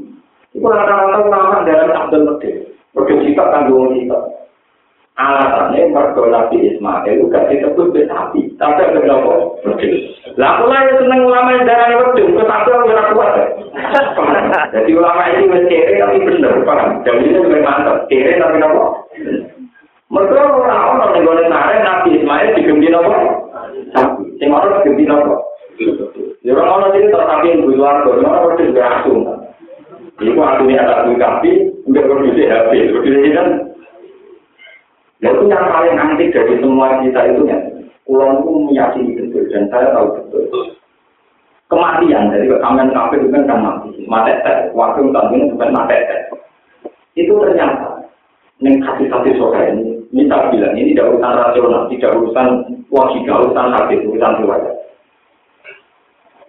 Iku 0.56 0.68
rata-rata 0.70 1.18
ulama 1.28 1.68
dalam 1.68 1.92
abdul 1.92 2.24
wedhus. 2.36 2.72
Wedhus 2.96 3.24
kita 3.28 3.44
kanggo 3.52 3.74
wong 3.84 3.92
kita. 4.00 4.18
Alasannya 5.14 5.94
mergo 5.94 6.26
Nabi 6.26 6.74
Ismail 6.74 7.06
itu 7.06 7.30
gak 7.30 7.46
disebut 7.46 7.94
besapi, 7.94 8.50
tapi 8.58 8.82
ada 8.82 8.98
kenapa? 8.98 9.46
Lah 10.42 10.58
aku 10.58 10.66
lah 10.66 10.90
seneng 10.90 11.22
ulama 11.22 11.54
yang 11.54 11.70
darahnya 11.70 12.02
wedhus, 12.02 12.34
kok 12.34 12.50
tapi 12.50 12.70
aku 12.74 12.90
ora 12.90 13.04
kuat. 13.14 13.34
Jadi 14.74 14.90
ulama 14.98 15.30
ini 15.30 15.54
wis 15.54 15.70
kere 15.70 16.02
tapi 16.02 16.18
bener, 16.18 16.66
paham? 16.66 17.06
Jadi 17.06 17.30
ini 17.30 17.46
lebih 17.46 17.62
mantap, 17.62 18.10
kere 18.10 18.42
tapi 18.42 18.58
nopo? 18.58 19.06
Mergo 20.10 20.34
ora 20.34 20.98
ono 20.98 21.06
ning 21.14 21.30
gone 21.30 21.46
Nabi 21.46 22.10
Ismail 22.18 22.58
digembi 22.58 22.90
nopo? 22.90 23.14
Sing 24.42 24.50
ora 24.50 24.82
digembi 24.82 25.06
nopo? 25.06 25.46
Ya 26.44 26.52
orang 26.60 26.92
orang 26.92 27.00
ini 27.00 27.08
tetapi 27.08 27.48
yang 27.56 27.64
luar 27.72 28.04
dari 28.04 28.20
mana 28.20 28.38
harus 28.44 28.76
berasum. 28.76 29.20
Iku 30.20 30.40
artinya 30.44 30.76
ada 30.84 31.08
tuh 31.08 31.16
kapi, 31.16 31.52
enggak 31.88 32.06
produksi 32.06 32.44
HP, 32.44 32.72
kan. 33.32 33.48
Ya 35.24 35.32
itu 35.32 35.44
yang 35.48 35.72
paling 35.72 35.96
antik 35.96 36.36
dari 36.36 36.60
semua 36.60 37.00
kita 37.00 37.32
itu 37.32 37.48
ya. 37.48 37.58
Pulau 38.04 38.44
itu 38.44 38.52
meyakini 38.68 39.16
betul 39.16 39.48
dan 39.48 39.72
saya 39.72 39.96
tahu 39.96 40.20
betul. 40.20 40.44
Kematian 41.72 42.28
dari 42.36 42.52
kekaman 42.52 42.92
kafe 42.92 43.24
itu 43.24 43.32
kan 43.32 43.64
mati, 43.64 43.90
mati 44.06 44.36
tes, 44.44 44.68
waktu 44.76 45.00
ini 45.08 45.48
bukan 45.56 45.72
mati 45.72 45.96
tes. 45.96 46.22
Itu 47.16 47.40
ternyata 47.40 48.04
neng 48.60 48.84
kasih-kasih 48.84 49.40
sore 49.40 49.72
ini, 49.72 50.04
ini 50.12 50.28
saya 50.28 50.52
bilang 50.52 50.76
ini 50.76 50.92
tidak 50.92 51.16
urusan 51.16 51.40
rasional, 51.40 51.88
tidak 51.88 52.12
urusan 52.20 52.48
logika, 52.92 53.34
urusan 53.48 53.68
hati, 53.72 53.96
urusan 54.04 54.44
riwayat. 54.44 54.83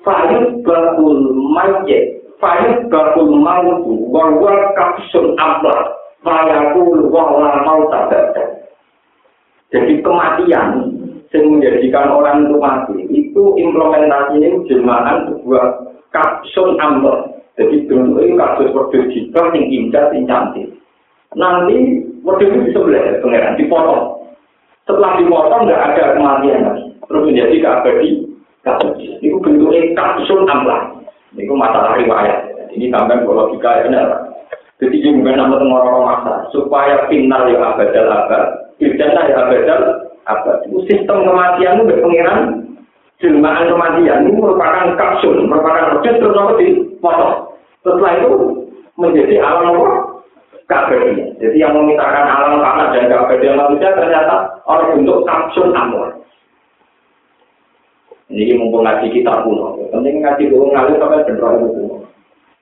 Fayut 0.05 0.61
bakul 0.61 1.33
mayye, 1.57 2.21
fayut 2.37 2.93
bakul 2.93 3.41
mautu, 3.41 4.05
warwar 4.13 4.77
kapsun 4.77 5.33
ablah, 5.41 5.97
fayakul 6.21 7.09
wala 7.09 7.65
mau 7.65 7.89
tabata. 7.89 8.69
Jadi 9.73 10.05
kematian 10.05 10.93
yang 11.35 11.45
menjadikan 11.51 12.15
orang 12.15 12.47
itu 12.47 12.57
mati, 12.61 12.97
itu 13.11 13.43
implementasinya 13.59 14.61
jemaah 14.71 15.25
sebuah 15.27 15.67
kapsun 16.15 16.79
ambar. 16.79 17.27
Jadi 17.59 17.87
bentuknya 17.89 18.39
kasus 18.39 18.71
wedus 18.71 19.11
jika 19.15 19.51
yang 19.51 19.67
indah, 19.67 20.07
yang 20.15 20.27
cantik. 20.29 20.69
Nanti 21.35 22.07
wedus 22.23 22.71
itu 22.71 22.79
belajar 22.79 23.19
pengeran, 23.25 23.59
dipotong. 23.59 24.31
Setelah 24.87 25.17
dipotong 25.19 25.65
nggak 25.67 25.85
ada 25.91 26.05
kematian 26.15 26.61
lagi. 26.67 26.85
Terus 27.05 27.25
menjadi 27.25 27.57
keabadi 27.63 28.09
Itu 29.21 29.37
bentuknya 29.45 29.93
kapsul 29.93 30.49
amplah. 30.49 30.89
Ini 31.37 31.53
masalah 31.53 32.01
riwayat. 32.01 32.73
Ini 32.73 32.89
tambah 32.89 33.29
logika 33.29 33.85
ya 33.85 33.87
benar. 33.87 34.07
Jadi 34.81 34.97
ini 35.05 35.21
bukan 35.21 35.37
nama 35.39 35.55
orang-orang 35.61 36.05
masa. 36.09 36.35
Supaya 36.51 37.07
final 37.07 37.47
ya 37.53 37.59
abadal 37.61 38.11
abad. 38.11 38.45
Bidana 38.81 39.21
ya 39.29 39.35
abadal 39.47 39.83
abad. 40.25 40.57
Itu 40.67 40.81
sistem 40.89 41.29
kematian 41.29 41.85
itu 41.85 41.89
berpengiran. 41.93 42.41
Jelmaan 43.23 43.71
kematian 43.71 44.27
ini 44.27 44.33
merupakan 44.35 44.97
kapsul. 44.97 45.45
Merupakan 45.45 46.01
objek 46.01 46.19
terus 46.19 46.35
apa 46.35 46.53
dipotong. 46.59 47.35
Setelah 47.85 48.13
itu 48.17 48.33
menjadi 48.97 49.37
alam 49.45 49.77
apa? 49.77 49.89
Kabel. 50.65 51.37
Jadi 51.45 51.61
yang 51.61 51.77
memintakan 51.77 52.25
alam 52.25 52.65
panas 52.65 52.97
dan 52.97 53.13
kabel 53.13 53.53
manusia 53.53 53.93
ternyata 53.93 54.49
orang 54.65 54.97
bentuk 54.97 55.21
kapsul 55.29 55.69
amor. 55.77 56.24
Ini 58.33 58.57
mumpung 58.57 58.83
ngaji 58.85 59.13
kita 59.13 59.45
kuno. 59.45 59.77
Penting 59.93 60.25
ngaji 60.25 60.43
dulu 60.49 60.73
ngalir 60.73 60.97
sampai 60.97 61.25
benar 61.29 61.53
itu 61.61 61.69
kuno. 61.77 61.97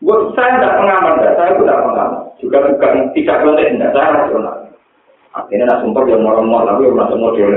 Gue 0.03 0.17
saya 0.35 0.59
tidak 0.59 0.83
pengaman, 0.83 1.15
enggak. 1.23 1.35
saya 1.39 1.51
tidak 1.55 1.79
pengaman. 1.79 2.11
Juga 2.43 2.59
bukan 2.67 2.95
tidak 3.15 3.39
boleh, 3.47 3.67
tidak 3.71 3.93
saya 3.95 4.09
rasional. 4.19 4.57
Akhirnya 5.33 5.65
nak 5.71 5.81
sumpah 5.87 6.03
yang 6.11 6.27
mau-mau, 6.27 6.67
tapi 6.67 6.91
yang 6.91 6.99
masuk 6.99 7.19
model. 7.23 7.53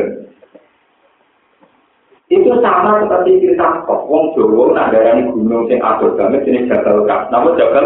Itu 2.29 2.49
sama 2.61 3.05
seperti 3.05 3.41
cerita 3.41 3.85
kok. 3.85 4.09
Wong 4.09 4.33
Jawa 4.33 4.73
nagarani 4.73 5.29
gunung 5.29 5.69
sing 5.69 5.77
adoh 5.77 6.17
banget 6.17 6.41
jenis 6.45 6.65
Jabal 6.65 7.05
Kak. 7.05 7.29
Namun 7.29 7.53
Jabal 7.53 7.85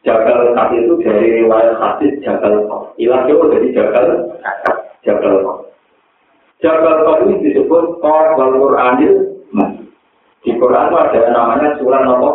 Jabal 0.00 0.56
Kak 0.56 0.72
itu 0.72 0.96
dari 1.04 1.44
riwayat 1.44 1.76
hadis 1.76 2.16
Jabal 2.24 2.64
Kak. 2.64 2.96
Ilah 2.96 3.28
Jawa 3.28 3.52
jadi 3.52 3.68
Jabal 3.76 4.08
Jabal 5.04 5.34
Kak. 5.44 5.58
Jabal 6.64 7.04
Qadri 7.04 7.36
disebut 7.44 8.00
Qor 8.00 8.24
wal 8.40 8.52
Qur'anil 8.56 9.14
Di 10.40 10.54
Quran 10.56 10.88
itu 10.88 10.96
ada 10.96 11.20
namanya 11.34 11.68
surah 11.76 12.00
nomor 12.06 12.34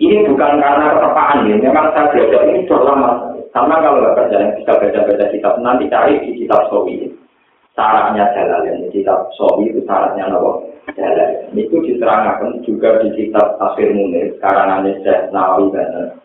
Ini 0.00 0.24
bukan 0.32 0.56
karena 0.56 0.96
ketepaan 0.96 1.44
ya, 1.44 1.60
memang 1.60 1.92
saya 1.92 2.08
belajar 2.08 2.48
ini 2.48 2.64
sudah 2.64 2.88
lama. 2.88 3.10
Sama 3.52 3.84
kalau 3.84 4.00
nggak 4.00 4.16
kerja 4.16 4.36
yang 4.40 4.52
bisa 4.56 4.72
baca-baca 4.80 5.26
kitab, 5.28 5.54
nanti 5.60 5.92
cari 5.92 6.24
di 6.24 6.40
kitab 6.40 6.72
Sawi. 6.72 7.04
Syaratnya 7.76 8.32
jalan, 8.32 8.88
kitab 8.88 9.28
Sawi 9.36 9.68
itu 9.68 9.84
syaratnya 9.84 10.32
nomor 10.32 10.64
jalan. 10.96 11.52
Itu 11.52 11.84
diterangkan 11.84 12.64
juga 12.64 13.04
di 13.04 13.12
kitab 13.12 13.60
Tafsir 13.60 13.92
Munir, 13.92 14.40
karangannya 14.40 15.04
Syekh 15.04 15.28
Nawawi 15.36 15.68
Banten. 15.68 16.16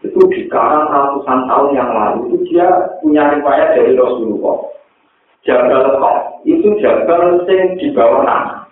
Itu 0.00 0.20
di 0.32 0.48
karang 0.48 0.88
ratusan 0.88 1.44
tahun 1.44 1.76
yang 1.76 1.90
lalu, 1.92 2.32
itu 2.32 2.36
dia 2.52 2.68
punya 3.04 3.36
riwayat 3.36 3.76
dari 3.76 3.92
Rasulullah. 4.00 4.73
Jabal 5.44 6.00
Kok 6.00 6.16
itu 6.48 6.68
jabal 6.80 7.44
sing 7.44 7.76
di 7.80 7.92
bawah 7.92 8.24
tanah. 8.24 8.64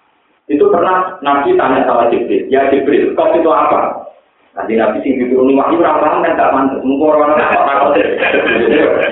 Itu 0.48 0.68
pernah 0.68 1.16
Nabi 1.24 1.56
tanya 1.56 1.86
sama 1.86 2.10
Jibril, 2.12 2.50
ya 2.52 2.68
Jibril, 2.68 3.14
kau 3.16 3.30
itu 3.32 3.48
apa? 3.48 4.02
Nanti 4.52 4.76
Nabi 4.76 5.00
sing 5.00 5.16
dituruni 5.16 5.56
wahyu 5.56 5.80
ora 5.80 5.96
paham 5.96 6.20
kan 6.20 6.36
gak 6.36 6.52
mantuk. 6.52 6.84
Mengko 6.84 7.08
ora 7.08 7.32
ana 7.32 7.44
apa 7.48 7.72
takut. 7.72 7.96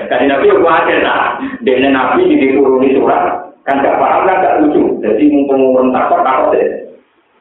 Kan 0.05 0.29
Nabi 0.29 0.53
yo 0.53 0.61
kuwatir 0.61 1.01
nah. 1.01 1.41
Dene 1.65 1.89
Nabi 1.89 2.29
dituruni 2.29 2.93
surat 2.93 3.49
kan 3.65 3.81
gak 3.81 3.97
paham 3.97 4.29
kan 4.29 4.41
gak 4.45 4.57
lucu. 4.61 5.01
Jadi 5.01 5.23
mumpung 5.33 5.73
orang 5.73 5.89
takut 5.97 6.21
takut. 6.21 6.53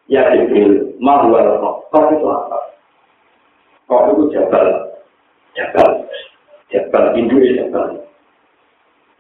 Ya 0.08 0.32
Jibril, 0.32 0.96
mau 0.96 1.28
wal 1.28 1.60
kok 1.92 2.02
itu 2.16 2.24
apa? 2.24 2.58
Kok 3.84 4.04
itu 4.16 4.22
jabal. 4.32 4.66
Jabal. 5.52 5.88
Jabal 6.72 7.04
Hindu 7.12 7.36
ya 7.36 7.68
jabal. 7.68 8.00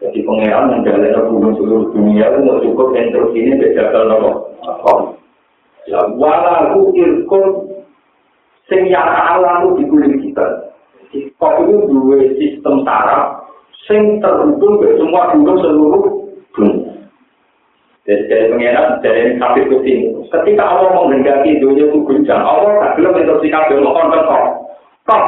Jadi 0.00 0.24
pangeran 0.24 0.80
menjalani 0.80 1.12
gunung 1.28 1.52
seluruh 1.60 1.92
dunia 1.92 2.24
itu 2.32 2.38
mau 2.40 2.56
cukup 2.64 2.88
yang 2.96 3.12
terus 3.12 3.36
ini 3.36 3.52
jabal 3.76 4.08
nopo. 4.08 4.32
Ya 5.84 6.00
wala 6.16 6.72
irkun 6.96 7.44
sing 8.64 8.88
nyata 8.88 9.20
Allah 9.36 9.60
itu 9.60 9.84
dikuling 9.84 10.24
kita. 10.24 10.72
Kok 11.36 11.54
itu 11.68 11.76
dua 11.92 12.16
sistem 12.40 12.80
saraf 12.88 13.44
sing 13.84 14.24
terhubung 14.24 14.80
ke 14.80 14.96
semua 14.96 15.36
gunung 15.36 15.60
seluruh 15.60 16.02
dunia. 16.56 16.90
Jadi 18.08 18.26
dari 18.32 18.44
pengiran, 18.48 19.04
dari 19.04 19.36
kafir 19.36 19.68
kucing. 19.68 20.24
Ketika 20.32 20.64
Allah 20.64 20.96
menghendaki 20.96 21.60
dunia 21.60 21.92
itu 21.92 22.00
guncang, 22.00 22.40
Allah 22.40 22.80
tak 22.80 22.92
belum 22.96 23.12
kafir, 23.28 23.76
mau 23.84 23.92
konten 23.92 24.24
kok. 24.24 24.44
Kok, 25.04 25.24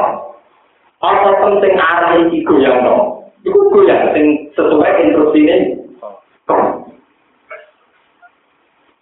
apa 1.05 1.29
penting 1.45 1.73
arah 1.77 2.17
ini 2.17 2.41
goyang 2.41 2.81
no? 2.81 3.23
Itu 3.45 3.59
goyang, 3.69 4.11
sing 4.17 4.42
sesuai 4.53 4.91
instruksi 5.09 5.39
ini. 5.45 5.57
Kok. 6.49 6.83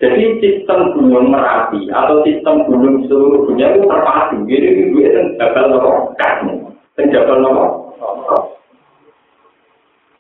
Jadi 0.02 0.42
sistem 0.42 0.98
gunung 0.98 1.30
merapi 1.30 1.86
atau 1.94 2.26
sistem 2.26 2.66
gunung 2.66 3.06
seluruh 3.06 3.46
dunia 3.46 3.70
itu 3.78 3.86
terpadu. 3.86 4.38
Jadi 4.50 4.68
itu 4.90 4.98
itu 4.98 5.22
jabal 5.38 5.66
nopo 5.70 5.92
kasmu, 6.18 6.74
jabal 6.98 7.38
nopo. 7.38 7.66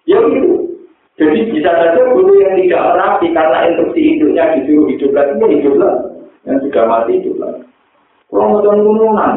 Ya 0.05 0.21
gitu. 0.21 0.69
Jadi 1.17 1.38
bisa 1.49 1.69
saja 1.73 2.01
gunung 2.13 2.38
yang 2.38 2.61
tidak 2.61 2.93
merapi 2.93 3.25
karena 3.34 3.57
instruksi 3.73 3.99
hidupnya 4.01 4.53
disuruh 4.57 4.86
hidup 4.89 5.11
lagi, 5.17 5.34
ya 5.38 5.47
hidup 5.49 5.75
lagi. 5.77 6.05
Yang 6.45 6.57
sudah 6.65 6.84
mati 6.86 7.11
hidup 7.17 7.36
lagi. 7.41 7.61
Kalau 8.29 8.47
mau 8.47 8.61
gunungan, 8.63 9.34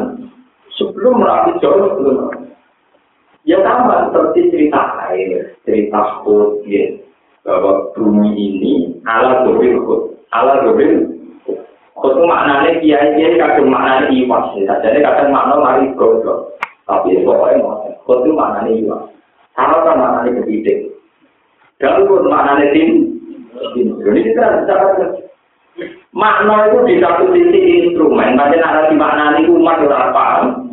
sebelum 0.77 1.13
merapi 1.19 1.57
jauh 1.57 1.89
sebelum 1.89 2.15
merapi. 2.21 2.44
Ya 3.45 3.61
sama 3.61 4.09
seperti 4.09 4.49
cerita 4.49 4.81
air, 5.05 5.53
cerita 5.61 6.25
hut, 6.25 6.65
ya. 6.65 6.97
Bahwa 7.45 7.93
bumi 7.93 8.33
ini 8.33 8.73
ala 9.05 9.45
dobil 9.45 9.77
hut. 9.85 10.17
ala 10.33 10.65
dobel 10.65 11.13
kudu 11.95 12.21
maknane 12.27 12.81
kiai 12.81 13.15
kiai 13.15 13.37
kadung 13.37 13.69
maknane 13.69 14.11
iwas. 14.17 14.51
Ya 14.57 14.81
jadi 14.81 14.99
kadang 15.05 15.29
makna 15.29 15.61
mari 15.61 15.93
goblok 15.95 16.57
tapi 16.89 17.21
pokoknya 17.21 17.61
mau 17.61 17.85
kudu 18.09 18.33
maknane 18.33 18.81
iwas. 18.81 19.13
Sama 19.53 19.85
kan 19.85 20.01
maknane 20.01 20.41
gede 20.41 20.95
kalau 21.79 22.07
pun 22.07 22.31
maknane 22.31 22.71
tim 22.71 22.89
ini 23.75 24.19
kita 24.31 24.63
bicara 24.63 25.11
makna 26.15 26.71
itu 26.71 26.77
di 26.87 26.95
satu 27.03 27.35
sisi 27.35 27.59
instrumen 27.83 28.39
tapi 28.39 28.55
ada 28.63 28.87
di 28.87 28.95
maknane 28.95 29.43
umat 29.51 29.83
ora 29.83 30.11
paham 30.15 30.64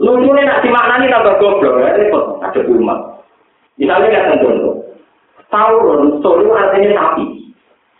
lucunya 0.00 0.48
nak 0.48 0.64
dimaknani 0.64 1.12
tambah 1.12 1.36
goblok 1.38 1.84
ya 1.84 1.94
repot 2.00 2.40
ada 2.40 2.60
umat 2.64 2.98
misalnya 3.76 4.08
kan 4.16 4.40
contoh 4.40 4.80
Tauron, 5.50 6.22
solo 6.22 6.54
artinya 6.54 6.94
sapi. 6.94 7.26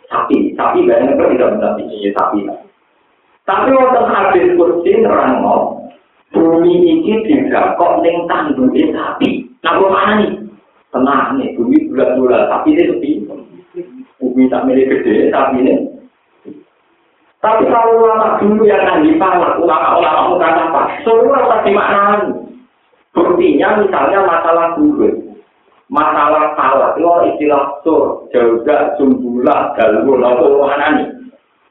sapi, 0.07 0.55
sapi 0.55 0.87
banyak 0.87 1.15
kan 1.15 1.31
tidak 1.35 1.55
sapi, 1.59 1.83
ya 1.99 2.11
sapi. 2.15 2.39
Tapi 3.43 3.69
waktu 3.75 3.99
habis 4.07 4.55
kursi 4.55 4.91
nerang 5.03 5.43
bumi 6.31 6.73
ini 6.79 7.27
tidak 7.27 7.75
kok 7.75 7.99
neng 7.99 8.23
tanduknya 8.27 8.91
sapi. 8.95 9.43
Nah, 9.63 9.75
mana 9.83 10.23
nih? 10.23 10.31
Tenang 10.91 11.39
nih, 11.39 11.55
bumi 11.55 11.91
bulat-bulat, 11.91 12.47
sapi 12.47 12.75
ini 12.75 12.83
sepi. 12.91 13.09
Bumi 14.19 14.51
tak 14.51 14.63
milik 14.67 14.87
gede, 14.91 15.31
sapi 15.31 15.59
ini. 15.63 15.80
Tapi 17.41 17.65
kalau 17.73 18.05
ulama 18.05 18.37
dulu 18.37 18.69
yang 18.69 18.85
ahli 18.85 19.17
falak, 19.17 19.57
ulama-ulama 19.57 20.37
bukan 20.37 20.61
apa, 20.61 20.81
semua 21.01 21.49
pasti 21.49 21.73
maknanya. 21.73 22.37
Buktinya 23.11 23.81
misalnya 23.81 24.19
masalah 24.23 24.77
buruk. 24.77 25.17
masalah 25.91 26.55
salah 26.55 26.95
itu 26.95 27.03
istilah 27.35 27.83
sur 27.83 28.23
juga 28.31 28.95
sumbulah 28.95 29.75
galur 29.75 30.23
apa 30.23 30.47
mana 30.47 30.87
nih 30.95 31.07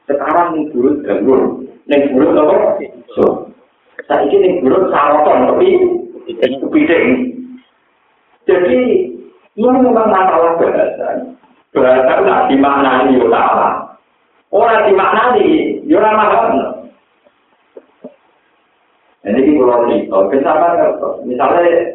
sekarang 0.05 0.53
nih 0.53 0.69
buruk 0.69 1.01
galur 1.01 1.57
nih 1.89 2.05
buruk 2.13 2.37
apa? 2.37 2.85
Sur. 3.17 3.49
Saya 4.05 4.29
ini 4.29 4.37
nih 4.37 4.53
buruk 4.61 4.93
saroton 4.93 5.49
tapi 5.49 5.69
kepiting. 6.37 7.07
Jadi 8.45 8.81
ini 9.57 9.67
memang 9.81 10.13
masalah 10.13 10.53
bahasa. 10.61 11.33
Bahasa 11.73 12.11
nggak 12.21 12.41
dimaknani 12.53 13.17
ulama 13.25 13.80
orang 14.51 14.87
dimaknani 14.91 15.47
ya 15.87 15.95
orang 15.99 16.15
mahal 16.19 16.43
ini 19.21 19.53
kalau 19.53 19.85
cerita, 19.85 20.17
kenapa 20.33 20.67
misalnya 21.23 21.93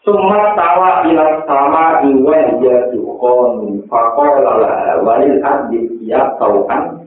Sumat 0.00 0.56
tawa 0.56 1.04
ila 1.04 1.44
sama 1.44 2.00
iwa 2.08 2.56
ya 2.64 2.88
dukon 2.88 3.84
fakola 3.84 4.56
la 4.56 4.74
walil 5.04 5.36
adib 5.44 5.92
ya 6.00 6.24
taukan. 6.40 7.04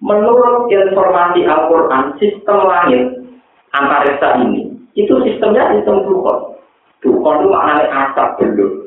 Menurut 0.00 0.72
informasi 0.72 1.44
Al-Quran, 1.44 2.16
sistem 2.16 2.56
langit 2.64 3.04
antariksa 3.76 4.40
ini, 4.40 4.72
itu 4.96 5.12
sistemnya 5.28 5.76
sistem 5.76 6.08
dukon. 6.08 6.56
Dukon 7.04 7.44
itu 7.44 7.48
maknanya 7.52 8.08
asap 8.08 8.40
belum. 8.40 8.79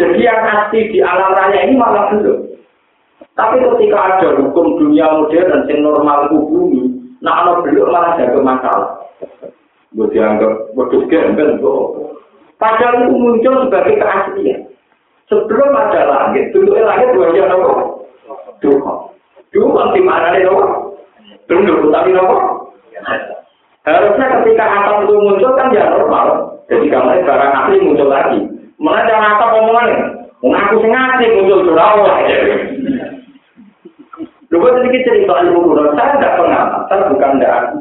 Jadi 0.00 0.24
yang 0.24 0.40
asli 0.48 0.88
di 0.88 1.04
alam 1.04 1.36
raya 1.36 1.68
ini 1.68 1.76
malah 1.76 2.08
belum. 2.08 2.56
Tapi 3.36 3.60
ketika 3.60 3.98
ada 4.00 4.28
hukum 4.40 4.80
dunia 4.80 5.12
modern 5.12 5.68
yang 5.68 5.84
normal 5.84 6.32
bumi, 6.32 6.88
nah 7.20 7.44
kalau 7.44 7.60
belum 7.60 7.92
malah 7.92 8.16
jaga 8.16 8.40
masalah. 8.40 8.90
gue 9.90 10.06
dianggap 10.14 10.70
wedus 10.78 11.02
gembel 11.10 11.58
padahal 12.62 13.10
itu 13.10 13.10
muncul 13.10 13.54
sebagai 13.66 13.98
keaslian. 13.98 14.60
Sebelum 15.26 15.74
ada 15.74 16.00
langit 16.06 16.54
dulu 16.54 16.78
langit 16.78 17.10
dua 17.10 17.34
jam 17.34 17.50
nopo 17.50 18.06
dua 18.62 19.10
dua 19.50 19.82
di 19.90 20.00
mana 20.06 20.30
nih 20.30 20.46
nopo 20.46 20.94
dulu 21.50 21.90
tapi 21.90 22.14
nopo 22.14 22.36
harusnya 23.82 24.26
ketika 24.38 24.62
atap 24.62 24.96
itu 25.10 25.14
muncul 25.18 25.50
kan 25.58 25.74
ya 25.74 25.90
normal. 25.90 26.26
Jadi 26.70 26.86
kamar 26.86 27.26
barang 27.26 27.52
asli 27.66 27.82
muncul 27.82 28.06
lagi 28.06 28.49
mana 28.80 29.04
jangan 29.04 29.36
atap 29.36 29.50
omongan 29.60 29.88
mengaku 30.40 30.74
sengaja 30.80 31.26
muncul 31.36 31.60
surawa 31.68 32.12
Lu 34.50 34.58
sedikit 34.66 35.06
cerita 35.06 35.46
ilmu 35.46 35.78
saya 35.94 36.18
tidak 36.18 36.34
pengamatan, 36.34 36.98
bukan 37.14 37.32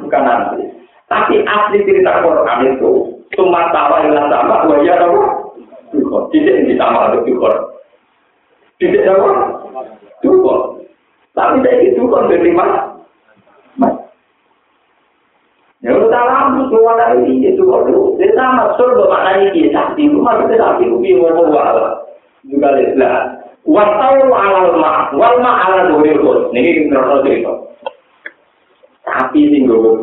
bukan 0.05 0.21
asli. 0.21 0.63
Tapi 1.09 1.41
asli 1.41 1.81
cerita 1.81 2.21
Quran 2.21 2.77
itu 2.77 2.91
cuma 3.33 3.73
tawa 3.73 4.05
dengan 4.05 4.29
sama 4.29 4.69
wajah 4.69 5.01
apa? 5.01 5.21
Tidak 6.29 6.53
yang 6.61 6.69
ditambah 6.69 7.03
untuk 7.09 7.25
dukor. 7.25 7.53
Tidak 8.77 9.01
apa? 9.01 9.29
Dukor. 10.21 10.85
Tapi 11.33 11.57
saya 11.65 11.89
itu 11.89 12.05
kan 12.05 12.29
dari 12.29 12.53
mana? 12.53 12.79
Ya 15.79 15.95
udah 15.95 16.11
dalam 16.11 16.69
semua 16.69 16.91
dari 16.99 17.39
itu 17.39 17.63
kalau 17.63 18.13
dia 18.19 18.29
sama 18.35 18.75
maknanya 19.29 19.53
dia 19.53 19.69
sakti 19.69 20.01
itu 20.09 20.17
maksudnya 20.17 20.57
sakti 20.57 20.83
itu 20.89 20.97
dia 21.05 21.21
mau 21.21 21.45
wala 21.45 22.01
juga 22.49 22.69
lihat 22.73 23.25
wasau 23.67 24.17
alal 24.33 24.67
ma 24.81 25.13
wal 25.13 25.35
ma 25.43 25.51
ala 25.69 25.93
dua 25.93 26.49
ini 26.57 26.89
terus 26.89 27.21
cerita 27.21 27.53
tapi 29.05 29.39
sih 29.53 29.61
gue 29.69 29.93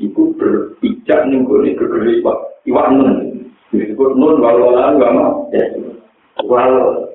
iku 0.00 0.36
berpijak 0.36 1.24
ning 1.30 1.48
gone 1.48 1.72
gegere 1.72 2.20
iwak 2.20 2.38
iwak 2.68 2.86
nun 2.92 3.10
disebut 3.72 4.12
nun 4.18 4.42
walau 4.42 4.74
lalu 4.74 5.00
gama 5.00 5.26
ya 5.54 5.64
wal 6.44 6.72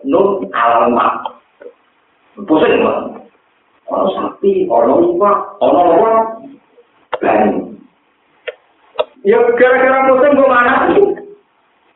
nun 0.07 0.47
alamat 0.55 1.13
pusing 2.47 2.81
mah 2.81 3.19
ono 3.91 4.05
sapi 4.15 4.65
ono 4.71 5.13
iwak 5.13 5.37
ono 5.59 5.79
apa 5.93 6.11
dan 7.19 7.75
ya 9.27 9.37
gara-gara 9.59 10.07
pusing 10.07 10.33
gue 10.39 10.47
mana 10.47 10.75
sih 10.95 11.18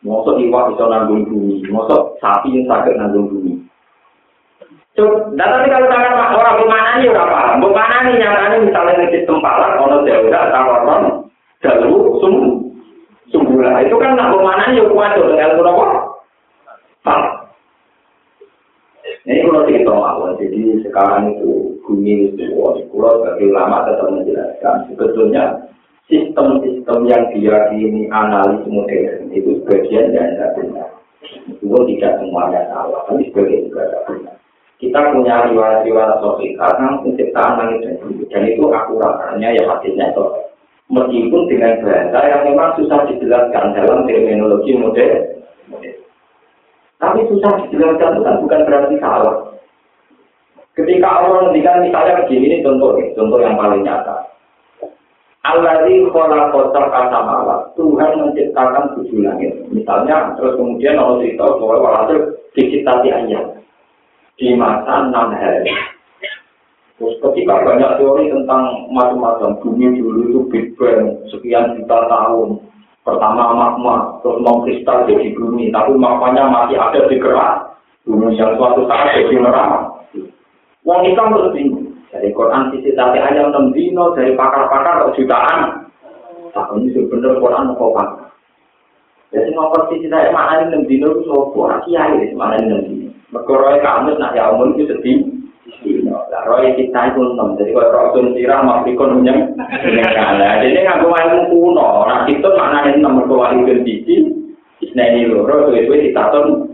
Mosok 0.03 0.35
iwak 0.35 0.75
bisa 0.75 0.83
nanggung 0.91 1.23
bumi, 1.31 1.63
mosok 1.71 2.19
sapi 2.19 2.51
yang 2.51 2.67
sakit 2.67 2.99
nanggung 2.99 3.31
bumi. 3.31 3.55
Dan 4.93 5.47
tapi 5.49 5.71
kalau 5.71 5.87
tangan 5.89 6.35
orang 6.35 6.59
bagaimana 6.59 6.89
nih 7.01 7.09
orang 7.09 7.63
paham, 7.63 8.01
nih 8.05 8.19
nyatanya 8.19 8.57
misalnya 8.61 8.99
di 8.99 9.07
sistem 9.15 9.41
palak, 9.41 9.79
ono 9.79 10.05
tawaran, 10.29 11.01
jalur 11.63 12.19
sum, 12.19 12.35
sumbula 13.31 13.79
itu 13.81 13.95
kan 13.97 14.13
nak 14.13 14.29
bagaimana 14.35 14.63
nih 14.69 14.85
kuat 14.91 15.15
tuh 15.15 15.25
dengan 15.33 15.65
apa? 15.65 15.85
Palak. 17.01 17.33
Ini 19.23 19.39
kalau 19.47 19.63
cerita 19.71 19.91
mawon, 19.95 20.35
jadi 20.35 20.61
sekarang 20.83 21.31
itu 21.31 21.79
bumi 21.87 22.35
itu, 22.35 22.43
kalau 22.59 23.23
sebagai 23.23 23.55
ulama 23.55 23.87
tetap 23.87 24.11
menjelaskan, 24.11 24.75
sebetulnya 24.91 25.43
sistem-sistem 26.11 27.07
yang 27.07 27.23
diyakini 27.31 28.11
analis 28.11 28.63
modern 28.67 29.31
itu 29.31 29.63
sebagian 29.63 30.11
yang 30.11 30.27
tidak 30.35 30.51
benar. 30.59 30.89
Itu 31.47 31.65
tidak 31.71 32.19
semuanya 32.19 32.61
salah, 32.67 33.07
tapi 33.07 33.31
sebagian 33.31 33.71
juga 33.71 33.81
tidak 33.87 34.03
benar. 34.11 34.35
Kita 34.83 34.99
punya 35.15 35.35
riwayat-riwayat 35.47 36.19
sosial 36.19 36.59
karena 36.59 36.99
penciptaan 36.99 37.55
langit 37.55 37.77
dan 37.87 37.93
bumi, 38.03 38.23
dan 38.27 38.43
itu 38.51 38.63
akurat, 38.67 39.13
karena 39.15 39.55
ya 39.55 39.63
hadisnya 39.63 40.11
itu. 40.11 40.25
Meskipun 40.91 41.41
dengan 41.47 41.79
bahasa 41.79 42.19
yang 42.27 42.41
memang 42.51 42.75
susah 42.75 43.07
dijelaskan 43.07 43.71
dalam 43.71 44.03
terminologi 44.03 44.75
modern. 44.75 45.23
Tapi 46.99 47.19
susah 47.31 47.51
dijelaskan 47.63 48.19
itu 48.19 48.21
kan 48.27 48.35
bukan 48.43 48.61
berarti 48.67 48.95
salah. 48.99 49.35
Ketika 50.75 51.07
Allah 51.07 51.47
menghentikan 51.47 51.85
misalnya 51.85 52.19
begini, 52.25 52.45
ini 52.49 52.65
contoh, 52.65 52.99
contoh 53.15 53.39
yang 53.39 53.55
paling 53.55 53.85
nyata. 53.85 54.22
Alladzi 55.43 56.07
khalaqata 56.07 56.81
asamawa. 56.87 57.67
Tuhan 57.75 58.11
menciptakan 58.15 58.95
tujuh 58.95 59.27
langit. 59.27 59.51
Misalnya, 59.69 60.31
terus 60.39 60.55
kemudian 60.55 60.95
Allah 60.95 61.19
cerita 61.19 61.43
bahwa 61.59 61.75
walhasil 61.83 62.19
diciptati 62.55 63.11
ayat 63.11 63.59
di 64.39 64.55
masa 64.55 65.11
enam 65.11 65.35
hari. 65.35 65.67
Terus 66.95 67.19
ketika 67.19 67.59
banyak 67.67 67.91
teori 67.99 68.31
tentang 68.31 68.87
macam-macam 68.93 69.59
bumi 69.59 69.99
dulu 69.99 70.19
itu 70.31 70.39
Big 70.47 70.65
Bang 70.79 71.19
sekian 71.27 71.75
juta 71.75 72.07
tahun, 72.07 72.63
Pertama 73.03 73.51
magma, 73.51 74.15
terus 74.23 74.39
mau 74.39 74.63
kristal 74.63 75.03
jadi 75.03 75.35
bumi, 75.35 75.75
tapi 75.75 75.91
magmanya 75.91 76.47
masih 76.47 76.79
ada 76.79 77.03
di 77.11 77.19
gerak. 77.19 77.75
Bumi 78.07 78.39
yang 78.39 78.55
suatu 78.55 78.87
saat 78.87 79.11
jadi 79.19 79.43
neraka. 79.43 80.07
Wong 80.87 81.03
Islam 81.11 81.35
terus 81.35 81.51
bingung. 81.51 81.82
Dari 82.23 82.31
Quran 82.31 82.71
sisi 82.71 82.95
tapi 82.95 83.19
ayam 83.19 83.51
enam 83.51 83.75
dino, 83.75 84.15
dari 84.15 84.31
pakar-pakar 84.31 85.11
jutaan. 85.11 85.91
Tapi 86.55 86.79
ini 86.79 86.95
sebenarnya 86.95 87.35
Quran 87.35 87.75
kok 87.75 87.91
pakar. 87.91 88.31
Jadi 89.35 89.51
ngomong 89.51 89.91
sisi 89.91 90.07
saya 90.07 90.31
mana 90.31 90.63
ini 90.63 90.71
enam 90.71 90.87
dino 90.87 91.19
itu 91.19 91.27
sopo, 91.27 91.67
kiai 91.83 92.31
mana 92.31 92.55
ini 92.63 92.71
enam 92.71 92.81
dino. 92.87 93.09
Mereka 93.35 93.83
kamu 93.83 94.15
nak 94.23 94.39
ya 94.39 94.55
umum 94.55 94.71
itu 94.71 94.87
sedih. 94.87 95.19
Lah 96.31 96.47
roy 96.47 96.71
kita 96.79 97.11
itu 97.11 97.19
enam, 97.35 97.59
jadi 97.59 97.75
kalau 97.75 97.91
rasul 97.91 98.31
sirah 98.39 98.63
makrikon 98.63 99.19
menyang 99.19 99.51
Nah, 99.59 100.63
jadi 100.63 100.79
ngaku 100.79 101.11
ilmu 101.11 101.39
kuno, 101.51 102.07
nah 102.07 102.23
itu 102.23 102.47
maknanya 102.55 103.03
enam 103.03 103.19
berkuah 103.19 103.51
itu 103.51 103.83
biji, 103.83 104.15
isna 104.79 105.03
ini 105.11 105.27
loro, 105.27 105.75
itu 105.75 105.91
itu 105.91 105.93
kita 106.07 106.23
tuh. 106.31 106.71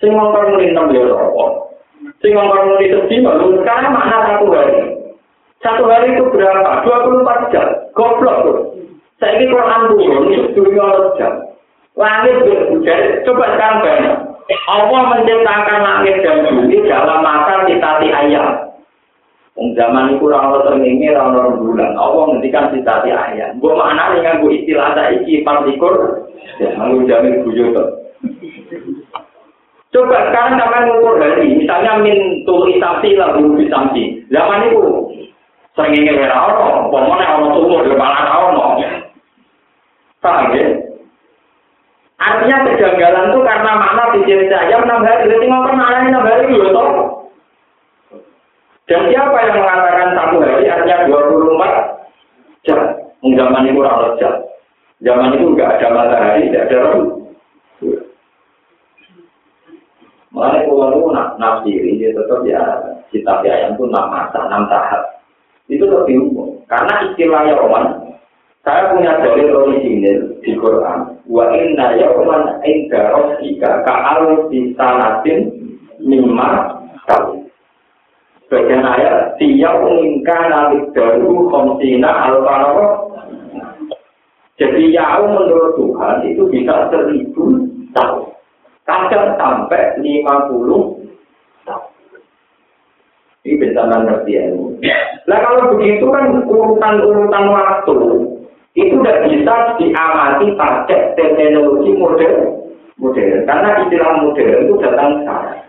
Sing 0.00 0.16
ngomong 0.16 0.56
enam 0.56 0.88
dia 0.88 1.04
rokok, 1.04 1.65
sing 2.26 2.34
ngomong 2.34 2.74
mulai 2.74 2.90
sedih, 2.90 3.22
malu 3.22 3.54
sekarang 3.62 3.94
makna 3.94 4.18
satu 4.26 4.50
hari. 4.50 4.98
Satu 5.62 5.82
hari 5.86 6.18
itu 6.18 6.26
berapa? 6.26 6.82
24 6.82 7.54
jam. 7.54 7.68
Goblok 7.94 8.36
tuh. 8.42 8.58
Saya 9.22 9.38
ini 9.38 9.46
Quran 9.48 9.82
turun, 9.94 10.22
itu 10.34 10.58
dunia 10.58 11.14
jam. 11.14 11.32
Langit 11.94 12.42
berhujan, 12.42 13.22
coba 13.22 13.44
sekarang 13.54 13.78
banyak. 13.80 14.14
Allah 14.68 15.00
menciptakan 15.14 15.78
langit 15.80 16.16
dan 16.26 16.44
bumi 16.50 16.82
dalam 16.84 17.22
masa 17.22 17.64
citati 17.70 18.10
ayam. 18.10 18.74
Wong 19.56 19.72
zaman 19.72 20.12
itu 20.12 20.28
orang 20.28 20.60
terngenge 20.68 21.16
orang 21.16 21.56
bulan. 21.56 21.96
Allah 21.96 22.22
ngendikan 22.28 22.74
citati 22.74 23.08
ayam. 23.08 23.56
Gue 23.62 23.72
mana 23.72 24.12
dengan 24.12 24.44
gue 24.44 24.52
istilah 24.52 24.92
saiki 24.92 25.40
partikur. 25.40 26.28
Ya, 26.60 26.76
lalu 26.76 27.08
jamin 27.08 27.40
bujo 27.46 27.72
Coba 29.94 30.18
sekarang 30.28 30.58
sampai 30.58 30.82
ngukur 30.90 31.14
hari, 31.22 31.46
misalnya 31.56 32.02
min 32.02 32.42
tuli 32.42 32.76
samsi 32.82 33.14
lah 33.14 33.38
bulu 33.38 33.62
samsi. 33.70 34.18
Zaman 34.34 34.66
itu 34.66 34.82
sering 35.78 36.10
era 36.10 36.36
orang, 36.36 36.90
pokoknya 36.90 37.26
orang 37.38 37.52
tumbuh 37.54 37.80
di 37.86 37.94
kepala 37.94 38.26
orang. 38.34 38.82
Paham 40.18 40.50
ya? 40.58 40.66
Artinya 42.16 42.56
kejanggalan 42.64 43.30
itu 43.30 43.40
karena 43.44 43.72
makna 43.76 44.04
ciri 44.24 44.48
ayam 44.48 44.88
enam 44.88 45.04
hari. 45.04 45.28
Jadi 45.28 45.46
ngomong 45.46 45.76
maknanya 45.76 46.08
enam 46.10 46.24
hari 46.24 46.44
itu 46.48 46.68
toh. 46.72 46.90
Dan 48.86 49.02
siapa 49.10 49.36
yang 49.44 49.58
mengatakan 49.60 50.08
satu 50.16 50.36
hari 50.40 50.64
artinya 50.66 51.06
24 51.06 52.64
jam? 52.64 52.80
Zaman 53.22 53.66
itu 53.68 53.76
kurang 53.76 54.16
jam. 54.16 54.34
Zaman 55.04 55.34
itu 55.36 55.44
enggak 55.52 55.76
ada 55.76 55.86
matahari, 55.92 56.48
tidak 56.48 56.72
ada 56.72 56.76
rambut. 56.88 57.25
Mengenai 60.36 60.68
pulau 60.68 60.92
itu 60.92 61.08
nak 61.16 61.40
nafsiri, 61.40 61.96
dia 61.96 62.12
tetap 62.12 62.44
ya 62.44 62.60
cita 63.08 63.40
ayam 63.40 63.72
itu 63.72 63.88
enam 63.88 64.04
masa, 64.12 64.44
enam 64.44 64.68
tahap. 64.68 65.24
Itu 65.64 65.88
lebih 65.88 66.28
umum. 66.28 66.60
Karena 66.68 67.08
istilahnya 67.08 67.56
Roman, 67.56 68.12
saya 68.60 68.92
punya 68.92 69.16
dalil 69.24 69.48
orisinil 69.48 70.36
di 70.44 70.52
Quran. 70.60 71.16
Wa 71.24 71.48
inna 71.56 71.96
yawman 71.96 72.60
inda 72.68 73.16
rabbika 73.16 73.80
ka'al 73.88 74.52
di 74.52 74.76
sanatin 74.76 75.56
mimma 76.04 76.84
kali. 77.08 77.48
Bagian 78.52 78.84
ayat, 78.84 79.40
tiap 79.40 79.88
ingka 79.88 80.38
nalik 80.52 80.92
daru 80.92 81.48
komsina 81.48 82.12
alfaro. 82.28 83.08
Jadi 84.60 84.92
yau 84.92 85.32
menurut 85.32 85.80
Tuhan 85.80 86.28
itu 86.28 86.44
bisa 86.52 86.92
seribu 86.92 87.64
tahun. 87.96 88.25
Kadang 88.86 89.34
sampai 89.34 89.98
lima 89.98 90.46
puluh 90.46 90.94
tahun. 91.66 91.90
Ini 93.42 93.58
bencana 93.58 93.96
ngerti 94.06 94.38
ya. 94.38 94.42
Nah 95.26 95.38
kalau 95.42 95.74
begitu 95.74 96.06
kan 96.06 96.30
urutan-urutan 96.46 97.44
waktu 97.50 97.98
itu 98.78 98.94
tidak 99.02 99.26
bisa 99.26 99.54
diamati 99.82 100.54
pakai 100.54 101.18
teknologi 101.18 101.90
modern. 101.98 102.62
Modern. 102.96 103.42
Karena 103.42 103.82
istilah 103.82 104.22
modern 104.22 104.70
itu 104.70 104.74
datang 104.78 105.10
sekarang. 105.20 105.60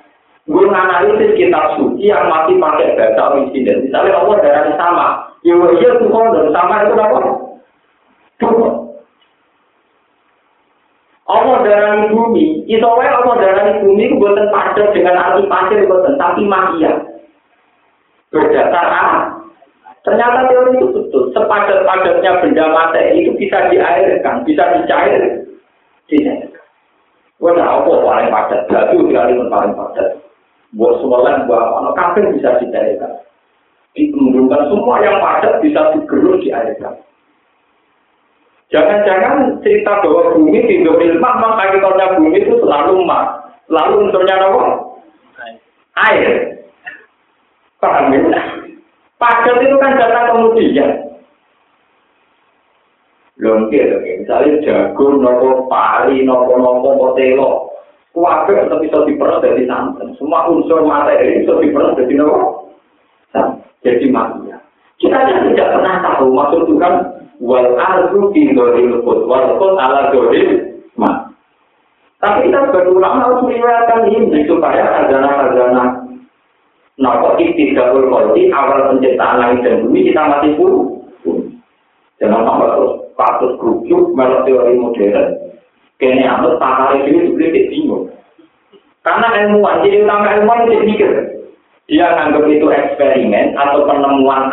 Gue 0.47 0.63
menganalisis 0.63 1.35
kitab 1.35 1.75
suci 1.75 2.07
yang 2.07 2.31
masih 2.31 2.55
pakai 2.55 2.95
bahasa 2.95 3.35
orisinal. 3.35 3.83
Misalnya 3.83 4.15
Allah 4.15 4.35
darah 4.39 4.75
sama. 4.79 5.07
Ya 5.43 5.59
iya 5.59 5.91
Tuhan 5.99 6.55
sama 6.55 6.75
itu 6.87 6.93
apa? 6.95 7.19
Tuhan 8.39 8.86
Allah 11.27 11.59
darah 11.59 12.07
bumi, 12.07 12.63
itu 12.71 12.87
Allah 12.87 13.35
darah 13.35 13.83
bumi 13.83 14.07
itu 14.07 14.15
buatan 14.15 14.47
padat 14.47 14.95
dengan 14.95 15.19
arti 15.19 15.43
pasir 15.51 15.83
buatan, 15.83 16.15
tapi 16.15 16.47
magia. 16.47 17.03
Berdasar 18.31 18.87
Ternyata 20.07 20.47
teori 20.47 20.79
itu 20.79 20.87
betul. 20.87 21.35
Sepadat-padatnya 21.35 22.39
benda 22.39 22.71
mati 22.71 23.19
itu 23.19 23.35
bisa 23.35 23.67
diairkan, 23.67 24.47
bisa 24.47 24.63
dicair. 24.79 25.43
Dicairkan. 26.07 26.63
Wah, 27.43 27.51
apa 27.59 27.91
paling 27.91 28.31
padat? 28.31 28.71
Batu 28.71 29.03
pun 29.03 29.51
paling 29.51 29.75
padat. 29.75 30.23
Buat 30.79 31.03
semuanya, 31.03 31.43
buat 31.43 31.59
apa? 31.59 31.91
Kafe 31.99 32.23
bisa 32.39 32.55
dicairkan. 32.63 33.19
Menunjukkan 33.99 34.61
semua 34.71 34.95
yang 35.03 35.19
padat 35.19 35.59
bisa 35.59 35.91
digerus 35.91 36.39
diairkan. 36.39 36.95
Jangan-jangan 38.67 39.63
cerita 39.63 40.03
bahwa 40.03 40.35
bumi 40.35 40.59
tidak 40.67 40.99
ilmah, 40.99 41.33
maka 41.39 41.55
hakikatnya 41.55 42.19
bumi 42.19 42.43
itu 42.43 42.59
selalu 42.59 42.99
emas. 43.07 43.47
Selalu 43.71 43.93
unsurnya 44.07 44.35
apa? 44.43 44.63
Air. 46.11 46.31
Paham 47.79 48.11
ya? 48.11 48.43
Padat 49.17 49.57
itu 49.63 49.75
kan 49.79 49.95
datang 49.95 50.35
kemudian. 50.35 50.91
Longke, 53.37 53.81
misalnya 54.17 54.61
jagung, 54.65 55.21
nopo 55.21 55.69
pari, 55.69 56.25
nopo 56.25 56.57
nopo 56.57 56.89
potelo, 56.97 57.69
kuabe 58.09 58.57
tetap 58.57 58.81
bisa 58.81 59.05
diperas 59.05 59.45
dari 59.45 59.69
santan. 59.69 60.17
Semua 60.17 60.49
unsur 60.49 60.81
materi 60.89 61.45
bisa 61.45 61.53
diperas 61.61 61.93
dari 61.95 62.17
nopo. 62.17 62.73
Jadi 63.85 64.09
manusia. 64.09 64.57
Kita 64.97 65.21
tidak 65.53 65.69
pernah 65.77 65.95
tahu 66.01 66.33
maksud 66.33 66.65
Tuhan 66.65 66.93
wal 67.41 67.69
ardu 67.77 68.33
dzalil 68.33 69.01
qut 69.05 69.19
wal 69.25 69.47
qut 69.57 69.73
ala 69.77 70.09
dzalil 70.13 70.49
ma. 70.97 71.29
Tapi 72.17 72.49
kita 72.49 72.69
sebagai 72.69 72.97
ulama 72.97 73.29
harus 73.29 73.45
meriwayatkan 73.45 74.09
ini 74.09 74.49
supaya 74.49 74.89
sarjana-sarjana 74.89 76.07
Nopo 76.97 77.37
ibtidaul 77.37 78.09
kolti 78.09 78.49
awal 78.49 78.89
penciptaan 78.89 79.37
langit 79.37 79.61
dan 79.69 79.85
bumi 79.85 80.09
kita 80.09 80.17
masih 80.17 80.57
puluh. 80.57 80.97
Jangan 82.17 82.41
sampai 82.41 82.73
terus 82.73 82.93
patut 83.13 83.51
kerucut 83.61 84.17
melok 84.17 84.41
teori 84.49 84.73
modern. 84.81 85.29
Kayaknya 86.01 86.25
anut 86.25 86.57
pakar 86.57 86.97
ini 87.05 87.37
sedikit 87.37 87.63
bingung. 87.69 88.09
Karena 89.05 89.27
ilmuwan, 89.45 89.85
jadi 89.85 90.05
utama 90.05 90.33
ilmuwan 90.33 90.65
itu 90.65 90.73
mikir. 90.89 91.11
Dia 91.87 92.05
nganggap 92.17 92.43
itu 92.49 92.67
eksperimen 92.67 93.55
atau 93.55 93.85
penemuan 93.85 94.51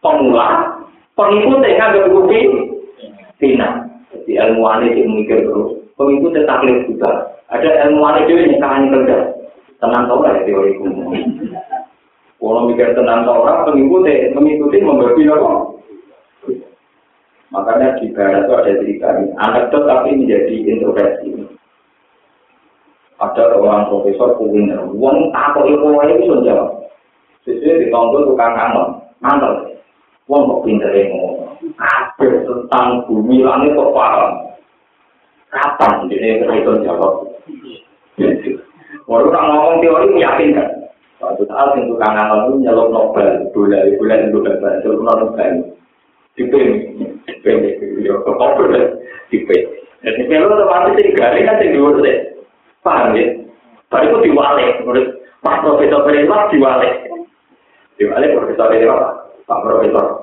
pemula, 0.00 0.79
pengikutnya 1.14 1.76
nganggap 1.78 2.10
bukti 2.12 2.40
Tina. 3.40 3.68
Jadi 4.10 4.32
ilmuwan 4.36 4.84
itu 4.84 5.06
mikir 5.06 5.46
terus. 5.46 5.80
Pengikutnya 5.96 6.44
taklid 6.44 6.86
juga. 6.90 7.10
Ada 7.50 7.88
ilmuwan 7.88 8.22
itu 8.26 8.36
yang 8.36 8.60
tangan 8.62 8.90
kerja. 8.92 9.18
tenang 9.80 10.12
tau 10.12 10.20
lah 10.20 10.36
teori 10.44 10.76
kuno. 10.76 11.08
Kalau 12.36 12.68
mikir 12.68 12.92
tenang 12.92 13.24
tau 13.24 13.44
orang, 13.44 13.64
mengikuti, 13.72 14.28
mengikuti 14.36 14.76
membagi 14.84 15.24
apa? 15.28 15.52
Makanya 17.50 17.98
di 17.98 18.12
barat 18.14 18.46
itu 18.46 18.52
ada 18.54 18.72
cerita 18.78 19.08
ini. 19.18 19.32
Anekdot 19.40 19.88
tapi 19.88 20.14
menjadi 20.14 20.54
introversi. 20.68 21.28
Ada 23.20 23.52
seorang 23.52 23.92
profesor 23.92 24.36
kuliner, 24.40 24.80
uang 24.96 25.28
takut 25.32 25.68
itu 25.68 25.84
itu 25.84 26.24
sudah. 26.24 26.72
Sesuai 27.44 27.84
ditonton 27.84 28.32
tukang 28.32 28.52
kangen, 28.56 29.00
mantel. 29.20 29.69
Uang 30.30 30.46
kok 30.46 30.62
pinter 30.62 30.94
yang 30.94 31.10
Kabeh 31.74 32.46
tentang 32.46 33.02
bumi 33.10 33.42
langit 33.42 33.74
kok 33.74 33.90
paham. 33.90 34.54
Kapan 35.50 36.06
dia 36.06 36.38
itu 36.38 36.72
jawab? 36.86 37.26
Baru 39.10 39.26
tak 39.34 39.42
ngomong 39.42 39.82
teori 39.82 40.06
meyakinkan. 40.14 40.86
Suatu 41.18 41.42
saat 41.50 41.76
yang 41.76 41.90
tukang 41.90 42.16
kangen 42.16 42.48
itu 42.48 42.52
nyelok 42.64 42.88
Nobel, 42.94 43.50
bola, 43.52 43.76
bola 43.98 44.14
itu 44.22 44.38
Nobel, 44.40 44.72
nyelok 44.80 45.02
Nobel. 45.04 45.52
Dipin, 46.38 46.68
dipin, 47.26 47.56
ya, 48.00 48.14
kok 48.22 48.56
dipin. 49.28 49.62
Jadi 50.00 50.22
kalau 50.32 50.56
otomatis 50.56 50.96
sing 50.96 51.12
garing 51.12 51.44
kan 51.44 51.60
sing 51.60 51.76
dhuwur 51.76 52.00
deh. 52.00 52.40
Paham 52.80 53.12
ya? 53.12 53.36
Baru 53.92 54.22
itu 54.22 54.32
diwalik, 54.32 54.80
menurut 54.80 55.06
Pak 55.44 55.60
Profesor 55.60 56.08
Perewa 56.08 56.48
diwalik. 56.48 56.94
Diwalik 58.00 58.32
Profesor 58.32 58.72
Perewa, 58.72 59.28
Pak 59.44 59.60
Profesor. 59.60 60.19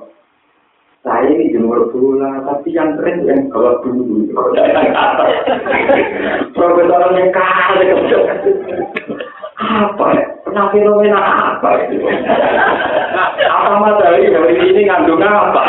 Saya 1.06 1.30
ini 1.30 1.54
jemur 1.54 1.94
bola, 1.94 2.42
tapi 2.42 2.74
yang 2.74 2.98
keren 2.98 3.22
yang 3.22 3.46
kalau 3.54 3.78
dulu. 3.86 4.18
Profesor 6.58 7.02
yang 7.14 7.30
kata, 7.30 7.86
apa 9.58 10.06
ya? 10.14 10.26
Pernah 10.42 10.66
fenomena 10.70 11.18
apa 11.18 11.70
itu? 11.86 12.02
apa 13.46 13.72
matahari 13.78 14.30
dari 14.30 14.54
ini 14.58 14.86
ngandung 14.86 15.22
apa? 15.22 15.62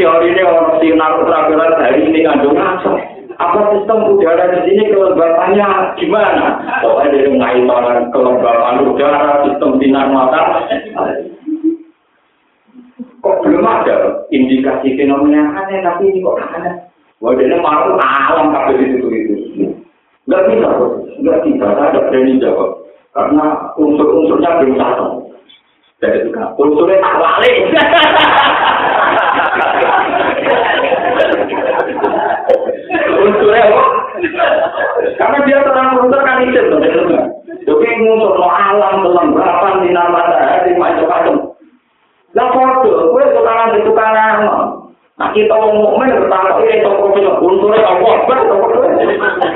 Teori 0.00 0.28
ini 0.32 0.42
orang 0.44 0.80
sinar 0.80 1.20
ultraviolet 1.20 1.76
dari 1.76 2.00
ini 2.04 2.24
ngandung 2.24 2.56
apa? 2.56 2.96
Apa 3.36 3.60
sistem 3.76 4.08
udara 4.08 4.44
di 4.56 4.60
sini 4.64 4.88
kelembapannya 4.88 5.68
gimana? 6.00 6.46
Pokoknya 6.80 7.12
dari 7.12 7.30
ngaitan 7.36 8.08
kelembapan 8.08 8.76
udara, 8.88 9.44
sistem 9.44 9.70
sinar 9.76 10.08
mata. 10.08 10.42
Kok 13.26 13.42
belum 13.42 13.66
ada 13.66 14.22
indikasi 14.30 14.94
fenomena 14.94 15.50
aneh, 15.58 15.82
tapi 15.82 16.14
ini 16.14 16.22
kok? 16.22 16.38
Wah, 17.18 17.34
ini 17.34 17.58
malu 17.58 17.98
alam 17.98 18.54
kabel 18.54 18.86
itu 18.86 19.10
itu. 19.10 19.34
Enggak 20.30 20.46
bisa, 20.46 20.70
enggak 21.18 21.42
bisa, 21.42 21.66
saya 21.74 21.90
ada 21.90 22.06
berani 22.06 22.38
jawab. 22.38 22.86
Karena 23.10 23.74
unsur-unsurnya 23.74 24.62
belum 24.62 24.78
satu. 24.78 25.26
Jadi 25.98 26.22
itu 26.22 26.30
kan, 26.30 26.54
unsurnya 26.54 27.02
tak 27.02 27.18
wali. 27.18 27.50
unsurnya 33.26 33.74
apa? 33.74 33.82
Karena 35.18 35.38
dia 35.50 35.66
terang 35.66 35.98
unsur 35.98 36.22
kan 36.22 36.46
itu. 36.46 36.62
Jadi 37.66 37.86
unsur 38.06 38.38
alam, 38.38 39.02
kelembapan, 39.02 39.82
sinar 39.82 40.14
matahari, 40.14 40.78
macam-macam. 40.78 41.45
Lah 42.36 42.52
foto, 42.52 43.16
gue 43.16 43.24
tukaran 43.32 43.72
di 43.72 43.80
tukaran. 43.88 44.38
Nah 45.16 45.32
kita 45.32 45.56
mau 45.56 45.72
mukmin 45.72 46.12
bertaruh 46.12 46.60
ini 46.60 46.84
toko 46.84 47.16
itu 47.16 47.24
unsurnya 47.40 47.88
apa? 47.88 48.28
Betul, 48.28 48.84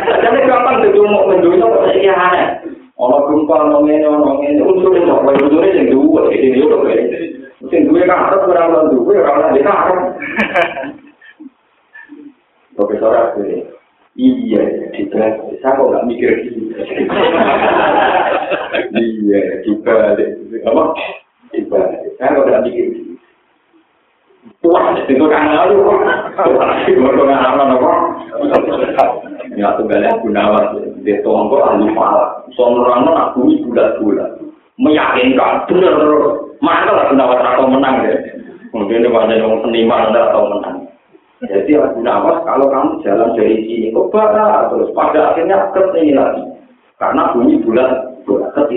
Jadi 0.08 0.38
gampang 0.48 0.80
jadi 0.80 1.00
mukmin 1.04 1.44
dulu 1.44 1.60
kok 1.60 1.84
saya 1.84 2.16
aneh. 2.16 2.46
Ono 2.96 3.28
gempa 3.28 3.68
ono 3.68 3.84
ngene 3.84 4.08
ono 4.08 4.40
ngene 4.40 4.60
unsur 4.64 4.96
itu 4.96 5.12
apa 5.12 5.36
unsur 5.36 5.60
sing 5.68 5.92
dua 5.92 6.32
iki 6.32 6.56
iki 6.56 6.64
lho. 6.64 6.80
Sing 7.68 7.84
duwe 7.84 8.08
karep 8.08 8.48
ora 8.48 8.72
ono 8.72 8.88
duwe 8.88 9.20
ora 9.20 9.36
ono 9.36 9.48
dikarep. 9.52 9.98
Profesor 12.80 13.12
Asri. 13.12 13.60
Iya, 14.16 14.88
kita 14.96 15.44
saya 15.60 15.76
kok 15.76 15.88
nggak 15.92 16.06
mikir 16.08 16.32
gitu. 16.48 16.60
Iya, 18.90 19.62
kita 19.64 19.96
apa? 20.66 20.84
Ya 29.58 29.76
bulat-bulat. 33.66 34.30
Meyakinkan 34.80 35.68
bener. 35.68 35.96
Mana 36.60 36.92
lah 36.92 37.04
gunawan 37.08 37.40
atau 37.40 37.66
menang 37.68 38.04
deh. 38.04 38.18
Mungkin 38.70 39.00
ini 39.02 39.08
banyak 39.08 39.40
yang 39.40 39.60
seniman 39.64 40.12
atau 40.12 40.44
menang. 40.52 40.78
Jadi 41.40 41.72
Nawas 42.04 42.44
kalau 42.44 42.68
kamu 42.68 43.00
jalan 43.00 43.32
dari 43.32 43.64
sini 43.64 43.88
ke 43.96 44.02
barat 44.12 44.68
terus 44.68 44.92
pada 44.92 45.32
akhirnya 45.32 45.72
ke 45.72 45.80
sini 45.96 46.12
lagi. 46.12 46.44
Karena 47.00 47.32
bunyi 47.32 47.64
bulat 47.64 48.12
bulat 48.28 48.52
ke. 48.52 48.68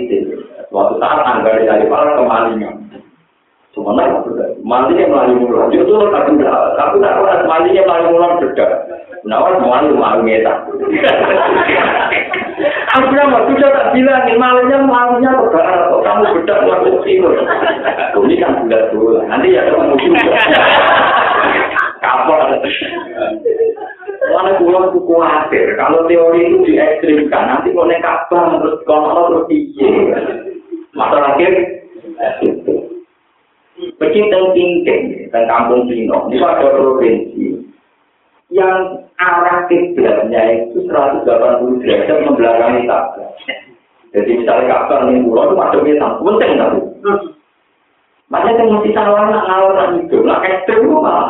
Suatu 0.70 0.94
saat 1.00 1.20
anggaran 1.24 1.66
dari 1.66 1.86
para 1.88 2.16
kemalingan. 2.16 2.84
Semuanya 3.74 4.22
mandinya 4.62 5.10
melalui 5.10 5.42
mulut. 5.42 5.66
Itu 5.74 5.82
tuh 5.82 6.06
tak 6.14 6.30
benda. 6.30 6.78
Tapi 6.78 7.02
tak 7.02 7.14
pernah 7.18 7.42
mandinya 7.42 7.82
melalui 7.82 8.12
mulut 8.14 8.32
beda. 8.38 8.66
Nawar 9.26 9.58
malu 9.58 10.22
ngeta. 10.22 10.52
Aku 12.94 13.04
bilang, 13.10 13.34
sudah 13.50 13.70
tak 13.74 13.90
bilang, 13.96 14.22
malunya 14.38 14.78
malunya 14.86 15.30
lebaran. 15.34 15.90
Kok 15.90 16.02
kamu 16.06 16.22
beda 16.38 16.54
melalui 16.62 17.02
timur? 17.02 17.34
Ini 18.14 18.34
kan 18.38 18.62
bulat 18.62 18.82
dulu. 18.94 19.18
Nanti 19.26 19.56
ya 19.56 19.66
ketemu 19.66 19.94
juga. 19.98 20.22
Kapal. 21.98 22.62
Mana 24.24 24.50
pulau 24.60 24.92
itu 24.92 25.00
khawatir. 25.02 25.66
Kalau 25.76 26.06
teori 26.06 26.40
itu 26.46 26.56
diekstrimkan, 26.64 27.44
nanti 27.44 27.74
mau 27.74 27.84
naik 27.90 28.06
kapal, 28.06 28.62
terus 28.62 28.78
kalau 28.86 29.44
terus. 29.46 30.53
Masalah 30.94 31.34
akhir, 31.34 31.52
Begitu 33.74 34.38
tingking 34.54 35.04
dan 35.34 35.50
kampung 35.50 35.90
Cino, 35.90 36.30
di 36.30 36.38
ada 36.38 36.78
provinsi 36.78 37.58
yang 38.54 39.02
arah 39.18 39.66
kiblatnya 39.66 40.70
itu 40.70 40.86
180 40.86 41.82
derajat 41.82 42.18
membelakangi 42.22 42.86
Ka'bah. 42.86 43.34
Jadi 44.14 44.30
misalnya 44.30 44.70
Ka'bah 44.70 45.10
ini 45.10 45.26
pulau 45.26 45.50
itu 45.50 45.54
masuknya 45.58 45.92
sama 45.98 46.22
penting 46.22 46.52
tapi. 46.54 46.80
Makanya 48.30 48.62
yang 48.62 48.68
mesti 48.78 48.90
salah 48.94 49.26
nak 49.26 49.46
ngawur 49.50 49.78
itu, 49.98 50.16
nak 50.22 50.46
ekstrim 50.46 50.86
itu 50.86 50.94
malah. 50.94 51.28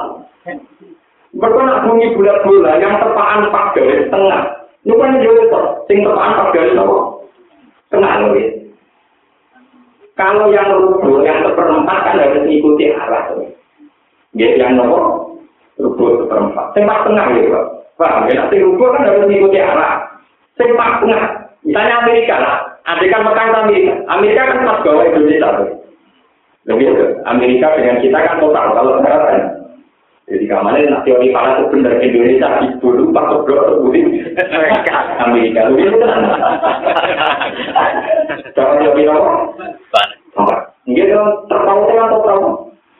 Mereka 1.35 1.61
nak 1.65 1.83
bunyi 1.89 2.13
bulat-bulat 2.15 2.79
yang 2.79 3.01
tepaan 3.01 3.49
pak 3.51 3.73
garis 3.75 4.07
tengah. 4.13 4.43
Ini 4.85 4.95
kan 4.95 5.19
juga 5.19 5.61
sing 5.89 6.05
tepaan 6.05 6.39
pak 6.39 6.51
garis 6.53 6.77
apa? 6.77 6.97
Tengah 7.89 8.13
loh 8.21 8.54
Kalau 10.15 10.47
yang 10.55 10.71
rubuh, 10.71 11.27
yang 11.27 11.43
seperempat 11.43 11.99
kan 12.07 12.23
harus 12.23 12.47
mengikuti 12.47 12.87
arah. 12.95 13.35
Ya, 14.35 14.49
yang 14.55 14.79
nomor 14.79 15.35
rubuh 15.75 16.23
seperempat. 16.23 16.71
Tempat 16.79 16.99
tengah 17.03 17.27
ya, 17.35 17.51
Pak. 17.51 17.65
Paham 17.99 18.27
ya? 18.31 18.35
Nanti 18.39 18.63
rubuh 18.63 18.95
kan 18.95 19.07
harus 19.07 19.27
mengikuti 19.27 19.59
arah. 19.59 20.07
Tempat 20.55 21.03
tengah. 21.03 21.25
Misalnya 21.67 21.95
Amerika 22.07 22.35
lah. 22.39 22.57
Kan 22.87 23.51
Amerika. 23.67 23.93
Amerika 24.07 24.41
kan 24.55 24.67
pas 24.67 24.83
bawah 24.87 25.03
Indonesia. 25.03 25.51
Lebih. 26.71 26.89
Amerika 27.27 27.67
dengan 27.75 27.99
kita 27.99 28.19
kan 28.19 28.39
total. 28.39 28.67
Kalau 28.71 28.91
sekarang 29.03 29.23
kan. 29.27 29.43
Jadi 30.25 30.49
kamarnya 30.49 30.89
nak 30.89 31.05
teori 31.05 31.29
itu 31.29 31.63
benar 31.69 32.01
Indonesia 32.01 32.49
di 32.65 32.69
bulu 32.81 33.13
pak 33.13 33.29
keblok 33.29 33.85
putih 33.85 34.25
Amerika 35.21 35.69
lebih 35.69 35.93
itu 35.93 36.01
kan. 36.01 36.25
Jangan 38.57 38.77
teori 38.81 39.05
apa? 39.05 39.33
Mungkin 40.89 41.13
terpaut 41.49 41.85
dengan 41.93 42.09
total. 42.09 42.39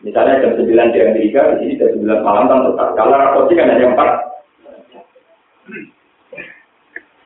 Misalnya 0.05 0.45
jam 0.45 0.53
9 0.61 0.69
di 0.93 1.01
Amerika, 1.01 1.57
di 1.57 1.65
sini 1.65 1.81
jam 1.81 1.97
9 1.97 2.21
malam 2.21 2.45
kan 2.45 2.61
total. 2.69 2.93
Kalau 2.93 3.17
rapotnya 3.17 3.57
kan 3.57 3.73
hanya 3.73 3.89
4. 3.97 4.21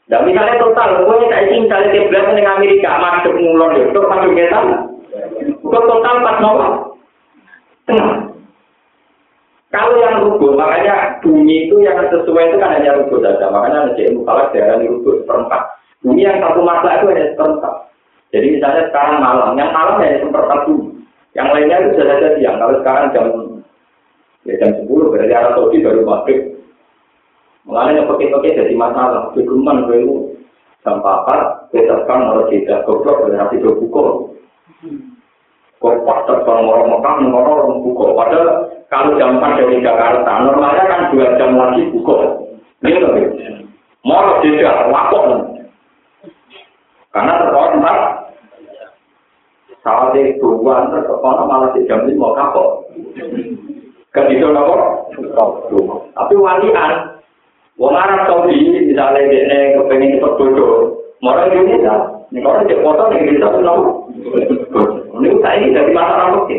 Dan 0.09 0.25
misalnya 0.25 0.63
total, 0.63 1.03
pokoknya 1.03 1.27
kayak 1.27 1.47
ini 1.51 1.67
misalnya 1.67 1.91
tiap 1.91 2.07
bulan 2.07 2.39
di 2.39 2.45
Amerika, 2.47 2.91
masuk 2.97 3.35
ngulon 3.35 3.77
itu, 3.77 4.01
masuk 4.09 4.31
kita, 4.33 4.59
bukan 5.61 5.83
total 5.91 6.15
4 6.23 6.39
nomor. 6.39 6.71
Tengah. 7.91 8.28
Kalau 9.69 10.01
yang 10.01 10.25
rubuh, 10.25 10.57
makanya 10.57 11.21
bunyi 11.21 11.69
itu 11.69 11.77
yang 11.85 12.01
sesuai 12.09 12.45
itu 12.49 12.57
kan 12.57 12.81
hanya 12.81 12.97
rubuh 13.05 13.21
saja. 13.21 13.53
Makanya 13.53 13.93
ada 13.93 14.01
ilmu 14.01 14.25
falak 14.25 14.49
daerah 14.57 14.81
rubuh 14.81 15.21
seperempat. 15.21 15.62
Bunyi 16.01 16.25
yang 16.25 16.41
satu 16.41 16.64
masalah 16.64 16.97
itu 16.97 17.07
hanya 17.12 17.25
seperempat. 17.37 17.75
Jadi 18.33 18.47
misalnya 18.57 18.83
sekarang 18.89 19.19
malam, 19.21 19.51
yang 19.61 19.71
malam 19.77 20.01
hanya 20.01 20.25
seperempat 20.25 20.59
bunyi. 20.64 20.89
Yang 21.37 21.49
lainnya 21.53 21.77
itu 21.85 21.89
sudah 21.93 22.07
saja 22.16 22.29
siang. 22.41 22.57
Kalau 22.57 22.75
sekarang 22.81 23.07
jam 23.12 23.27
ya 24.49 24.55
jam 24.57 24.71
10, 24.73 24.89
berarti 24.89 25.33
arah 25.37 25.53
Saudi 25.53 25.85
baru 25.85 26.01
maghrib. 26.01 26.41
Mengenai 27.69 28.01
yang 28.01 28.09
pakai-pakai 28.09 28.57
jadi 28.57 28.73
masalah. 28.73 29.23
Keguman 29.37 29.85
itu 29.93 30.33
jam 30.81 31.05
papat, 31.05 31.69
kita 31.69 32.09
kan 32.09 32.25
mau 32.25 32.41
tidak 32.49 32.89
goblok 32.89 33.29
dengan 33.29 33.45
hati 33.45 33.61
pukul. 33.61 34.33
Kok 35.79 35.95
pas 36.09 36.25
terbang 36.25 36.64
orang 36.64 36.89
Mekah, 36.89 37.16
orang 37.29 37.55
orang 37.61 37.85
pukul. 37.85 38.16
Padahal 38.16 38.49
kalau 38.89 39.20
jam 39.20 39.36
4 39.36 39.61
dari 39.61 39.84
Jakarta, 39.84 40.32
normalnya 40.49 40.84
kan 40.89 41.01
dua 41.12 41.36
jam 41.36 41.61
lagi 41.61 41.93
pukul. 41.93 42.49
Ini 42.80 43.05
loh, 43.05 43.12
mau 44.01 44.41
tidak, 44.41 44.89
waktu. 44.89 45.18
Karena 47.12 47.32
tempat, 47.53 47.99
saat 49.84 50.12
itu 50.16 50.49
buan 50.64 50.89
terkawal 50.89 51.45
malah 51.45 51.68
di 51.76 51.84
jam 51.84 52.05
5 52.09 52.16
kapok. 52.16 52.68
Kan 54.16 54.32
itu 54.32 54.49
nopo? 54.49 54.76
Tapi 56.16 56.34
walian, 56.36 56.93
Wong 57.78 57.95
Arab 57.95 58.26
Saudi 58.26 58.89
misalnya 58.91 59.22
dia 59.30 59.78
kepengen 59.78 60.18
cepat 60.18 60.32
bodoh, 60.34 60.99
mau 61.22 61.39
Indonesia, 61.39 62.26
ini 62.34 62.43
kalau 62.43 62.66
dia 62.66 62.82
foto 62.82 63.03
kita 63.12 63.47
tuh 63.53 63.62
nopo. 63.62 63.91
Ini 65.18 65.28
saya 65.41 65.57
ini 65.62 65.76
dari 65.76 65.93
masalah 65.95 66.43
oke. 66.43 66.59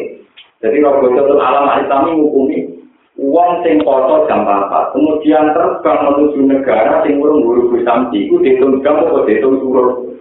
Jadi 0.60 0.78
kalau 0.84 1.08
itu 1.08 1.36
alam 1.40 1.72
Islam 1.80 2.02
menghukumi 2.12 2.80
uang 3.20 3.52
sing 3.64 3.80
foto 3.84 4.28
jam 4.28 4.48
apa, 4.48 4.92
kemudian 4.96 5.52
terbang 5.56 6.00
menuju 6.08 6.40
negara 6.48 7.04
sing 7.04 7.20
urung 7.20 7.44
guru 7.44 7.76
busamti, 7.76 8.28
itu 8.28 8.40
dihitung 8.40 8.80
jam 8.84 9.00
atau 9.04 9.28
dihitung 9.28 9.60
turun. 9.60 10.20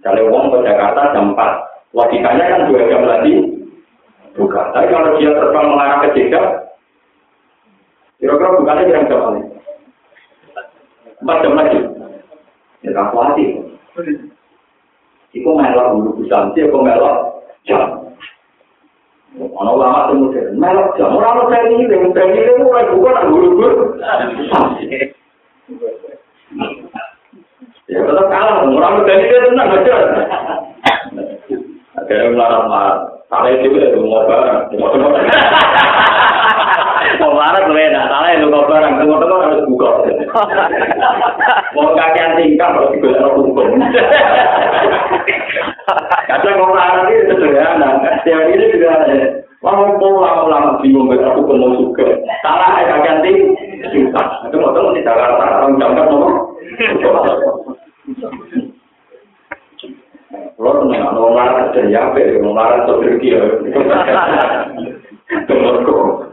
Misalnya 0.00 0.28
uang 0.28 0.44
ke 0.52 0.58
Jakarta 0.68 1.12
jam 1.16 1.36
4, 1.36 1.96
logikanya 1.96 2.44
kan 2.48 2.60
dua 2.68 2.80
jam 2.88 3.02
lagi 3.04 3.32
buka. 4.36 4.62
Tapi 4.72 4.86
kalau 4.88 5.16
dia 5.20 5.30
terbang 5.36 5.66
mengarah 5.68 5.98
ke 6.04 6.08
Jeddah, 6.16 6.46
kira-kira 8.20 8.56
bukannya 8.56 8.88
jam 8.88 9.04
berapa 9.08 9.28
empat 11.18 11.36
jam 11.44 11.54
lagi. 11.58 11.78
Ya 12.86 12.94
tak 12.94 13.10
hati. 13.10 13.44
Iku 15.34 15.50
melok 15.52 15.92
dulu 15.92 16.10
busanti, 16.22 16.62
aku 16.64 16.78
melok 16.78 17.16
jam. 17.68 18.07
Ono 19.36 19.72
lama 19.76 20.08
kemudian 20.08 20.56
melok 20.56 20.96
jam. 20.96 21.12
Orang 21.12 21.36
lo 21.36 21.44
dari 21.52 21.76
ini, 21.76 21.84
dari 22.16 22.32
ini 22.32 22.64
mulai 22.64 22.88
buka 22.88 23.12
tak 23.12 23.28
buru-buru. 23.28 24.00
Ya 27.92 27.98
tetap 28.08 28.26
kalah, 28.32 28.64
orang 28.64 28.92
lo 28.96 29.02
dari 29.04 29.28
ini 29.28 29.36
tenang 29.52 29.68
aja. 29.76 29.96
Akhirnya 32.00 32.32
melarat-melarat. 32.32 32.98
Salah 33.28 33.52
itu 33.52 33.68
ya, 33.76 33.92
mau 34.00 34.24
barang. 34.24 34.72
Mau 37.20 37.34
marah 37.36 37.60
gue 37.68 37.76
enak, 37.76 38.08
salah 38.08 38.30
itu 38.32 38.48
kok 38.48 38.68
barang, 38.72 38.92
tengok-tengok 38.96 39.42
harus 39.44 39.66
buka. 39.68 39.90
Mau 41.76 41.92
kakean 41.92 42.40
tingkah, 42.40 42.72
harus 42.72 42.96
digosok 42.96 43.36
hukum. 43.36 43.68
Kadang 46.28 46.60
mau 46.60 46.76
marah 46.76 47.08
ini 47.08 47.32
sederhana, 47.32 48.04
teori 48.20 48.52
ini 48.60 48.76
juga 48.76 49.00
ada. 49.00 49.40
Mau 49.64 49.96
mau 49.96 50.20
lama-lama 50.20 50.78
bingung, 50.84 51.08
aku 51.08 51.48
pun 51.48 51.56
mau 51.56 51.72
suka. 51.80 52.04
Salah, 52.44 52.78
kakean 52.84 53.24
tingkah. 53.88 54.28
Itu 54.44 54.60
mau 54.60 54.76
tengok 54.76 54.94
di 54.94 55.02
Jakarta, 55.02 55.64
orang 55.64 55.80
jangka 55.80 56.02
nomor. 56.04 56.32
Kalau 60.58 60.72
tenang, 60.84 61.14
mau 61.16 61.32
marah 61.32 61.72
dari 61.72 61.96
apa 61.96 62.18
ya, 62.20 62.36
mau 62.44 62.52
marah 62.52 62.84
dari 62.84 63.16
dia. 63.24 63.40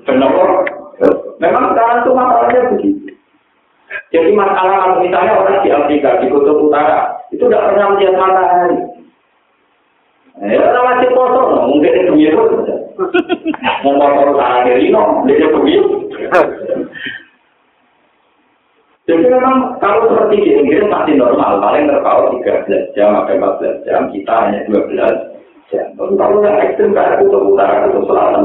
Kenapa? 0.03 0.43
Memang 1.39 1.63
sekarang 1.71 1.97
itu 2.03 2.11
masalahnya 2.11 2.61
begitu. 2.75 3.11
Jadi 4.11 4.31
masalah 4.35 4.75
kalau 4.83 4.97
misalnya 5.03 5.39
orang 5.39 5.63
di 5.63 5.69
Afrika, 5.71 6.19
di 6.19 6.27
Kutub 6.31 6.67
Utara, 6.67 7.15
itu 7.31 7.43
tidak 7.47 7.71
pernah 7.71 7.95
melihat 7.95 8.15
matahari. 8.15 8.94
Ya, 10.35 10.67
masih 10.67 11.09
kosong, 11.15 11.71
mungkin 11.71 11.95
itu 11.95 12.11
biru. 12.11 12.43
Mau 13.87 13.95
kotor 13.95 14.35
tanah 14.35 14.67
dari 14.67 14.91
no, 14.91 15.23
dia. 15.23 15.47
Jadi 19.05 19.23
memang 19.29 19.77
kalau 19.79 20.09
seperti 20.09 20.43
di 20.43 20.51
Inggris 20.59 20.89
masih 20.89 21.15
normal, 21.15 21.61
paling 21.61 21.87
terpaut 21.87 22.35
13 22.41 22.91
jam 22.97 23.13
atau 23.15 23.37
14 23.37 23.85
jam, 23.85 24.09
kita 24.09 24.33
hanya 24.33 24.59
12 24.67 25.69
jam. 25.69 25.85
Tapi 25.93 26.13
kalau 26.17 26.41
yang 26.41 26.57
ekstrim 26.57 26.91
kayak 26.91 27.21
Kutub 27.21 27.53
Utara, 27.53 27.85
Kutub 27.85 28.09
Selatan, 28.09 28.43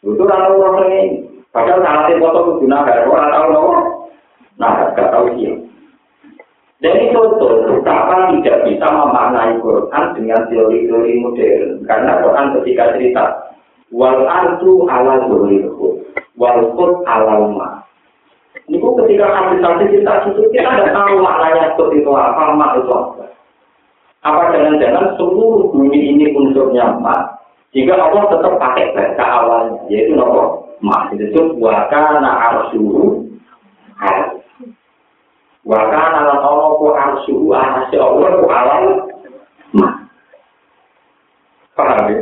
itu 0.00 0.22
orang 0.22 0.54
orang 0.54 0.86
ini. 0.88 1.02
Padahal 1.50 1.82
saat 1.82 2.14
itu 2.14 2.22
foto 2.22 2.40
itu 2.46 2.52
guna 2.62 2.86
gak 2.86 3.10
orang 3.10 3.30
tahu 3.34 3.46
nopo. 3.50 3.74
Nah, 4.62 4.94
gak 4.94 5.10
tahu 5.10 5.34
dia. 5.34 5.50
Itu 6.80 7.12
betul 7.12 7.68
betapa 7.68 8.32
tidak 8.32 8.64
bisa 8.64 8.86
memaknai 8.88 9.60
Quran 9.60 10.04
dengan 10.16 10.40
teori-teori 10.48 11.12
modern. 11.20 11.68
Karena 11.84 12.24
Quran 12.24 12.46
ketika 12.56 12.96
cerita 12.96 13.24
wal 13.92 14.24
ardu 14.24 14.88
ala 14.88 15.28
dzulilhu 15.28 16.00
wal 16.40 16.60
qud 16.72 17.04
ala 17.04 17.52
ma. 17.52 17.84
Ini 18.64 18.80
ketika 18.80 19.26
hadis-hadis 19.28 19.92
kita 19.92 20.12
itu 20.30 20.40
kita 20.56 20.70
tidak 20.72 20.94
tahu 20.96 21.20
maknanya 21.20 21.76
itu 21.76 21.84
itu 22.00 22.10
apa, 22.16 22.56
mak 22.56 22.80
itu 22.80 22.90
apa. 22.90 23.24
Apa 24.24 24.42
jangan-jangan 24.56 25.16
seluruh 25.20 25.68
bumi 25.74 25.96
ini 25.96 26.32
unsurnya 26.32 26.96
mak, 26.96 27.40
jika 27.76 27.94
Allah 27.94 28.24
tetap 28.30 28.58
pakai 28.58 28.90
bahasa 28.96 29.24
awalnya, 29.26 29.78
yaitu 29.86 30.18
nopo 30.18 30.70
masih 30.82 31.22
disebut 31.22 31.60
wakana 31.60 32.30
arsuhu 32.50 33.26
wakana 35.66 36.20
lan 36.24 36.40
Allah 36.40 36.68
ku 36.80 36.86
arsuhu 36.92 37.52
anasi 37.52 37.96
Allah 38.00 38.28
ku 38.40 38.46
awal 38.48 38.84
ma. 39.76 39.88
Paham 41.76 42.08
ya? 42.10 42.20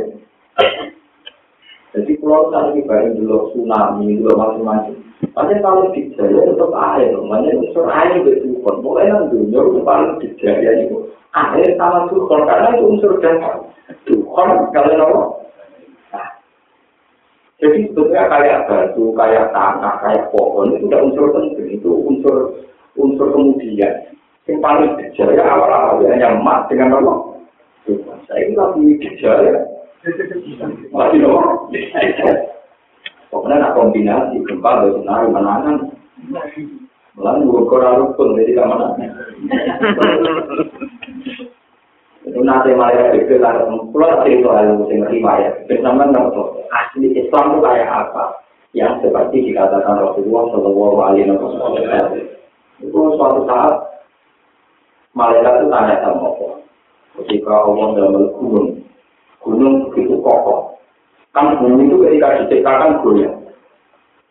Jadi 1.89 2.21
kalau 2.21 2.53
tadi 2.53 2.85
bareng 2.85 3.17
dulu 3.17 3.49
tsunami, 3.49 4.21
dulu 4.21 4.37
macam-macam. 4.37 4.93
Makanya 5.33 5.61
kalau 5.65 5.89
di 5.91 6.01
Jaya 6.13 6.39
tetap 6.45 6.71
air, 6.95 7.11
makanya 7.17 7.59
unsur 7.59 7.85
air 7.89 8.21
itu 8.23 8.55
bukan. 8.61 8.75
Mulai 8.85 9.09
nang 9.09 9.27
dunia 9.33 9.59
itu 9.59 9.79
paling 9.81 10.13
di 10.21 10.27
Jaya 10.37 10.85
itu 10.85 11.09
air 11.33 11.67
sama 11.75 12.05
Tuhan, 12.13 12.41
karena 12.45 12.67
itu 12.77 12.83
unsur 12.87 13.11
dasar. 13.19 13.55
Tuhan 14.05 14.47
kalau 14.69 14.93
nopo 14.95 15.21
Jadi 17.59 17.91
sebetulnya 17.91 18.23
kayak 18.31 18.71
batu, 18.71 19.11
kayak 19.19 19.51
tanah, 19.51 19.99
kayak 19.99 20.31
pohon 20.31 20.79
itu 20.79 20.87
tidak 20.87 21.03
unsur 21.11 21.27
penting, 21.35 21.75
itu 21.75 21.91
unsur 21.91 22.55
unsur 22.99 23.31
kemudian. 23.31 24.11
Yang 24.45 24.59
paling 24.59 24.91
gejala 24.99 25.45
awal-awal 25.45 26.03
hanya 26.09 26.35
emas 26.35 26.67
dengan 26.67 26.99
apa? 26.99 27.13
Saya 28.27 28.41
ini 28.45 28.53
lagi 28.53 28.81
gejala. 29.01 29.63
Lagi 30.91 31.17
apa? 31.23 31.41
Pokoknya 33.29 33.61
ada 33.61 33.77
kombinasi 33.77 34.41
gempa 34.41 34.81
dan 34.81 34.89
tsunami 34.89 35.27
menangan. 35.29 35.77
Lalu 37.19 37.51
gue 37.51 37.69
kurang 37.69 37.95
rukun 38.01 38.37
jadi 38.41 38.57
keamanan. 38.57 38.97
Itu 42.25 42.39
nanti 42.41 42.73
malah 42.73 43.13
itu 43.13 43.37
kan 43.37 43.69
pulau 43.93 44.21
cerita 44.25 44.49
soal 44.49 44.81
musim 44.81 45.05
riwayat. 45.05 45.69
Bersama 45.69 46.09
dengan 46.09 46.33
asli 46.73 47.13
Islam 47.13 47.53
itu 47.53 47.59
kayak 47.61 47.89
apa? 47.89 48.23
Yang 48.73 49.09
seperti 49.09 49.49
dikatakan 49.49 49.97
Rasulullah 49.97 50.43
Shallallahu 50.53 50.97
Alaihi 51.05 51.29
Wasallam. 51.29 52.38
Itu 52.79 52.99
suatu 53.19 53.43
saat 53.43 53.75
malaikat 55.11 55.53
itu 55.59 55.67
tanya 55.67 55.95
sama 56.03 56.31
Allah. 56.31 56.55
Ketika 57.19 57.51
Allah 57.51 57.87
dalam 57.99 58.25
gunung, 58.39 58.69
gunung 59.43 59.73
begitu 59.91 60.15
kokoh. 60.23 60.79
Kan 61.35 61.59
gunung 61.59 61.87
itu 61.87 61.99
ketika 62.07 62.39
diciptakan 62.43 63.03
goyah. 63.03 63.33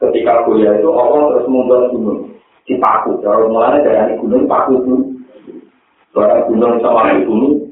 Ketika 0.01 0.49
goyah 0.49 0.73
itu 0.81 0.89
Allah 0.95 1.21
terus 1.37 1.47
membuat 1.51 1.93
gunung 1.93 2.19
dipaku. 2.65 3.21
Kalau 3.21 3.53
mulanya 3.53 3.85
dari 3.85 4.17
gunung 4.21 4.49
paku 4.49 4.73
itu, 4.81 4.95
suara 6.13 6.45
gunung 6.49 6.81
sama 6.85 7.17
gunung 7.25 7.69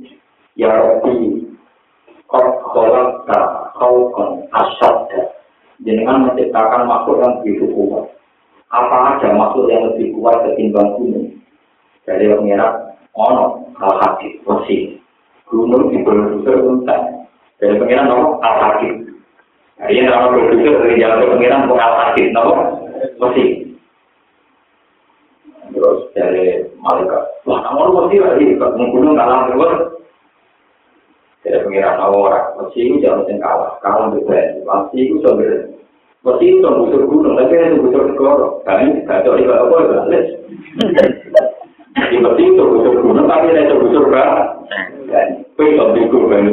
Ya 0.56 0.72
Rabbi, 0.72 1.44
kolak 2.32 3.28
kau 3.76 4.08
kon 4.16 4.48
asad. 4.56 5.12
Dengan 5.76 6.24
menciptakan 6.24 6.88
makhluk 6.88 7.20
yang 7.20 7.32
begitu 7.44 7.68
kuat. 7.76 8.15
Apa 8.76 9.16
ada 9.16 9.32
makhluk 9.32 9.72
yang 9.72 9.88
lebih 9.88 10.12
kuat 10.20 10.44
ketimbang 10.44 11.00
gunung? 11.00 11.32
Dari 12.04 12.28
pengirat, 12.28 13.00
ono 13.16 13.72
al-hakib, 13.80 14.44
wasi. 14.44 15.00
Gunung 15.48 15.88
di 15.88 16.04
produser 16.04 16.60
untan. 16.60 17.24
Dari 17.56 17.80
pengirat, 17.80 18.12
ono 18.12 18.36
al-hakib. 18.44 19.16
Jadi 19.80 19.92
yang 19.96 20.12
nama 20.12 20.28
produser 20.28 20.76
dari 20.84 21.00
jalan 21.00 21.24
pengirat, 21.32 21.64
al-hakib, 21.72 22.26
ono 22.36 22.52
wasi. 23.16 23.44
Terus 25.72 25.98
dari 26.12 26.68
malaikat, 26.76 27.22
wah 27.48 27.58
kamu 27.64 27.96
wasi 27.96 28.16
lagi, 28.20 28.46
gunung 28.60 29.16
kalah 29.16 29.48
terus. 29.48 29.74
Jadi 31.46 31.62
pengiran 31.62 32.02
orang, 32.02 32.58
masih 32.58 32.80
itu 32.90 33.06
jangan 33.06 33.38
kalah, 33.38 33.72
kalah 33.78 34.10
berani, 34.10 34.66
masih 34.66 35.00
itu 35.06 35.22
sambil 35.22 35.50
masih 36.26 36.58
itu 36.58 36.66
butuh 36.66 37.02
gunung, 37.06 37.38
tapi 37.38 37.54
itu 37.54 37.78
butuh 37.86 38.02
negara. 38.10 38.46
Kami 38.66 39.06
tidak 39.06 39.22
tahu 39.22 39.38
apa 39.38 39.54
apa 39.62 39.76
balik. 39.94 40.24
Jadi 41.94 42.16
masih 42.18 42.44
itu 42.50 42.62
butuh 42.66 42.92
kurban. 42.98 44.26
Kowe 45.56 45.64
iso 45.64 45.84
duwe 45.94 46.10
kurban. 46.10 46.44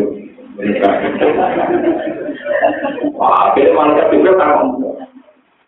Wah, 3.17 3.51
akhirnya 3.51 3.74
malaikat 3.74 4.07
juga 4.13 4.32
kan 4.38 4.69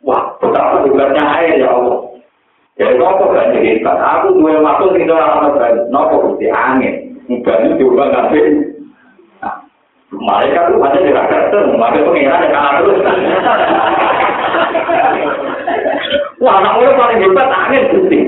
Wah, 0.05 0.37
betapa 0.37 0.85
hebatnya 0.85 1.23
air 1.41 1.65
ya 1.65 1.73
Allah. 1.73 2.13
Ya 2.77 2.93
nopo 2.93 3.33
gak 3.33 3.57
jadi 3.57 3.81
hebat. 3.81 3.97
Aku 3.97 4.37
dua 4.37 4.61
waktu 4.61 4.93
tinggal 4.93 5.17
orang 5.17 5.57
berani. 5.57 5.81
Nopo 5.89 6.15
bukti 6.29 6.45
angin. 6.53 7.17
Banyu 7.41 7.73
diubah 7.81 8.13
nanti. 8.13 8.37
Malaikat 10.13 10.69
tuh 10.69 10.77
hanya 10.77 10.99
dirasakan. 11.01 11.73
Makanya 11.73 12.05
pengiran 12.05 12.45
ya 12.45 12.49
kalah 12.53 12.73
terus. 12.85 12.99
Wah, 16.43 16.61
anak 16.61 16.73
mulai 16.77 16.99
paling 16.99 17.19
hebat 17.23 17.47
angin 17.47 17.83
bukti. 17.95 18.19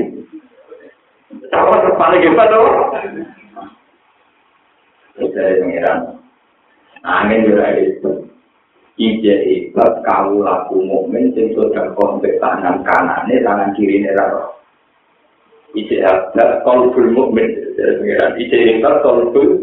Siapa 1.51 1.91
paling 1.99 2.21
hebat 2.23 2.47
tuh? 2.49 2.67
Saya 5.33 5.59
pengiran. 5.61 5.99
Angin 7.03 7.45
juga 7.45 7.77
itu. 7.77 8.11
Ije 8.97 9.35
ibat 9.45 10.01
kamu 10.01 10.41
laku 10.41 10.81
mukmin 10.81 11.29
sing 11.37 11.53
sudah 11.53 11.93
kontek 11.93 12.41
tangan 12.41 12.81
kanane 12.81 13.45
tangan 13.45 13.69
kiri 13.77 14.01
nera. 14.01 14.49
Ije 15.77 16.01
ibat 16.01 16.33
kolbul 16.65 17.13
mukmin. 17.13 17.45
Ije 18.41 18.57
ibat 18.77 19.05
kolbul 19.05 19.61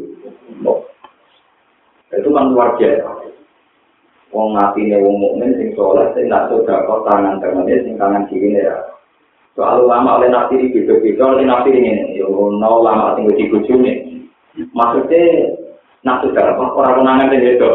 Itu 2.15 2.31
kan 2.31 2.55
luar 2.55 2.79
biasa. 2.79 3.14
Wong 4.35 4.59
ngatine 4.59 4.99
wong 4.99 5.23
mukmin 5.23 5.55
sing 5.55 5.71
soleh 5.79 6.11
sing 6.19 6.27
nak 6.27 6.51
sudah 6.51 6.83
kok 6.83 7.07
tangan 7.07 7.39
kanane 7.39 7.87
sing 7.87 7.95
tangan 7.95 8.27
kiri 8.27 8.51
nera. 8.51 8.83
Soal 9.55 9.87
ulama 9.87 10.19
oleh 10.19 10.35
nafsiri 10.35 10.75
beda-beda 10.75 11.39
oleh 11.39 11.47
nafsiri 11.47 11.79
ini. 11.79 12.19
Yo, 12.19 12.27
no 12.29 12.83
ulama 12.83 13.15
sing 13.15 13.31
dibujuni. 13.31 14.27
Maksudnya 14.75 15.55
nafsu 16.05 16.35
dalam 16.37 16.61
orang 16.61 17.01
menangan 17.01 17.33
ini 17.33 17.57
itu 17.57 17.69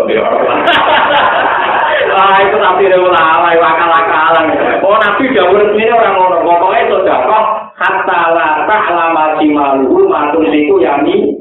Wah 2.10 2.36
itu 2.41 2.57
nabi 2.57 2.89
ulama 2.89 3.53
akal-akalan 3.53 4.45
oh 4.82 4.97
nabi 4.97 5.30
jauh 5.34 5.53
resmi 5.53 5.86
orang 5.89 6.18
ngono 6.18 6.38
pokoknya 6.41 6.80
itu 6.89 6.97
dapat 7.05 7.43
hatta 7.78 8.20
la 8.34 8.47
ta'lama 8.66 9.38
jimaluhu 9.38 10.10
matung 10.10 10.45
siku 10.49 10.82
yami 10.82 11.38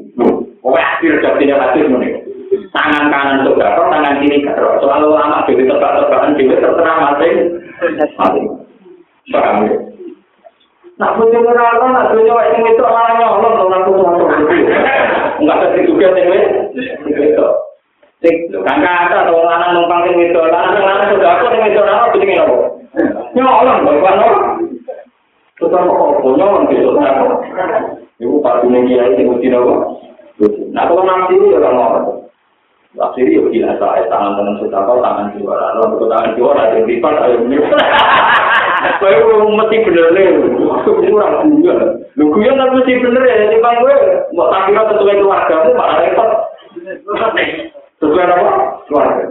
pokoknya 0.61 0.85
akhir 0.97 1.13
jadinya 1.25 1.55
hadis 1.57 1.89
ini 1.89 2.09
tangan 2.73 3.05
kanan 3.13 3.45
itu 3.45 3.51
dapat 3.57 3.85
tangan 3.93 4.15
kiri 4.21 4.37
gak 4.41 4.57
soal 4.81 5.01
ulama 5.05 5.45
jadi 5.45 5.63
tebak-tebakan 5.69 6.33
jadi 6.37 6.55
terserah 6.57 6.97
masing-masing 6.97 8.45
paham 9.29 9.57
ya 9.69 9.77
Nak 10.99 11.15
punya 11.15 11.39
neraka, 11.39 11.87
nak 11.95 12.11
punya 12.11 12.35
wajah 12.35 12.59
itu 12.59 12.83
malah 12.83 13.15
nyolong 13.15 13.55
dong 13.55 13.71
aku 13.71 13.91
tuh 13.95 14.07
Enggak 15.39 15.59
ada 15.63 15.79
juga 15.87 16.11
sih 16.11 16.27
itu. 17.07 17.47
Sing 18.19 18.35
kan 18.67 18.83
kata 18.83 19.31
atau 19.31 19.39
lanang 19.47 19.79
numpang 19.79 20.11
sing 20.11 20.19
itu, 20.19 20.35
lanang 20.35 20.75
lanang 20.75 21.15
sudah 21.15 21.39
aku 21.39 21.55
sing 21.55 21.71
itu 21.71 21.79
apa 21.79 22.11
bikin 22.11 22.43
apa? 22.43 22.55
Nyolong 23.31 23.79
kok 23.87 23.95
kan 24.03 24.19
ora. 24.19 24.39
Tukang 25.55 25.87
kok 25.87 26.19
nyolong 26.19 26.67
gitu 26.67 26.91
kan. 26.99 27.15
Ibu 28.19 28.43
pak 28.43 28.67
dunia 28.67 28.83
dia 28.83 29.03
itu 29.15 29.23
mesti 29.23 29.47
apa? 29.55 29.75
Nah 30.75 30.83
kalau 30.83 31.07
nanti 31.07 31.39
ya 31.39 31.63
kan 31.63 31.79
mau. 31.79 32.18
Akhirnya 32.97 33.37
ya 33.37 33.41
gila 33.53 33.71
saya 33.77 34.01
tangan 34.09 34.33
tangan 34.33 34.55
sudah 34.65 34.81
kau 34.81 34.97
tangan 34.97 35.29
juara, 35.37 35.77
lalu 35.77 36.09
tangan 36.09 36.33
juara 36.33 36.73
yang 36.73 36.89
lipat 36.89 37.15
ayo 37.21 37.37
Kowe 38.99 39.13
mesti 39.59 39.85
bener 39.85 40.07
nih, 40.15 40.39
kurang 40.87 41.51
juga. 41.61 41.99
Lu 42.17 42.33
kuyon 42.33 42.57
kan 42.57 42.73
mesti 42.73 42.97
bener 42.97 43.23
ya, 43.27 43.51
di 43.51 43.59
bang 43.61 43.77
gue 43.83 43.97
mau 44.33 44.49
tak 44.49 44.71
kira 44.71 44.87
sesuai 44.89 45.19
keluarga 45.19 45.55
tuh 45.67 45.73
malah 45.75 45.97
repot. 46.01 46.29
Sesuai 47.99 48.25
apa? 48.25 48.51
Keluarga. 48.87 49.25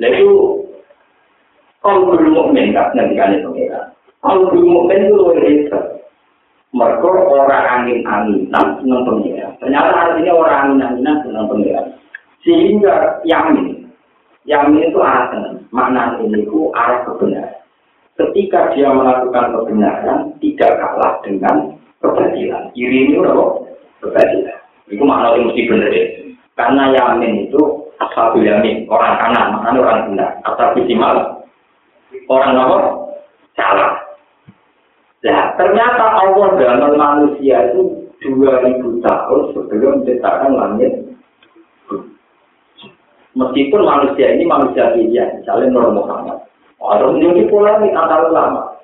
Lalu 0.00 0.30
kalau 1.84 2.00
belum 2.14 2.32
mukmin 2.32 2.72
kan 2.72 2.94
nanti 2.96 3.18
kan 3.20 3.36
itu. 3.36 3.50
Kalau 4.24 4.48
belum 4.48 4.68
mukmin 4.80 5.10
itu 5.10 5.14
luar 5.18 5.36
biasa. 5.36 5.78
Mereka 6.70 7.08
orang 7.10 7.66
angin-anginan 7.66 8.66
senang 8.78 9.02
pengira. 9.02 9.50
Ternyata 9.58 9.90
artinya 9.90 10.32
orang 10.38 10.58
angin-anginan 10.70 11.16
senang 11.26 11.50
pengira. 11.50 11.82
Sehingga 12.40 13.20
yamin, 13.28 13.92
yamin 14.48 14.88
itu 14.88 14.98
arah 15.00 15.28
makna 15.70 16.16
ini 16.24 16.44
itu 16.48 16.72
arah 16.72 17.04
kebenaran. 17.04 17.60
ketika 18.20 18.76
dia 18.76 18.92
melakukan 18.92 19.56
kebenaran 19.56 20.36
tidak 20.44 20.76
kalah 20.76 21.16
dengan 21.24 21.72
kebatilan. 22.04 22.68
Iri 22.76 23.08
ini 23.08 23.16
apa? 23.16 23.44
Kebatilan. 24.04 24.58
Itu 24.92 25.02
makna 25.08 25.36
yang 25.40 25.48
mesti 25.48 25.62
benar 25.68 25.92
ya. 25.92 26.04
Karena 26.58 26.82
yamin 26.92 27.48
itu 27.48 27.62
asal 27.96 28.36
yamin, 28.36 28.84
orang 28.92 29.16
kanan, 29.16 29.46
maknanya 29.56 29.80
orang 29.80 30.00
benar. 30.12 30.30
Asal 30.44 30.76
simal, 30.84 31.16
orang 32.28 32.56
apa? 32.60 32.78
Salah. 33.56 33.92
Nah, 35.20 35.52
ternyata 35.60 36.04
Allah 36.16 36.48
dalam 36.56 36.96
manusia 36.96 37.72
itu 37.72 38.08
2000 38.24 39.04
tahun 39.04 39.40
sebelum 39.52 40.00
menciptakan 40.00 40.52
langit. 40.56 41.09
Meskipun 43.38 43.86
manusia 43.86 44.34
ini 44.34 44.42
manusia 44.42 44.90
pilihan, 44.90 45.38
misalnya 45.38 45.70
Nur 45.70 45.94
Muhammad. 45.94 46.42
Ada 46.80 47.12
menjadi 47.12 47.46
polemik 47.46 47.94
antar 47.94 48.26
ulama. 48.26 48.74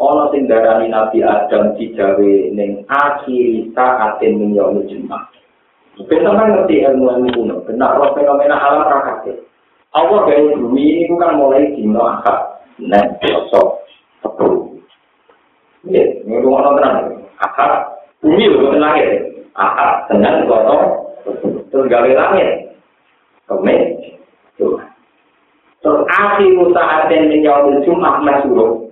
Ono 0.00 0.32
sing 0.32 0.48
darani 0.48 0.88
Nabi 0.88 1.20
Adam 1.20 1.76
dijawe 1.76 2.32
ning 2.56 2.82
akhir 2.88 4.32
min 4.34 4.56
yaumil 4.56 4.88
jumat. 4.88 5.28
Mungkin 6.00 6.24
sampean 6.24 6.56
ngerti 6.56 6.88
ilmu 6.88 7.04
ilmu 7.12 7.28
kuno, 7.36 7.54
benar 7.68 8.00
roh 8.00 8.16
fenomena 8.16 8.56
alam 8.56 8.88
rakate. 8.88 9.44
Allah 9.92 10.24
gawe 10.24 10.56
bumi 10.56 11.04
ini 11.04 11.12
bukan 11.12 11.36
mulai 11.36 11.68
dino 11.76 12.00
akad, 12.00 12.64
nek 12.80 13.20
sosok 13.20 13.84
sepuluh. 14.24 14.72
Ya, 15.84 16.00
ini 16.24 16.40
rumah 16.40 16.72
tenang. 16.72 17.28
Akad 17.36 17.92
bumi 18.24 18.48
lho 18.48 18.72
langit. 18.80 19.36
Akad 19.52 20.08
dengan 20.08 20.48
gotong 20.48 21.12
terus 21.68 21.86
gawe 21.92 22.08
langit. 22.08 22.71
Kemen. 23.58 23.82
Terus 25.82 26.06
akhiru 26.06 26.70
sa'atin 26.70 27.26
min 27.26 27.42
yaumil 27.42 27.82
jum'ah 27.82 28.22
masyuruh. 28.22 28.86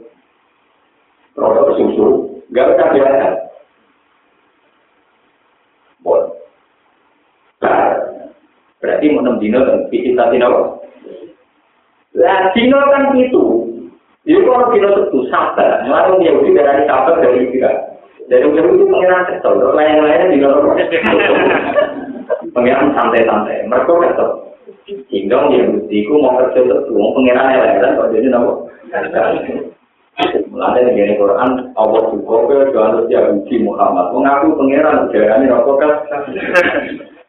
Terus 1.39 1.77
susu, 1.79 2.07
gak 2.51 2.75
usah 2.75 2.89
biasa. 2.91 3.29
Bon. 6.03 6.35
Berarti 8.83 9.07
mau 9.13 9.23
enam 9.23 9.39
dino 9.39 9.61
dan 9.63 9.87
bikin 9.93 10.19
tadi 10.19 10.43
apa? 10.43 10.83
Lah 12.19 12.51
dino 12.59 12.79
kan 12.91 13.15
itu. 13.15 13.45
Jadi 14.27 14.41
kalau 14.45 14.73
dino 14.75 14.89
itu 15.07 15.19
sabar, 15.31 15.87
lalu 15.87 16.27
dia 16.27 16.35
udah 16.35 16.65
dari 16.67 16.83
sabar 16.91 17.15
dari 17.23 17.47
tidak. 17.55 17.77
Dari 18.27 18.47
ujung 18.47 18.79
itu 18.79 18.85
pengiran 18.87 19.27
kesel, 19.31 19.53
lain-lainnya 19.75 20.33
dino 20.35 20.49
pengiran 22.55 22.89
santai-santai. 22.99 23.69
Mereka 23.71 23.93
kesel. 23.95 24.50
Sehingga 24.87 25.51
yang 25.53 25.77
buktiku 25.77 26.13
mau 26.19 26.39
kerja 26.41 26.61
itu, 26.65 26.93
mau 26.95 27.15
pengiran 27.15 27.53
elemen, 27.53 27.97
kok 27.99 28.11
jadi 28.15 28.27
nopo. 28.33 28.53
Mulanya 30.51 30.81
negara 30.93 31.15
Quran, 31.17 31.51
Allah 31.79 32.03
juga 32.13 32.37
ke 32.45 32.57
jangan 32.75 32.93
setiap 33.01 33.25
uji 33.33 33.57
Muhammad. 33.65 34.13
Mengaku 34.13 34.59
pengiran, 34.59 35.09
ujaranya 35.09 35.47
nopo 35.47 35.79
kan. 35.79 35.93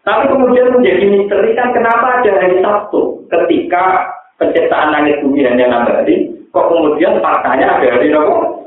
Tapi 0.01 0.23
kemudian 0.33 0.73
menjadi 0.73 1.05
misteri 1.13 1.53
kan 1.53 1.77
kenapa 1.77 2.19
ada 2.19 2.31
hari 2.41 2.57
Sabtu 2.65 3.21
ketika 3.29 4.09
penciptaan 4.41 4.89
langit 4.89 5.21
bumi 5.21 5.45
hanya 5.45 5.69
enam 5.69 5.85
hari, 5.85 6.33
kok 6.49 6.67
kemudian 6.73 7.21
faktanya 7.21 7.77
ada 7.77 7.85
hari 7.85 8.09
nopo? 8.09 8.65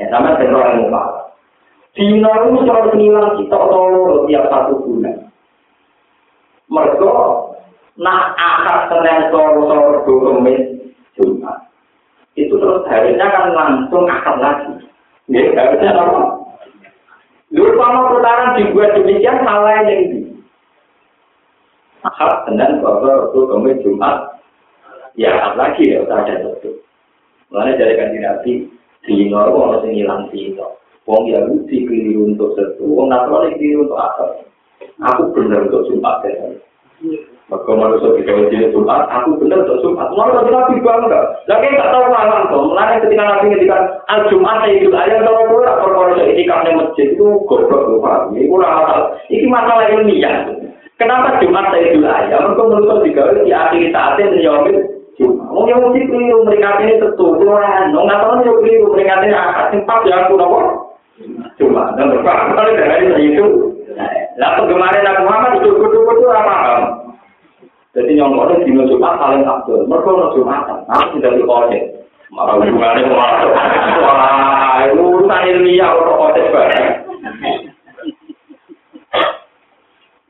Ya 0.00 0.08
sama 0.08 0.40
dengan 0.40 0.56
orang 0.58 0.88
muka. 0.88 1.02
Dino 1.92 2.32
itu 2.32 2.64
selalu 2.64 2.90
ngilang 2.96 3.36
kita 3.36 3.58
tolong 3.68 4.24
tiap 4.24 4.48
satu 4.48 4.80
bulan. 4.80 5.21
Mergo 6.72 7.12
nak 8.00 8.32
akad 8.40 8.78
senen 8.88 9.28
sore-sore 9.28 10.08
do 10.08 10.40
Jumat. 11.12 11.68
Itu 12.32 12.56
terus 12.56 12.88
harinya 12.88 13.26
kan 13.28 13.46
langsung 13.52 14.08
akad 14.08 14.40
lagi. 14.40 14.72
Ya, 15.28 15.52
harusnya 15.52 15.92
apa? 15.92 16.20
Dulu 17.52 17.76
kalau 17.76 18.16
putaran 18.16 18.56
dibuat 18.56 18.96
demikian 18.96 19.44
salah 19.44 19.84
yang 19.84 19.88
ini. 19.92 20.20
Akad 22.00 22.48
senen 22.48 22.80
sore 22.80 23.28
do 23.36 23.52
Jumat. 23.84 24.40
Ya, 25.20 25.36
akad 25.36 25.54
lagi 25.60 25.92
ya, 25.92 26.08
usah 26.08 26.24
ada 26.24 26.40
itu. 26.40 26.80
Mulanya 27.52 27.84
dari 27.84 28.00
kan 28.00 28.16
nabi 28.16 28.64
di 29.04 29.28
Norwegia 29.28 29.84
orang 29.84 29.92
hilang 29.92 30.22
sih 30.32 30.56
itu. 30.56 30.68
Wong 31.04 31.28
Yahudi 31.28 31.84
keliru 31.84 32.32
untuk 32.32 32.54
satu, 32.54 32.86
wong 32.86 33.10
Nasrani 33.10 33.58
keliru 33.58 33.90
untuk 33.90 33.98
apa? 33.98 34.51
Aku 35.02 35.22
benar 35.34 35.66
untuk 35.66 35.86
Jumat 35.90 36.22
ya. 36.26 36.54
Maka 37.50 37.68
manusia 37.76 38.16
kita 38.16 38.32
uji 38.32 38.72
Jumat, 38.72 39.12
aku 39.12 39.36
benar 39.36 39.60
untuk 39.66 39.84
Jumat. 39.84 40.08
Malah 40.16 40.40
tadi 40.40 40.50
Nabi 40.54 40.80
bangga. 40.80 41.20
Lagi 41.50 41.68
nggak 41.68 41.90
tahu 41.92 42.04
malam 42.08 42.48
tuh. 42.48 42.62
Mulai 42.70 43.02
ketika 43.04 43.24
Nabi 43.28 43.44
ngendikan 43.52 43.82
Al 44.08 44.20
Jumat 44.32 44.64
itu 44.72 44.88
ayat 44.88 45.20
tahu 45.20 45.52
pula 45.52 45.72
perkara 45.82 46.16
kalau 46.16 46.30
itikaf 46.32 46.64
di 46.64 46.72
masjid 46.72 47.06
itu 47.12 47.26
goblok 47.44 47.82
loh 47.92 48.00
Pak. 48.00 48.32
Ini 48.32 48.48
kurang 48.48 48.72
masalah. 48.72 49.06
Ini 49.28 49.46
masalah 49.52 49.84
ilmiah. 49.92 50.36
Kenapa 50.96 51.42
Jumat 51.42 51.66
saya 51.74 51.92
dulu 51.92 52.08
aja? 52.08 52.36
Mereka 52.40 52.62
menurut 52.62 53.00
juga 53.04 53.22
di 53.42 53.50
akhir 53.52 53.82
saatnya 53.90 54.24
menjawab. 54.32 54.64
Mau 55.52 55.68
yang 55.68 55.80
mesti 55.84 56.08
keliru 56.08 56.38
mereka 56.48 56.80
ini 56.80 57.02
tentu. 57.02 57.26
Kurang. 57.36 57.92
Nggak 57.92 58.18
tahu 58.22 58.32
yang 58.48 58.56
keliru 58.64 58.86
mereka 58.96 59.14
ini 59.26 59.36
akad 59.36 59.66
sempat 59.74 60.00
ya 60.08 60.24
aku 60.24 60.40
nopo. 60.40 60.60
Jumat. 61.60 62.00
Dan 62.00 62.16
berapa 62.16 62.54
kali 62.56 62.80
dari 62.80 63.34
itu. 63.34 63.71
Lah 64.40 64.50
kemarin 64.64 65.08
aku 65.08 65.20
Muhammad 65.28 65.52
itu 65.60 65.70
kudu-kudu 65.76 66.26
apa? 66.32 66.56
Jadi 67.92 68.16
yang 68.16 68.32
mau 68.32 68.48
di 68.48 68.64
Jumat 68.64 69.20
paling 69.20 69.44
abdul. 69.44 69.84
Mereka 69.84 70.08
mau 70.08 70.32
Jumatan. 70.32 70.80
Harus 70.88 71.12
tidak 71.20 71.36
dikodek. 71.36 71.84
Malah 72.32 72.56
hubungannya 72.56 73.12
masuk. 73.12 73.52
Wah, 74.00 74.88
urusan 74.96 75.44
ilmiah 75.52 75.92
atau 75.92 76.16
kotes 76.16 76.48
bareng. 76.48 76.88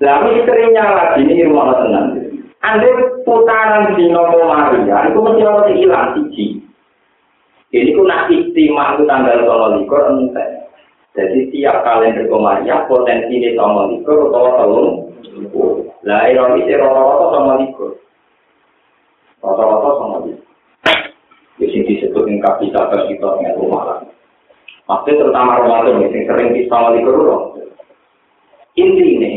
Lalu 0.02 0.42
istrinya 0.42 0.84
lagi 0.98 1.22
ini 1.22 1.46
rumah 1.46 1.78
tenang. 1.78 2.18
Anda 2.62 2.90
putaran 3.22 3.94
di 3.94 4.10
nomor 4.10 4.50
Maria, 4.50 5.10
itu 5.10 5.18
mesti 5.18 5.42
harus 5.46 5.70
hilang 5.78 6.14
siji. 6.14 6.62
Ini 7.74 7.94
ku 7.94 8.02
nak 8.06 8.30
istimewa 8.30 8.98
itu 8.98 9.06
tanggal 9.06 9.42
tolong 9.46 9.82
likur 9.82 10.02
entek. 10.10 10.61
Jadi 11.12 11.52
tiap 11.52 11.84
kalender 11.84 12.24
Maria 12.32 12.88
potensi 12.88 13.36
ini 13.36 13.52
tolong 13.52 14.00
likur 14.00 14.32
atau 14.32 14.48
tolong. 14.56 14.88
Lah 16.08 16.24
ironis 16.32 16.72
rata-rata 16.72 17.26
sama 17.36 17.52
likur. 17.60 18.00
Rata-rata 19.44 19.90
sama 20.00 20.16
likur. 20.24 20.48
di 21.60 21.68
sini 21.68 21.94
disebut 21.94 22.26
dengan 22.26 22.42
kapital 22.48 22.90
kapital 22.90 23.38
dengan 23.38 23.54
rumah 23.60 23.82
lagi. 23.86 24.10
Maksudnya 24.88 25.20
terutama 25.20 25.62
Ramadan 25.62 26.02
yang 26.02 26.26
sering 26.26 26.48
di 26.56 26.66
kerurung. 26.66 27.44
Inti 28.72 29.04
ini, 29.20 29.32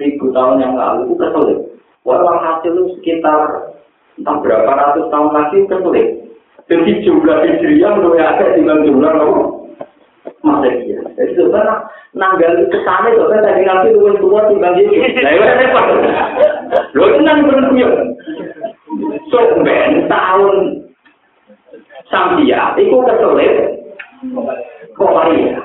ribu 0.00 0.32
tahun 0.32 0.64
yang 0.64 0.74
lalu 0.74 1.12
ku 1.12 1.14
kesel 1.20 1.44
ya 1.44 1.56
walhasil 2.08 2.74
sekitar 2.96 3.75
entah 4.16 4.36
berapa 4.40 4.70
ratus 4.70 5.06
tahun 5.12 5.30
lagi 5.32 5.58
kesulit. 5.68 6.08
Jadi 6.66 7.06
jumlah 7.06 7.46
hijriah 7.46 7.94
lebih 7.94 8.22
ada 8.22 8.46
dengan 8.58 8.82
jumlah 8.82 9.12
Masehi. 10.42 10.94
Jadi 11.14 11.32
sebenarnya 11.38 11.74
nanggal 12.14 12.52
itu 12.58 12.78
sana 12.82 13.10
itu 13.10 13.24
kan 13.26 13.42
tadi 13.42 13.62
ngaji 13.66 13.88
lu 13.94 14.14
tua 14.18 14.40
timbang 14.50 14.74
gitu. 14.78 14.94
Nah 14.94 15.30
itu 15.30 15.42
repot. 15.42 15.86
Lo 16.94 17.06
tenang 17.18 17.38
berdua. 17.46 17.90
So 19.30 19.38
ben 19.62 20.06
tahun 20.06 20.54
Sambia, 22.06 22.78
itu 22.78 22.94
kesulit. 23.02 23.54
Korea. 24.94 25.58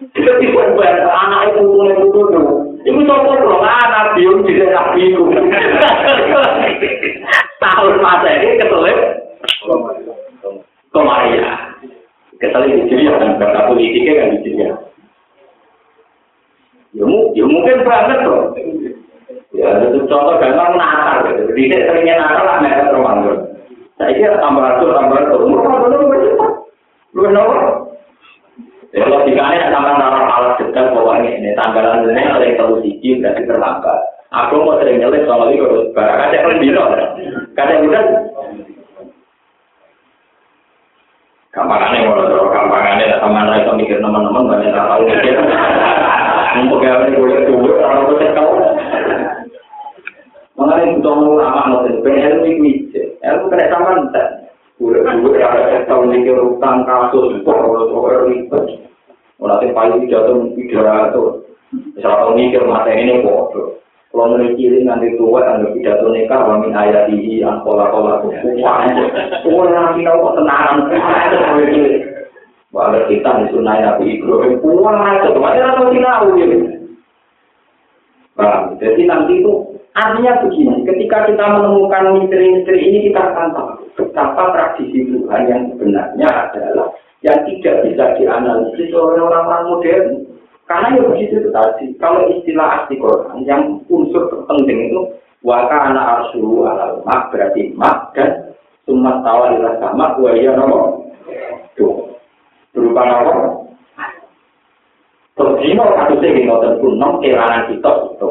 Itu 0.00 0.30
tiba 0.40 0.62
anak 1.08 1.52
itu 1.52 1.60
butuh 1.64 2.24
dulu. 2.32 2.54
Iku 2.80 3.00
sopo 3.04 3.32
dong 3.36 3.60
anak 3.60 4.16
biung 4.16 4.40
di 4.48 4.56
daerah 4.56 4.96
biung. 4.96 5.28
Tahun 7.60 7.94
masa 8.00 8.28
ini 8.40 8.56
kesulit. 8.56 8.98
Korea. 10.90 11.52
Kecuali 12.40 12.72
di 12.72 12.84
sini 12.88 13.04
kan 13.04 13.36
kata 13.36 13.68
politiknya 13.68 14.12
kan 14.16 14.32
di 14.32 14.38
sini. 14.40 14.64
Ya, 16.96 17.06
ya 17.36 17.44
mungkin 17.44 17.84
banget 17.84 18.18
loh. 18.24 18.56
Ya, 19.52 19.68
itu 19.86 20.08
contoh 20.08 20.40
gampang 20.40 20.74
nakal 20.74 21.28
gitu. 21.28 21.52
Jadi 21.52 21.62
seringnya 21.84 22.16
nakal 22.16 22.44
lah 22.48 22.56
mereka 22.64 22.96
Ramadan. 22.96 23.38
Saya 24.00 24.16
kira 24.16 24.40
tambah 24.40 24.64
ratus, 24.64 24.90
tambah 24.96 25.16
ratus. 25.20 25.38
Umur 25.44 25.60
Ramadan 25.60 26.00
lebih 26.00 26.20
cepat. 26.32 26.52
Lu 27.12 27.20
kenapa? 27.28 27.56
Ya, 28.90 29.04
logikanya 29.06 29.70
sama 29.70 30.00
nalar 30.00 30.24
alat 30.26 30.54
detail 30.58 30.90
pokoknya 30.96 31.30
ini 31.38 31.54
tanggalan 31.54 32.10
ini 32.10 32.26
ada 32.26 32.42
yang 32.42 32.58
terlalu 32.58 32.76
siji 32.82 33.22
berarti 33.22 33.42
terlambat. 33.46 34.00
Aku 34.30 34.62
mau 34.62 34.78
sering 34.78 35.02
nyelip 35.02 35.26
soal 35.26 35.50
itu, 35.50 35.90
barang 35.90 36.18
ada 36.22 36.36
yang 36.38 36.46
lebih 36.54 36.78
Kadang 37.58 37.82
udah 37.90 38.04
Gampangannya 41.50 42.06
kalau 42.06 42.30
terlalu 42.30 42.54
gampangannya, 42.54 43.18
sama 43.18 43.42
saya 43.50 43.66
itu 43.66 43.72
mikir 43.74 43.98
teman-teman 43.98 44.46
banyak 44.46 44.70
tak 44.70 44.86
tahu 44.86 45.02
mikir. 45.02 45.34
Untuk 46.62 46.82
yang 46.86 47.10
ini 47.10 47.18
boleh 47.18 47.38
tunggu, 47.42 47.70
kalau 47.74 48.06
boleh 48.06 48.30
tahu. 48.38 48.50
Mengenai 50.54 50.94
butuh 50.94 51.14
ulama 51.26 51.62
nanti, 51.66 51.98
pengen 52.06 52.46
ilmu 52.46 52.70
itu, 52.70 53.02
ilmu 53.18 53.50
kena 53.50 53.66
sama 53.66 53.90
nanti. 53.98 54.22
Boleh 54.78 55.02
tunggu, 55.02 55.28
ada 55.42 55.82
tahu 55.90 56.02
mikir 56.06 56.38
utang 56.38 56.86
kasus, 56.86 57.42
kalau 57.42 57.90
soal 57.90 58.30
ribet. 58.30 58.64
Mulai 59.42 59.74
paling 59.74 60.06
jatuh 60.06 60.54
pidato, 60.54 61.42
misalnya 61.98 62.30
mikir 62.30 62.62
mata 62.62 62.94
ini 62.94 63.26
bodoh. 63.26 63.79
Kalau 64.10 64.26
memiliki 64.34 64.66
ini 64.66 64.82
nanti 64.82 65.14
tua, 65.14 65.38
anda 65.46 65.70
pidato 65.70 66.10
nikah, 66.10 66.42
wami 66.42 66.74
ayat 66.74 67.06
ini, 67.14 67.46
angkola 67.46 67.94
kola 67.94 68.18
wah, 68.58 68.82
nanti 69.70 70.02
kau 70.02 70.18
kok 70.18 70.34
tenaran, 70.34 70.90
wah, 72.74 72.90
ada 72.90 73.06
kita 73.06 73.30
di 73.38 73.46
sunai 73.54 73.86
nabi 73.86 74.18
Ibrahim, 74.18 74.58
wah, 74.82 75.14
itu 75.14 75.30
apa 75.38 75.82
sih 75.94 76.02
tahu 76.02 76.26
gitu. 76.42 76.58
jadi 78.82 79.02
nanti 79.06 79.32
itu 79.38 79.52
artinya 79.94 80.42
begini, 80.42 80.82
ketika 80.90 81.30
kita 81.30 81.44
menemukan 81.46 82.10
misteri-misteri 82.18 82.82
ini 82.82 82.98
kita 83.14 83.20
akan 83.30 83.46
tahu 83.54 83.70
betapa 83.94 84.42
tradisi 84.50 85.06
Tuhan 85.06 85.42
yang 85.46 85.62
sebenarnya 85.70 86.28
adalah 86.50 86.90
yang 87.20 87.38
tidak 87.46 87.84
bisa 87.84 88.04
dianalisis 88.16 88.90
oleh 88.90 89.20
orang-orang 89.20 89.64
modern. 89.68 90.06
Karena 90.70 90.94
ya 90.94 91.02
begitu 91.02 91.42
itu 91.42 91.50
tadi. 91.50 91.98
Kalau 91.98 92.30
istilah 92.30 92.86
asli 92.86 92.94
Quran 93.02 93.42
yang 93.42 93.82
unsur 93.90 94.30
terpenting 94.30 94.86
itu 94.86 95.02
waka 95.42 95.90
anak 95.90 96.30
arsu 96.30 96.62
ala 96.62 97.00
mak 97.02 97.32
berarti 97.34 97.74
mak 97.74 98.12
dan 98.14 98.52
sumat 98.84 99.24
tawa 99.24 99.56
ila 99.56 99.70
sama 99.80 100.14
dua 100.20 100.36
ya 100.36 100.52
nomor 100.52 101.10
tuh 101.74 102.12
berupa 102.76 103.02
nomor 103.08 103.36
terus 105.34 105.56
satu 105.64 106.14
sih 106.20 106.30
di 106.36 106.42
nomor 106.44 106.76
enam 106.76 107.12
kerangan 107.24 107.72
kita 107.72 107.90
itu 108.12 108.28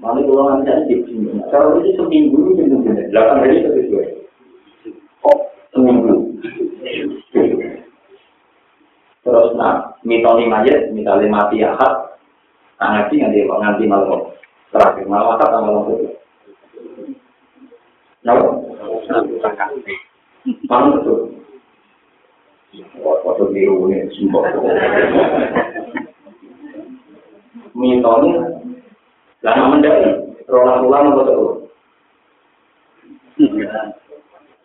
mana 0.00 0.20
kalau 0.24 0.44
nanti 0.56 0.92
di 0.92 0.96
sini 1.08 1.40
kalau 1.52 1.80
ini 1.80 1.96
seminggu 1.96 2.52
ini 2.56 2.68
mungkin. 2.68 3.00
Delapan 3.12 3.44
hari 3.44 3.64
sesuai 3.64 4.15
terus 9.26 9.58
nak 9.58 9.98
mitoni 10.06 10.46
mayat 10.46 10.94
misalnya 10.94 11.26
mati 11.26 11.58
akad 11.66 12.14
nah 12.78 12.86
ngaji 12.94 13.14
nganti 13.18 13.40
nganti 13.42 13.84
malam 13.90 14.30
terakhir 14.70 15.02
malam 15.10 15.34
akad 15.34 15.50
sama 15.50 15.66
malam 15.66 15.98
itu 15.98 16.14
Napa? 18.26 18.58
Malam 20.66 20.98
betul. 20.98 21.18
Waktu 22.98 23.44
biru 23.54 23.86
ini 23.86 24.10
sumpah. 24.18 24.42
Mitoni 27.70 28.30
lama 29.46 29.64
mendali, 29.70 30.10
rola 30.50 30.82
pulang 30.82 31.14
betul. 31.14 31.70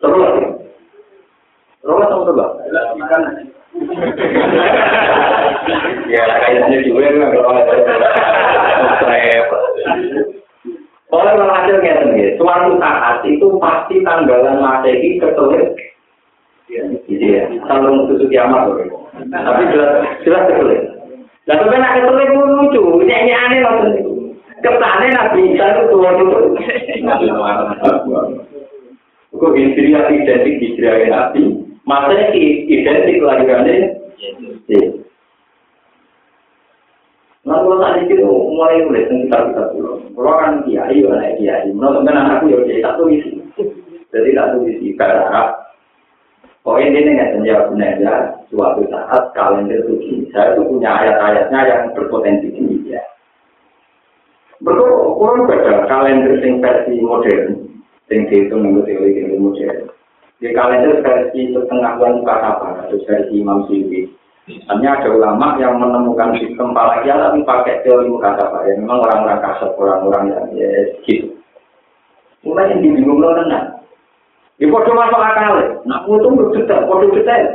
Terus. 0.02 0.34
Terus 1.78 2.02
sama 2.10 2.24
terus. 2.26 3.61
Ya, 6.12 6.22
kayaknya 6.28 6.78
juga 6.84 7.08
nggak 7.08 7.30
kalau 7.40 7.56
Oleh 11.12 11.32
hasil 11.36 11.76
ngerti 11.80 12.20
ya, 12.24 12.28
suatu 12.40 12.80
saat 12.80 13.20
itu 13.28 13.46
pasti 13.60 14.00
tanggalan 14.00 14.60
masehi 14.60 15.20
ketelit. 15.20 15.76
Gitu 17.04 17.20
ya, 17.20 17.44
kalau 17.68 18.08
untuk 18.08 18.28
kiamat 18.32 18.72
Tapi 19.28 19.62
jelas 19.72 20.08
jelas 20.24 20.42
ketelit. 20.48 20.82
Nah, 21.44 21.56
tapi 21.60 21.74
nak 21.76 22.00
ketelit 22.00 22.32
lucu, 22.32 22.82
ini 23.04 23.32
aneh 23.32 23.60
loh. 23.60 23.76
Kesannya 24.62 25.10
Nabi 25.10 25.52
Isa 25.52 25.64
itu 25.74 25.82
tua 25.90 26.10
itu. 26.14 26.38
Kok 29.32 29.52
Hijriah 29.58 30.06
identik 30.06 30.60
Hijriah 30.62 31.08
Nabi, 31.10 31.71
masanya 31.86 32.30
identik 32.34 33.18
kelahirannya. 33.18 34.02
Nah, 37.42 37.58
kalau 37.58 37.82
tadi 37.82 38.06
itu 38.06 38.22
mulai 38.22 38.86
nulis 38.86 39.10
tentang 39.10 39.50
kita 39.50 39.74
pulau. 39.74 39.98
Kalau 40.14 40.32
kan 40.38 40.62
kiai, 40.62 41.02
mana 41.02 41.34
kiai. 41.34 41.74
Menurut 41.74 42.06
teman 42.06 42.22
anakku 42.22 42.54
ya 42.54 42.62
jadi 42.62 42.86
satu 42.86 43.10
isi. 43.10 43.34
Jadi 44.14 44.30
satu 44.38 44.62
isi 44.70 44.94
berharap. 44.94 45.74
Poin 46.62 46.86
ini 46.86 47.18
nggak 47.18 47.42
menjawab 47.42 47.74
ya. 47.98 48.38
Suatu 48.46 48.86
saat 48.86 49.34
kalender 49.34 49.82
itu 49.82 50.30
saya 50.30 50.54
itu 50.54 50.62
punya 50.70 50.94
ayat-ayatnya 50.94 51.60
yang 51.66 51.82
berpotensi 51.98 52.54
tinggi 52.54 52.94
ya. 52.94 53.02
Betul, 54.62 55.18
orang 55.18 55.50
beda 55.50 55.90
kalender 55.90 56.38
sing 56.38 56.62
versi 56.62 57.02
modern, 57.02 57.66
sing 58.06 58.30
dihitung 58.30 58.62
menurut 58.62 58.86
teori 58.86 59.26
modern. 59.34 59.91
Di 60.42 60.50
kalender 60.50 60.98
versi 61.06 61.54
setengah 61.54 62.02
wan 62.02 62.26
kata 62.26 62.50
atau 62.58 62.98
versi 63.06 63.38
Imam 63.38 63.62
Syuuti. 63.70 64.10
Hanya 64.66 64.98
ada 64.98 65.14
ulama 65.14 65.54
yang 65.62 65.78
menemukan 65.78 66.34
sistem 66.34 66.74
falakian 66.74 67.14
tapi 67.14 67.46
pakai 67.46 67.78
teori 67.86 68.10
mukata 68.10 68.50
ya. 68.66 68.74
Memang 68.74 69.06
orang-orang 69.06 69.38
kasar, 69.38 69.70
orang-orang 69.78 70.34
yang 70.34 70.46
ya 70.58 70.70
gitu. 71.06 71.30
Mulai 72.42 72.74
yang 72.74 72.82
dibingung 72.82 73.22
lo 73.22 73.38
tenang. 73.38 73.86
Di 74.58 74.66
foto 74.66 74.90
masuk 74.98 75.22
akal, 75.22 75.54
nak 75.86 76.10
foto 76.10 76.26
detail, 76.50 76.90
foto 76.90 77.06
detail. 77.14 77.46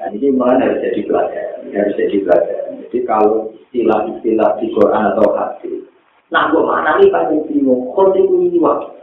Nah, 0.00 0.08
ini 0.08 0.32
memang 0.32 0.56
harus 0.56 0.80
jadi 0.80 1.00
pelajaran, 1.04 1.68
harus 1.68 1.96
jadi 2.00 2.16
pelajaran. 2.24 2.72
Jadi 2.80 2.98
kalau 3.04 3.52
istilah-istilah 3.52 4.50
di 4.56 4.66
Quran 4.72 5.04
atau 5.12 5.28
hadis, 5.36 5.84
nah 6.32 6.48
gue 6.48 6.64
mana 6.64 6.96
nih 6.96 7.12
paling 7.12 7.44
bingung, 7.48 7.92
kau 7.92 8.08
itu 8.16 8.56
iwa. 8.56 8.93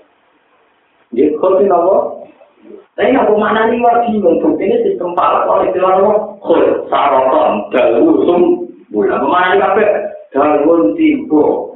Kau 1.12 1.60
itu 1.60 1.68
apa? 1.68 1.98
Tapi 2.96 3.16
aku 3.20 3.34
mana 3.36 3.68
nih 3.68 3.84
wah 3.84 4.04
bingung, 4.08 4.40
ini 4.60 4.84
sistem 4.88 5.12
palak 5.12 5.48
oleh 5.48 5.68
istilah 5.72 6.00
apa? 6.00 6.12
Kau 6.40 6.60
saroton, 6.88 7.52
dalusum, 7.76 8.42
bulan 8.96 9.24
mana 9.28 9.48
nih 9.52 9.60
kafe? 9.60 9.86
Dalun 10.32 10.96
timbo, 10.96 11.76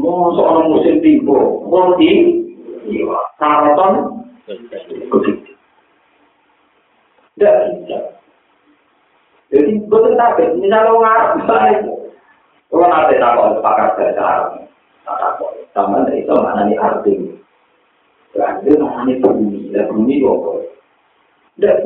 mau 0.00 0.32
seorang 0.32 0.72
musim 0.72 1.04
kau 1.28 2.00
iwa, 2.00 3.20
saroton, 3.36 4.24
begitu. 5.12 5.52
Tidak 7.36 7.54
bisa. 7.84 7.98
Jadi 9.48 9.80
betul 9.88 10.12
tapi 10.16 10.44
misalnya 10.60 10.92
orang 10.92 11.08
Arab 11.08 11.30
baik, 11.48 11.78
kalau 12.68 12.84
nanti 12.84 13.16
takut 13.16 13.64
pakar 13.64 13.96
bahasa 13.96 14.20
Arab, 14.20 14.48
takut 15.08 15.52
sama 15.72 16.04
itu 16.12 16.32
mana 16.36 16.68
nih 16.68 16.76
arti, 16.76 17.12
berarti 18.32 18.70
nih 18.76 19.16
bumi, 19.24 19.72
dan 19.72 19.88
bumi 19.88 20.20
apa? 20.24 20.50
Tidak. 21.58 21.78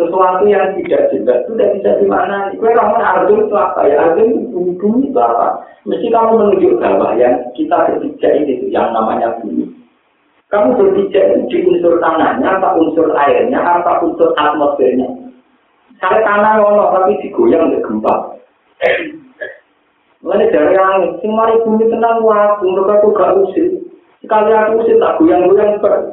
Sesuatu 0.00 0.48
yang 0.48 0.72
tidak 0.80 1.12
jelas 1.12 1.44
itu 1.44 1.52
tidak 1.60 1.72
bisa 1.76 1.90
dimana. 2.00 2.48
Kue 2.56 2.72
kamu 2.72 2.96
arti 2.96 3.36
itu 3.36 3.52
apa 3.52 3.80
ya? 3.84 3.96
Arti 4.00 4.22
itu 4.32 4.58
bumi, 4.80 5.12
itu 5.12 5.20
apa? 5.20 5.60
Mesti 5.84 6.08
kamu 6.08 6.30
menunjuk 6.40 6.80
bahwa 6.80 7.12
yang 7.20 7.36
kita 7.52 7.76
bertiga 7.88 8.28
ini 8.32 8.72
yang 8.72 8.96
namanya 8.96 9.36
bumi. 9.44 9.68
Kamu 10.50 10.74
berpijak 10.74 11.24
itu 11.30 11.46
di 11.46 11.58
unsur 11.62 12.02
tanahnya, 12.02 12.58
apa 12.58 12.74
unsur 12.74 13.14
airnya, 13.14 13.60
apa 13.62 14.02
unsur 14.02 14.34
atmosfernya. 14.34 15.06
Kalau 16.00 16.20
tanah 16.26 16.58
ngono 16.58 16.84
tapi 16.96 17.20
digoyang 17.22 17.70
di 17.70 17.78
gempa. 17.84 18.34
Mulai 20.20 20.52
dari 20.52 20.76
angin, 20.76 21.16
mari 21.32 21.60
bumi 21.64 21.88
tenang 21.88 22.20
waktu, 22.20 22.64
untuk 22.68 22.92
aku 22.92 23.08
gak 23.16 23.36
usir. 23.40 23.79
Sekali 24.30 24.54
aku 24.54 24.86
usir 24.86 24.94
tak 25.02 25.18
goyang-goyang 25.18 25.82
ber. 25.82 26.06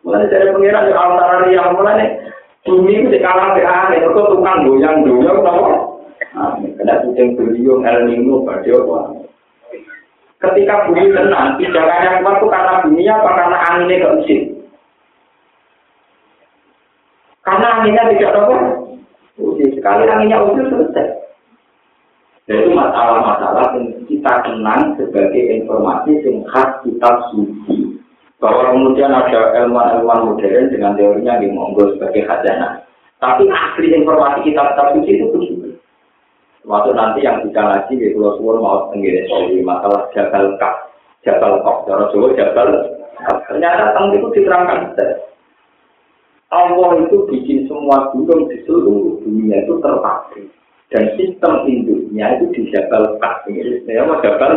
Mulai 0.00 0.32
dari 0.32 0.48
pengiran 0.48 0.88
yang 0.88 0.96
antara 0.96 1.44
yang 1.52 1.76
mulai 1.76 2.08
bumi 2.64 3.04
itu 3.04 3.12
dikalah 3.12 3.52
ke 3.52 3.60
angin, 3.60 4.00
itu 4.00 4.16
tukang 4.16 4.64
goyang-goyang, 4.64 5.44
tau? 5.44 6.00
Kena 6.56 7.04
kucing 7.04 7.36
beliung, 7.36 7.84
El 7.84 8.08
Nino, 8.08 8.48
pada 8.48 8.64
ketika 10.40 10.88
bumi 10.88 11.12
tenang, 11.12 11.60
pijakannya 11.60 12.24
kuat 12.24 12.36
itu 12.40 12.46
karena 12.48 12.72
bumi 12.80 13.02
apa 13.04 13.30
karena 13.36 13.56
anginnya 13.60 14.00
ke 14.00 14.08
usir. 14.16 14.40
Karena 17.44 17.66
anginnya 17.76 18.08
tidak 18.08 18.40
apa? 18.40 18.56
Usir. 19.36 19.68
Sekali 19.76 20.08
anginnya 20.08 20.40
usir 20.48 20.64
selesai. 20.64 21.06
Itu 22.48 22.72
masalah-masalah 22.72 23.76
yang 23.76 23.91
kita 24.22 24.38
kenang 24.46 24.94
sebagai 24.94 25.42
informasi 25.50 26.22
yang 26.22 26.46
khas 26.46 26.78
kitab 26.86 27.26
suci. 27.34 27.98
Bahwa 28.38 28.70
kemudian 28.70 29.10
ada 29.10 29.50
ilmuwan-ilmuwan 29.58 30.30
modern 30.30 30.70
dengan 30.70 30.94
teorinya 30.94 31.42
di 31.42 31.50
monggo 31.50 31.90
sebagai 31.98 32.22
khazanah. 32.30 32.86
Tapi 33.18 33.50
asli 33.50 33.90
informasi 33.98 34.46
kitab-kitab 34.46 34.94
suci 34.94 35.10
itu 35.10 35.26
begitu. 35.34 35.68
Waktu 36.62 36.94
nanti 36.94 37.26
yang 37.26 37.42
bisa 37.42 37.58
ngaji 37.58 37.92
di 37.98 38.14
Pulau 38.14 38.38
Suwon 38.38 38.62
mau 38.62 38.86
tenggiri 38.94 39.26
soal 39.26 39.50
masalah 39.66 40.06
jabal 40.14 40.54
kak, 40.62 40.94
jabal 41.26 41.58
kok, 41.58 41.90
cara 41.90 42.06
Jawa 42.14 42.28
jabal. 42.38 42.68
Ternyata 43.50 43.90
tentang 43.90 44.14
itu 44.14 44.28
diterangkan. 44.38 44.80
Allah 46.54 46.90
itu 47.02 47.26
bikin 47.26 47.66
semua 47.66 48.14
gunung 48.14 48.46
di 48.46 48.62
seluruh 48.62 49.18
dunia 49.26 49.66
itu 49.66 49.82
terpatri. 49.82 50.46
Dan 50.92 51.04
sistem 51.16 51.64
induknya 51.64 52.36
itu 52.36 52.52
di 52.52 52.62
jabal. 52.68 53.16
Ini 53.48 53.96
apa 53.96 54.20
jabal 54.20 54.52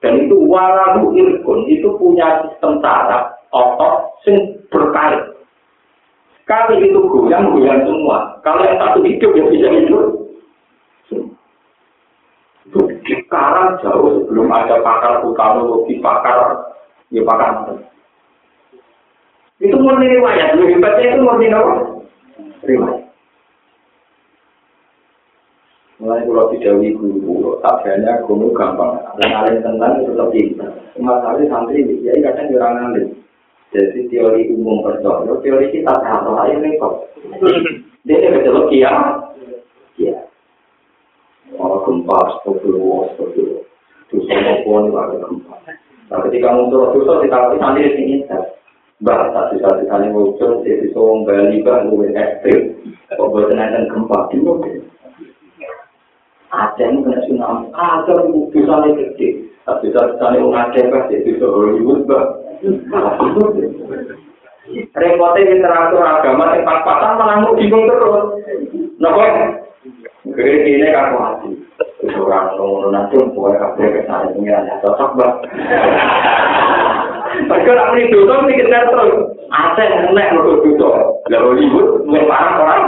Dan 0.00 0.28
itu 0.28 0.36
walau 0.48 1.12
irkun 1.12 1.68
itu 1.68 1.88
punya 2.00 2.44
sistem 2.44 2.80
saraf 2.80 3.36
otot 3.52 4.16
sing 4.24 4.36
berkait. 4.68 5.36
Kali 6.46 6.78
itu 6.78 7.00
goyang, 7.10 7.50
goyang 7.50 7.82
semua. 7.82 8.38
Kalau 8.46 8.62
yang 8.62 8.78
satu 8.78 9.02
hidup, 9.02 9.34
ya 9.34 9.44
bisa 9.50 9.68
hidup. 9.72 10.04
Sekarang 13.02 13.82
jauh 13.82 14.22
sebelum 14.22 14.50
ada 14.54 14.78
pakar 14.78 15.26
vulkanologi, 15.26 15.98
pakar 15.98 16.70
ya 17.10 17.22
pakar 17.26 17.82
itu 19.56 19.72
murni 19.80 20.12
riwayat, 20.12 20.52
lebih 20.60 20.76
hebatnya 20.76 21.16
itu 21.16 21.20
murni? 21.24 21.48
Riwayat. 22.68 23.05
Mulai 26.06 26.22
kalau 26.22 26.54
didawi 26.54 26.94
guru, 26.94 27.58
tabiannya 27.66 28.22
guru 28.30 28.54
gampang. 28.54 28.94
Ngalin 29.18 29.58
tentang 29.58 30.06
itu 30.06 30.14
lebih 30.14 30.54
pintar. 30.54 30.70
Masalahnya 31.02 31.50
santri, 31.50 31.82
ya 31.98 32.14
kadang 32.22 32.46
kurang 32.54 32.72
ngalin. 32.78 33.06
Jadi 33.74 34.06
teori 34.06 34.46
umum 34.54 34.86
percaya, 34.86 35.34
teori 35.42 35.66
kita 35.74 35.90
tahu 35.90 36.38
aja 36.38 36.62
nih 36.62 36.78
kok. 36.78 37.10
Dia 38.06 38.22
ini 38.22 38.38
betul 38.38 38.70
kia, 38.70 38.94
kia. 39.98 40.14
Orang 41.58 41.82
gempa, 41.82 42.38
astagfirullah, 42.38 43.10
astagfirullah. 43.10 43.66
Dosa 44.06 44.34
apa 44.38 44.62
ini 44.62 44.90
ada 44.94 45.16
gempa. 45.26 45.54
Nah, 46.06 46.18
ketika 46.22 46.54
muncul 46.54 46.94
dosa, 46.94 47.18
kita 47.18 47.58
nanti 47.58 47.82
di 47.82 47.90
sini. 47.98 48.14
Mbak, 49.02 49.34
satu-satu 49.34 49.82
kali 49.90 50.06
muncul, 50.14 50.62
dia 50.62 50.78
bisa 50.86 51.02
kembali 51.02 51.66
ke 51.66 51.74
gue 51.90 52.06
ekstrim. 52.14 52.60
Kok 53.10 53.26
buat 53.34 53.50
gempa 53.50 54.18
di 54.30 54.38
mobil. 54.38 54.86
Ada 56.54 56.78
yang 56.78 57.02
kena 57.02 57.18
tsunami, 57.26 57.66
ada 57.74 58.12
yang 58.22 58.46
bisa 58.54 58.74
gede. 58.94 59.28
Tapi 59.66 59.90
satu-satu 59.90 60.46
orang 60.46 60.70
Aceh, 60.70 60.84
dia 60.86 61.18
bisa 61.26 61.46
Hollywood, 61.46 62.06
Mbak. 62.06 62.24
Repotnya 64.94 65.50
literatur 65.50 66.02
agama, 66.06 66.54
yang 66.54 66.62
pas-pasan 66.62 67.18
malah 67.18 67.50
bingung 67.58 67.86
terus. 67.90 68.24
Nah? 68.98 69.14
Kiri 70.26 70.82
ini 70.82 70.90
kan 70.90 71.14
mati. 71.14 71.54
Orang 72.18 72.58
ngono 72.58 72.90
nanti 72.90 73.14
boleh 73.30 73.54
kabeh 73.54 74.02
kesana 74.02 74.34
pengiran 74.34 74.66
cocok 74.82 75.10
bah. 75.14 75.32
Mereka 77.46 77.82
muni 77.94 78.10
dosa 78.10 78.42
mesti 78.42 78.58
kejar 78.58 78.90
terus. 78.90 79.14
Ate 79.54 79.84
nek 80.10 80.30
ngono 80.34 80.66
dosa. 80.66 80.90
Lah 81.30 81.40
Hollywood 81.46 82.10
mulai 82.10 82.26
parah 82.26 82.54
orang. 82.58 82.82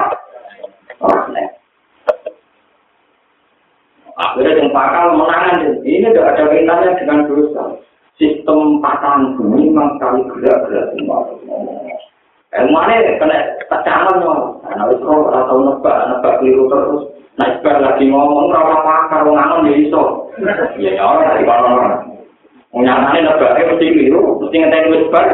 Orang 0.98 1.26
nek. 1.30 1.48
Akhirnya 4.19 4.51
yang 4.51 4.59
yang 4.66 4.74
bakal 4.74 5.05
menangan. 5.15 5.78
Ini 5.86 6.11
tidak 6.11 6.35
ada 6.35 6.43
kaitannya 6.51 6.99
dengan 6.99 7.19
dosa. 7.31 7.62
Sistem 8.19 8.82
patahan 8.82 9.39
bumi 9.39 9.70
memang 9.70 9.95
sekali 9.95 10.27
gerak-gerak 10.27 10.90
semua. 10.99 11.23
Ilmuannya 12.51 13.23
kena 13.23 13.39
tecanan 13.70 14.19
no. 14.19 14.59
Nah, 14.66 14.90
itu 14.90 15.07
kalau 15.07 15.31
tahu 15.31 15.61
nebak, 15.70 15.97
nebak 16.11 16.35
keliru 16.43 16.66
terus. 16.66 17.03
Nah, 17.39 17.47
ibar 17.55 17.78
lagi 17.78 18.11
ngomong, 18.11 18.51
rawa 18.51 18.82
pakar, 18.82 19.23
ngangon 19.23 19.70
ya 19.70 19.73
iso. 19.78 20.35
Ya, 20.43 20.90
ya, 20.99 21.03
orang 21.07 21.39
dari 21.39 21.47
orang-orang. 21.47 21.95
Nyatanya 22.74 23.20
nebaknya 23.31 23.70
mesti 23.70 23.86
keliru, 23.86 24.43
mesti 24.43 24.57
ngeteng 24.59 24.90
wisbar. 24.90 25.27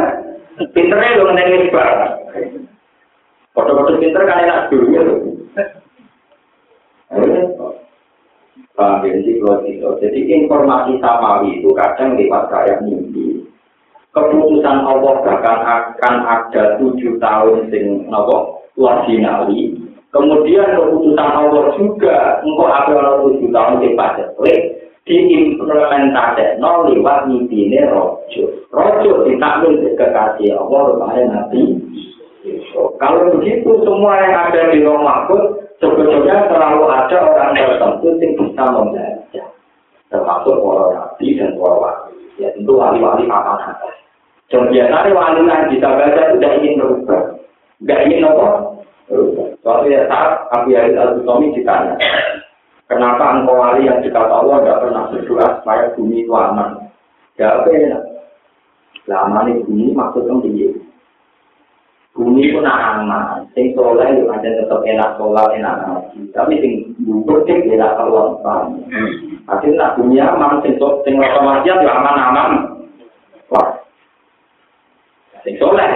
Pinternya 0.76 1.16
lo 1.16 1.32
ngeteng 1.32 1.56
wisbar. 1.64 1.88
Foto-foto 3.56 3.96
pinter 3.96 4.22
kan 4.28 4.44
enak 4.44 4.68
dulu 4.68 4.86
ya. 4.92 5.02
Gitu. 8.74 9.86
Jadi 10.02 10.20
informasi 10.34 10.98
samawi 10.98 11.62
itu 11.62 11.70
kadang 11.78 12.18
lewat 12.18 12.50
kayak 12.50 12.82
mimpi. 12.82 13.46
Keputusan 14.10 14.78
Allah 14.82 15.14
bahkan 15.22 15.58
akan 15.62 16.14
ada 16.26 16.78
tujuh 16.82 17.18
tahun 17.22 17.70
sing 17.70 18.10
nopo 18.10 18.66
wajinali. 18.74 19.78
Kemudian 20.10 20.74
keputusan 20.78 21.30
Allah 21.34 21.74
juga 21.78 22.42
engkau 22.42 22.66
ada 22.66 23.22
tujuh 23.26 23.50
tahun 23.50 23.78
sing 23.82 23.92
pada 23.94 24.26
diimplementasi 25.04 26.58
no 26.58 26.88
lewat 26.90 27.28
mimpi 27.30 27.70
ini 27.70 27.78
rojo. 27.86 28.44
Rojo 28.72 29.10
ditakwil 29.28 29.86
kekasih 29.94 30.56
Allah 30.56 30.80
kepada 30.90 31.22
Nabi. 31.30 31.62
Kalau 32.74 33.32
begitu 33.38 33.70
semua 33.84 34.20
yang 34.20 34.34
ada 34.50 34.62
di 34.72 34.84
rumah 34.84 35.24
pun 35.30 35.63
sebetulnya 35.84 36.48
terlalu 36.48 36.88
ada 36.88 37.18
orang 37.20 37.52
tertentu 37.52 38.08
yang 38.16 38.32
bisa 38.40 38.64
membaca 38.72 39.42
termasuk 40.08 40.56
para 40.62 40.84
nabi 40.94 41.26
dan 41.36 41.50
para 41.58 41.74
wali. 41.76 42.14
Ya 42.34 42.48
tentu 42.54 42.72
wali-wali 42.74 43.30
apa 43.30 43.52
apa 43.62 43.88
dan 44.50 44.70
biasanya 44.70 45.10
wali 45.14 45.40
yang 45.46 45.70
bisa 45.70 45.88
baca 45.88 46.22
tidak 46.34 46.52
ingin 46.62 46.78
berubah 46.78 47.22
nggak 47.82 48.02
ingin 48.06 48.26
apa? 48.28 48.48
Suatu 49.64 49.84
ya 49.88 50.04
saat 50.06 50.48
Abu 50.52 50.74
Yazid 50.74 50.98
al 50.98 51.16
Bustami 51.18 51.54
ditanya 51.56 51.94
kenapa 52.86 53.40
engkau 53.40 53.56
wali 53.56 53.88
yang 53.88 54.04
dikata 54.04 54.30
Allah 54.30 54.60
tidak 54.60 54.80
pernah 54.84 55.02
berdoa 55.08 55.46
supaya 55.60 55.84
bumi 55.96 56.26
itu 56.26 56.32
aman? 56.32 56.68
Ya 57.40 57.46
apa 57.62 57.68
ya 57.72 57.98
lama 59.08 59.38
nih 59.48 59.64
bumi 59.64 59.92
maksudnya 59.92 60.38
tinggi 60.44 60.83
bumi 62.14 62.54
pun 62.54 62.62
aman, 62.62 63.42
sing 63.58 63.74
soleh 63.74 64.06
yo 64.14 64.30
aja 64.30 64.46
tetap 64.46 64.86
enak 64.86 65.18
sholat 65.18 65.50
enak 65.58 65.74
ngaji, 65.82 66.18
tapi 66.30 66.62
sing 66.62 66.72
bubur 67.02 67.42
sing 67.42 67.66
enak 67.66 67.98
keluar 67.98 68.38
pan. 68.38 68.70
Tapi 69.50 69.74
nak 69.74 69.98
bumi 69.98 70.22
aman, 70.22 70.62
sing 70.62 70.78
sok 70.78 71.02
sing 71.02 71.18
otomatis 71.18 71.74
yo 71.74 71.90
aman 71.90 72.16
aman. 72.30 72.50
Wah, 73.50 73.82
sing 75.42 75.58
soleh 75.58 75.90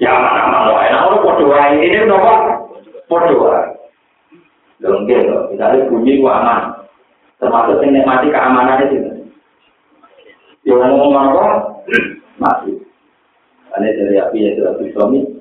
ya 0.00 0.16
aman 0.16 0.32
aman 0.48 0.72
wae. 0.72 0.88
Nah, 0.88 1.12
orang 1.12 1.20
podo 1.20 1.44
wae 1.52 1.76
ini 1.76 2.08
nopo 2.08 2.32
podo 3.04 3.36
wae. 3.44 3.68
Lengkap 4.80 5.28
loh, 5.28 5.40
misalnya 5.52 5.88
bumi 5.92 6.24
ku 6.24 6.26
aman, 6.28 6.88
termasuk 7.36 7.84
sing 7.84 7.92
nikmati 7.92 8.32
keamanan 8.32 8.80
itu. 8.88 9.12
Yo 10.64 10.80
ngomong 10.80 11.36
apa? 11.36 11.46
Mati. 12.40 12.72
Ini 13.74 13.90
dari 13.90 14.16
api 14.22 14.38
ya 14.38 14.50
sudah 14.54 14.86
suami, 14.94 15.33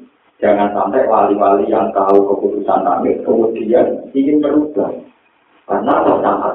jangan 0.44 0.76
sampai 0.76 1.07
wali-wali 1.07 1.72
yang 1.72 1.88
tahu 1.95 2.20
keputusan 2.28 2.84
kami 2.84 3.15
kemudian 3.24 4.03
ingin 4.11 4.44
berubah. 4.44 4.91
Karena 5.64 6.03
apa 6.03 6.14
sama. 6.20 6.52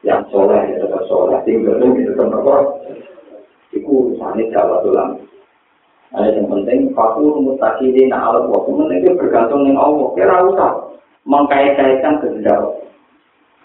Yang 0.00 0.32
soleh 0.32 0.60
ya 0.72 0.82
tetap 0.82 1.04
soleh, 1.06 1.36
tinggal 1.44 1.76
itu 1.78 2.08
tetap 2.08 2.32
berbuat. 2.32 2.64
Itu 3.76 3.86
urusannya 3.86 4.48
Jawa 4.50 4.80
tulang. 4.80 5.12
Ada 6.12 6.36
yang 6.36 6.48
penting, 6.48 6.92
fakul 6.92 7.40
mutakidin 7.40 8.12
alat 8.12 8.44
waktu 8.48 8.68
penting 8.68 8.98
itu 9.00 9.10
bergantung 9.16 9.64
dengan 9.64 9.80
Allah. 9.80 10.08
Kira 10.12 10.36
usah 10.44 10.70
mengkait-kaitkan 11.24 12.20
kehendak. 12.20 12.60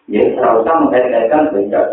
Ya, 0.08 0.24
kira 0.32 0.62
usah 0.62 0.74
mengkait-kaitkan 0.80 1.52
kehendak. 1.52 1.88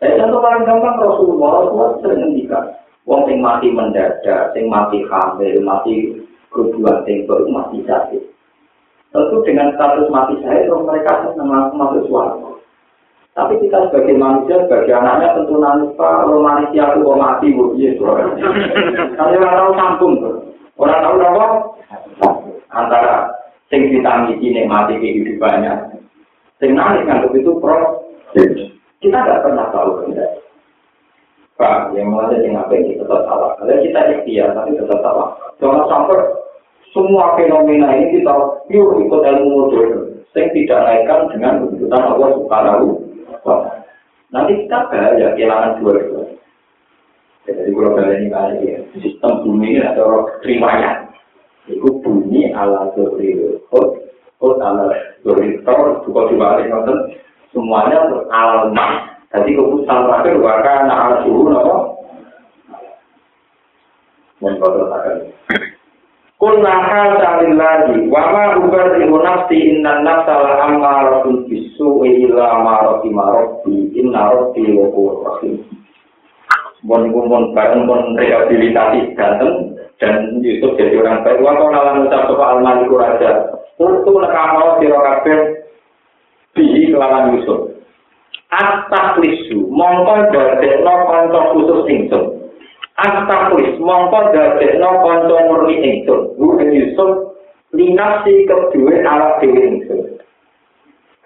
Saya 0.00 0.20
contoh 0.20 0.40
paling 0.40 0.64
gampang 0.68 0.96
Rasulullah, 1.00 1.50
Rasulullah 1.64 1.90
sering 2.00 2.18
menghentikan. 2.20 2.64
Wong 3.04 3.28
sing 3.28 3.44
mati 3.44 3.68
mendadak, 3.68 4.56
sing 4.56 4.64
mati 4.72 5.04
hamil, 5.04 5.60
mati 5.60 6.24
kerubuhan 6.48 7.04
sing 7.04 7.28
baru 7.28 7.44
mati 7.52 7.84
sakit. 7.84 8.22
Tentu 9.12 9.36
dengan 9.44 9.76
status 9.76 10.08
mati 10.08 10.40
saya, 10.40 10.72
mereka 10.72 11.28
senang 11.36 11.76
masuk 11.76 12.08
suara. 12.08 12.34
Tapi 13.34 13.60
kita 13.60 13.90
sebagai 13.90 14.14
manusia, 14.14 14.62
sebagai 14.64 14.94
anaknya 14.94 15.36
tentu 15.36 15.58
nangis 15.58 15.90
pak, 15.98 16.22
kalau 16.22 16.38
manusia 16.38 16.86
itu 16.94 17.02
mau 17.02 17.18
mati, 17.18 17.50
bu, 17.50 17.74
iya. 17.74 17.92
Tapi 19.18 19.32
orang 19.36 19.54
tahu 19.58 19.70
sambung 19.74 20.12
tuh, 20.22 20.34
orang 20.78 21.02
tahu 21.02 21.14
apa? 21.18 21.46
Antara 22.70 23.14
sing 23.68 23.90
ditangisi 23.90 24.38
ini 24.38 24.64
mati 24.70 24.96
kehidupannya, 24.96 25.98
sing 26.62 26.78
nangis 26.78 27.04
kan 27.04 27.26
itu 27.26 27.52
pro. 27.58 28.06
Kita 28.34 29.18
tidak 29.20 29.42
pernah 29.44 29.68
tahu 29.68 30.08
benar. 30.08 30.43
Pak, 31.54 31.94
yang 31.94 32.10
mulai 32.10 32.34
dari 32.34 32.50
apa 32.50 32.74
ini 32.74 32.98
tetap 32.98 33.30
salah. 33.30 33.54
Kalau 33.54 33.78
kita 33.78 34.00
ikhtiar, 34.10 34.58
tapi 34.58 34.74
tetap 34.74 34.98
salah. 35.06 35.38
Jangan 35.62 35.86
sampai 35.86 36.18
semua 36.90 37.38
fenomena 37.38 37.94
ini 37.94 38.18
kita 38.18 38.34
pure 38.66 38.98
ikut 39.06 39.22
ilmu 39.22 39.50
modern. 39.50 39.92
Yang 40.34 40.50
tidak 40.50 40.80
naikkan 40.82 41.30
dengan 41.30 41.62
keputusan 41.62 42.02
Allah 42.10 42.28
Subhanahu 42.42 42.86
Nanti 44.34 44.66
kita 44.66 44.90
bahaya 44.90 45.30
kehilangan 45.38 45.78
dua 45.78 45.94
itu. 45.94 46.20
Jadi 47.46 47.70
kalau 47.70 47.94
kalian 47.94 48.18
ini 48.18 48.28
kali 48.34 48.56
ya, 48.66 48.78
sistem 48.98 49.46
bumi 49.46 49.78
ini 49.78 49.86
ada 49.86 50.02
riwayat. 50.42 51.06
Itu 51.70 52.02
bumi 52.02 52.50
ala 52.50 52.90
zuri 52.98 53.62
hot, 53.70 53.94
hot 54.42 54.58
ala 54.58 54.90
zuri 55.22 55.62
tor, 55.62 56.02
juga 56.02 56.34
dibalik 56.34 56.66
nonton. 56.66 57.14
Semuanya 57.54 58.10
untuk 58.10 58.26
alam 58.34 58.74
Jadi 59.34 59.50
keputusan 59.50 59.98
terakhir 60.06 60.38
warga 60.38 60.86
anak 60.86 61.26
suhu 61.26 61.50
nopo. 61.50 61.74
Mohon 64.38 64.54
kau 64.62 64.70
tertakan. 64.78 65.16
Kun 66.38 66.62
nakal 66.62 67.18
salil 67.18 67.54
lagi, 67.58 67.96
wama 68.12 68.62
ubar 68.62 68.94
ibu 69.00 69.18
nafsi 69.22 69.58
inna 69.74 70.06
nafsala 70.06 70.70
ammaratun 70.70 71.50
bisu 71.50 72.04
ila 72.06 72.62
maroti 72.62 73.10
maroti 73.10 73.90
inna 73.98 74.30
roti 74.30 74.70
wokur 74.70 75.26
rahim. 75.26 75.66
Mohon 76.86 77.10
kumpul 77.10 77.44
bareng 77.58 77.90
pun 77.90 78.14
rehabilitasi 78.14 79.18
ganteng 79.18 79.74
dan 79.98 80.38
Yusuf 80.46 80.78
jadi 80.78 81.00
orang 81.02 81.26
baik. 81.26 81.42
Wa 81.42 81.58
kau 81.58 81.74
nalan 81.74 82.06
ucap 82.06 82.30
sopa 82.30 82.54
almaliku 82.54 83.02
raja. 83.02 83.50
Untuk 83.82 84.14
nekamo 84.14 84.78
sirokabir 84.78 85.66
bihi 86.54 86.94
kelawan 86.94 87.34
Yusuf. 87.34 87.73
Astaklisu 88.54 89.66
mongko 89.66 90.30
dadekno 90.30 90.94
kanca 91.10 91.40
khusus 91.50 91.90
ingsun. 91.90 92.24
Astaklis 92.94 93.74
mongko 93.82 94.30
dadekno 94.30 94.90
kanca 95.02 95.36
murni 95.50 95.74
ingsun. 95.82 96.38
Bu 96.38 96.62
Yusuf 96.62 97.34
linasi 97.74 98.46
kedua 98.46 98.94
ala 99.02 99.42
dewi 99.42 99.58
ingsun. 99.58 100.22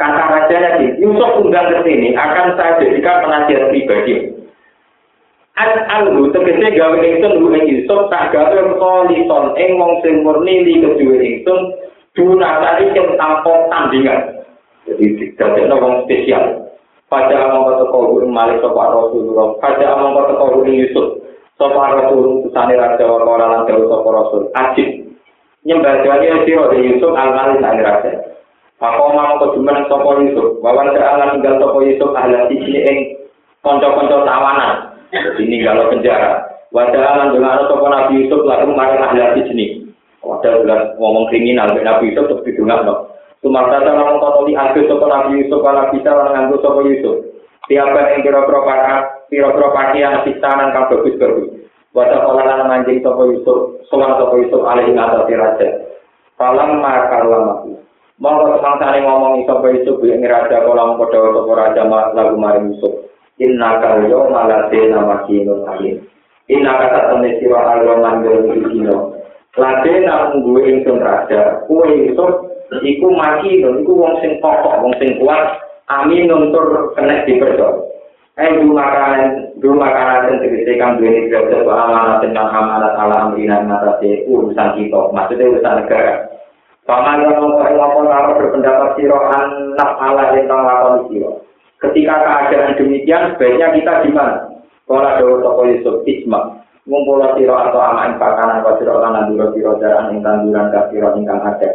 Kata 0.00 0.24
raja 0.30 0.56
lagi, 0.56 0.94
Yusuf 1.02 1.42
undang 1.42 1.68
ke 1.68 1.84
sini 1.84 2.16
akan 2.16 2.54
saya 2.54 2.80
jadikan 2.80 3.26
penasihat 3.26 3.66
pribadi. 3.68 4.14
Al-Alhu 5.58 6.30
tegese 6.32 6.80
gawe 6.80 6.96
ingsun 6.96 7.44
Bu 7.44 7.52
Yusuf 7.52 8.08
tak 8.08 8.32
gawe 8.32 8.56
kolison 8.80 9.52
ing 9.60 9.76
wong 9.76 10.00
sing 10.00 10.24
murni 10.24 10.64
li 10.64 10.80
kedua 10.80 11.18
ingsun 11.20 11.76
dunasari 12.16 12.88
sing 12.96 13.04
tanpa 13.20 13.68
tandingan. 13.68 14.40
Jadi 14.88 15.36
dadekno 15.36 15.76
wong 15.76 15.94
spesial. 16.08 16.67
Pada 17.08 17.34
amang 17.48 17.64
kata 17.72 17.84
kau 17.88 18.20
malik 18.28 18.60
sopa 18.60 18.92
rasulullah 18.92 19.56
pada 19.64 19.84
amang 19.96 20.12
kata 20.16 20.32
kau 20.36 20.64
yusuf 20.68 21.24
sopa 21.56 21.82
rasul 21.96 22.44
kusani 22.44 22.76
raja 22.76 23.04
wa 23.08 23.24
kau 23.24 23.36
lalang 23.40 23.64
jauh 23.64 23.88
sopa 23.88 24.08
rasul 24.12 24.42
ajib 24.52 24.88
nyembah 25.64 26.04
jawanya 26.04 26.44
siro 26.44 26.68
di 26.72 26.92
yusuf 26.92 27.12
al 27.16 27.32
malik 27.32 27.60
sani 27.64 27.82
raja 27.82 28.12
mau 28.78 29.42
kejumenang 29.42 29.90
sopo 29.90 30.22
Yusuf, 30.22 30.62
wawan 30.62 30.94
serangan 30.94 31.34
tinggal 31.34 31.58
sopo 31.58 31.82
Yusuf 31.82 32.14
ahli 32.14 32.62
sini 32.62 32.80
ing 32.86 32.98
konco-konco 33.62 34.22
tawanan. 34.22 34.94
Ini 35.10 35.66
kalau 35.66 35.90
penjara. 35.90 36.46
Wajah 36.70 37.00
alam 37.00 37.34
dengan 37.34 37.66
sopo 37.66 37.90
Nabi 37.90 38.22
Yusuf 38.22 38.46
lalu 38.46 38.76
mari 38.76 38.94
ahli 39.00 39.42
sini. 39.50 39.66
Wadah 40.22 40.94
ngomong 41.00 41.26
kriminal, 41.32 41.74
Nabi 41.74 42.14
Yusuf 42.14 42.30
terus 42.30 42.44
didungan 42.46 42.86
loh. 42.86 42.98
Sumatata 43.38 43.94
lalu 43.94 44.18
kono 44.18 44.40
di 44.50 44.58
angkir 44.58 44.90
sopo 44.90 45.06
Nabi 45.06 45.46
Yusuf 45.46 45.62
Kala 45.62 45.94
bisa 45.94 46.10
lalu 46.10 46.30
nganggo 46.34 46.56
sopo 46.58 46.80
Yusuf. 46.82 47.16
Tiapa 47.70 48.16
yang 48.16 48.24
kira-kira 48.26 48.60
pakat, 48.64 49.02
kira-kira 49.30 49.68
pakaian 49.70 50.24
sisanan 50.26 50.74
kang 50.74 50.90
bagus 50.90 51.14
bagus. 51.22 51.48
Wata 51.94 52.18
lalu 52.18 52.64
manjing 52.66 52.98
Yusuf, 52.98 53.86
solan 53.86 54.18
sopo 54.18 54.42
Yusuf 54.42 54.66
alih 54.66 54.90
ngatasi 54.90 55.34
raja. 55.38 55.68
Falam 56.34 56.82
makar 56.82 57.26
malah 58.18 58.58
sang 58.58 58.58
semangsane 58.58 59.06
ngomong 59.06 59.46
sopo 59.46 59.70
Yusuf 59.70 60.02
ing 60.02 60.26
raja 60.26 60.66
kolam 60.66 60.98
padha 60.98 61.30
sopo 61.30 61.52
raja 61.54 61.86
lagu 61.86 62.34
marim 62.34 62.74
Yusuf. 62.74 63.06
Inna 63.38 63.78
kalyo 63.78 64.34
malate 64.34 64.90
nama 64.90 65.22
kino 65.30 65.62
makinun 65.62 65.70
alim. 65.70 65.96
Inna 66.50 66.74
kata 66.74 67.14
temne 67.14 67.38
sira 67.38 67.70
al 67.70 67.86
kino. 68.66 69.14
Lade 69.58 69.90
namung 70.06 70.54
gue 70.54 70.70
ingsun 70.70 71.02
raja, 71.02 71.66
kue 71.66 71.86
Yusuf 71.90 72.47
iku 72.84 73.08
mati 73.16 73.64
iku 73.64 73.92
wong 73.92 74.14
sing 74.20 74.36
pokok, 74.38 74.84
wong 74.84 74.92
sing 75.00 75.16
kuat, 75.20 75.60
amin 75.88 76.28
nuntur 76.28 76.92
kena 76.96 77.24
dipercaya. 77.24 77.88
Eh 78.38 78.54
dulu 78.54 78.78
makanan, 78.78 79.50
dulu 79.58 79.82
makanan 79.82 80.30
yang 80.30 80.36
tegese 80.38 80.78
kang 80.78 80.94
duwe 80.94 81.26
iki 81.26 81.34
amanat 81.66 82.22
tentang 82.22 82.46
amanat 82.46 82.94
ala 82.94 83.26
amrina 83.26 83.66
ngatasi 83.66 84.30
urusan 84.30 84.78
kita, 84.78 85.10
maksudnya 85.10 85.50
urusan 85.50 85.74
negara. 85.82 86.22
Paman 86.86 87.20
yang 87.20 87.34
ngomong-ngomong 87.36 88.06
kalau 88.08 88.38
berpendapat 88.38 88.96
siro 88.96 89.18
anak 89.26 89.90
ala 89.98 90.32
tentang 90.32 90.62
lakon 90.64 91.10
siro. 91.10 91.42
Ketika 91.82 92.14
keadaan 92.24 92.78
demikian, 92.78 93.34
sebaiknya 93.34 93.74
kita 93.74 93.92
di 94.06 94.10
mana? 94.14 94.46
Kalau 94.88 95.04
ada 95.04 95.20
toko 95.20 95.62
Yusuf 95.68 96.00
Isma, 96.06 96.62
ngumpul 96.88 97.20
siro 97.36 97.58
atau 97.58 97.82
ama 97.82 98.14
impakanan 98.14 98.64
atau 98.64 98.78
siro 98.78 99.02
lan 99.02 99.34
duro 99.34 99.50
siro 99.52 99.76
jalan 99.82 100.14
ing 100.14 100.24
tanduran 100.24 100.70
ke 100.70 100.80
siro 100.94 101.08
ingkang 101.18 101.42
ada. 101.42 101.68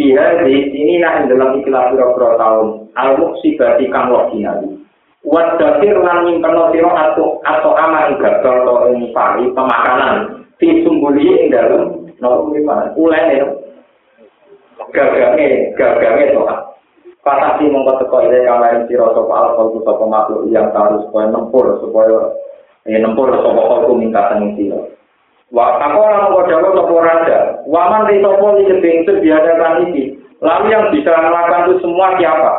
Iya 0.00 0.40
di 0.48 0.72
sini 0.72 1.04
nah 1.04 1.20
dalam 1.28 1.60
ikhlas 1.60 1.92
siro 1.92 2.16
siro 2.16 2.30
tahun 2.40 2.68
al 2.96 3.10
muksibati 3.20 3.92
kang 3.92 4.08
wakinali. 4.08 4.80
Wat 5.22 5.60
dasir 5.60 6.00
lan 6.00 6.24
nyimpen 6.24 6.56
siro 6.72 6.90
atau 6.90 7.38
atau 7.44 7.72
ama 7.76 8.08
ing 8.08 8.16
gagal 8.16 8.64
atau 8.64 8.88
ing 8.88 9.12
pari 9.12 9.44
pemakanan. 9.52 10.48
Di 10.56 10.80
sumbuli 10.80 11.28
ing 11.28 11.52
dalam 11.52 12.08
no 12.24 12.48
ulai 12.96 13.42
gagange 14.92 15.74
gagange 15.76 16.24
doa 16.34 16.72
Patasi 17.22 17.70
mongko 17.70 18.02
teko 18.02 18.18
ile 18.26 18.42
kang 18.42 18.58
lain 18.58 18.82
sira 18.90 19.06
sapa 19.14 19.30
alkohol 19.30 20.10
makhluk 20.10 20.50
yang 20.50 20.74
harus 20.74 21.06
supaya 21.06 21.30
nempur 21.30 21.78
supaya 21.78 22.18
ya 22.82 22.98
nempur 22.98 23.30
sapa 23.30 23.62
kok 23.62 23.94
mingkatan 23.94 24.58
sira. 24.58 24.82
Wa 25.52 25.76
takola 25.76 26.32
mongko 26.32 26.48
dawa 26.48 26.68
sapa 26.72 26.94
raja, 27.04 27.38
waman 27.68 28.08
ri 28.08 28.24
sapa 28.24 28.46
iki 28.56 28.64
sebingse 28.72 29.12
biadakan 29.20 29.76
iki. 29.92 30.04
Lalu 30.40 30.64
yang 30.72 30.88
bisa 30.90 31.12
melakukan 31.12 31.62
itu 31.68 31.74
semua 31.84 32.16
siapa? 32.16 32.52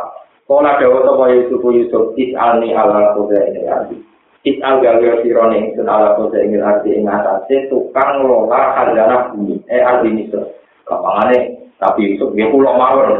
Kola 0.46 0.78
dawa 0.78 0.98
sapa 1.02 1.24
Yusuf 1.34 1.62
Yusuf 1.66 2.14
is'alni 2.14 2.70
ala 2.70 3.18
koda 3.18 3.38
ini 3.50 3.66
arti. 3.66 3.98
Is'al 4.46 4.78
gawe 4.78 5.26
sirone 5.26 5.56
ingsun 5.58 5.90
ala 5.90 6.14
koda 6.14 6.38
ini 6.38 6.62
arti 6.62 6.94
ing 6.94 7.10
atase 7.10 7.66
tukang 7.66 8.22
ngelola 8.22 8.78
khazanah 8.78 9.34
bumi. 9.34 9.58
Eh 9.66 9.82
arti 9.82 10.14
nisro. 10.14 10.46
Kapangane 10.86 11.66
tapi 11.82 12.14
Yusuf 12.14 12.30
dia 12.38 12.46
pulau 12.46 12.78
mawar 12.78 13.18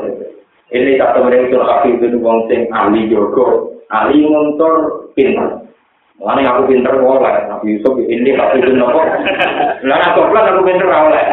ini 0.74 0.98
tak 0.98 1.14
temen 1.14 1.46
itu 1.46 1.56
tapi 1.60 1.94
itu 1.94 2.18
wong 2.18 2.50
sing 2.50 2.66
ahli 2.74 3.06
jogo 3.06 3.76
ahli 3.94 4.26
ngontor 4.26 5.06
pintar 5.14 5.63
Mana 6.24 6.56
aku 6.56 6.72
pinter 6.72 6.96
oleh, 6.96 7.36
Nabi 7.52 7.76
Yusuf 7.76 8.00
ini 8.00 8.32
tapi 8.32 8.64
itu 8.64 8.72
nopo. 8.72 9.04
Lah 9.84 10.00
aku 10.08 10.24
pelan 10.32 10.56
aku 10.56 10.60
pinter 10.64 10.88
oleh. 10.88 11.26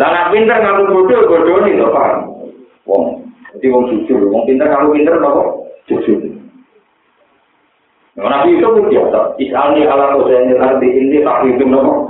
Lah 0.00 0.08
aku 0.08 0.28
pinter 0.32 0.56
ngaku 0.56 0.82
bodoh 0.88 1.20
bodoh 1.28 1.56
nih 1.68 1.76
nopo. 1.76 2.00
Wong, 2.88 3.04
jadi 3.52 3.66
wong 3.68 3.84
jujur, 3.92 4.32
wong 4.32 4.48
pinter 4.48 4.72
ngaku 4.72 4.96
pinter 4.96 5.20
nopo 5.20 5.68
jujur. 5.84 6.16
Nabi 8.16 8.56
Yusuf 8.56 8.72
itu 8.72 8.82
biasa. 8.96 9.36
Isalni 9.36 9.84
ala 9.84 10.16
kosaini 10.16 10.56
arti 10.56 10.88
ini 10.88 11.20
tapi 11.20 11.52
itu 11.52 11.64
nopo. 11.68 12.08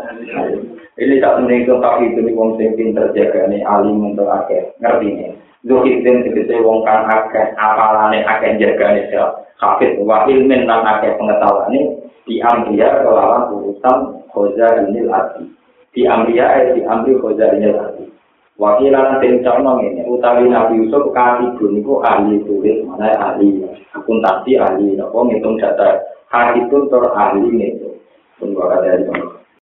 Ini 0.97 1.21
tak 1.21 1.43
itu 1.51 1.75
tapi 1.83 2.15
itu 2.15 2.23
wong 2.39 2.55
sing 2.55 2.73
pinter 2.79 3.11
jaga 3.13 3.51
nih 3.51 3.67
alim 3.67 4.15
untuk 4.15 4.31
akeh 4.31 4.73
ngerti 4.79 5.11
nih. 5.11 5.31
Zuhid 5.67 6.07
dan 6.07 6.23
segede 6.23 6.63
wong 6.63 6.87
kang 6.87 7.11
akeh 7.11 7.59
apalane 7.59 8.23
akeh 8.23 8.55
jaga 8.55 8.95
nih 8.95 9.11
sel. 9.11 9.43
Hafid 9.59 9.99
wa 9.99 10.23
ilmin 10.31 10.63
dan 10.71 10.87
akeh 10.87 11.19
pengetahuan 11.19 11.75
ini 11.75 11.81
di 12.23 12.39
Amria 12.39 13.03
kelawan 13.03 13.51
urusan 13.51 14.23
khoza 14.31 14.87
ini 14.87 15.03
lagi. 15.03 15.43
Di 15.91 16.07
Amria 16.07 16.47
eh 16.63 16.79
di 16.79 16.87
Amri 16.87 17.19
khoza 17.19 17.51
ini 17.59 17.75
lagi. 17.75 18.07
Wakilan 18.57 19.19
tim 19.19 19.43
conong 19.43 19.85
ini 19.85 20.07
utawi 20.07 20.49
Nabi 20.49 20.87
Yusuf 20.87 21.13
katibun 21.13 21.83
itu 21.83 21.93
ahli 22.01 22.41
tulis 22.47 22.87
mana 22.89 23.13
ahli 23.19 23.61
akuntansi 23.93 24.57
ahli 24.57 24.97
nopo 24.97 25.29
ngitung 25.29 25.61
data 25.61 25.99
katibun 26.31 26.89
ter 26.89 27.05
ahli 27.11 27.53
itu. 27.53 27.91
Ada 28.41 29.03
dari 29.03 29.05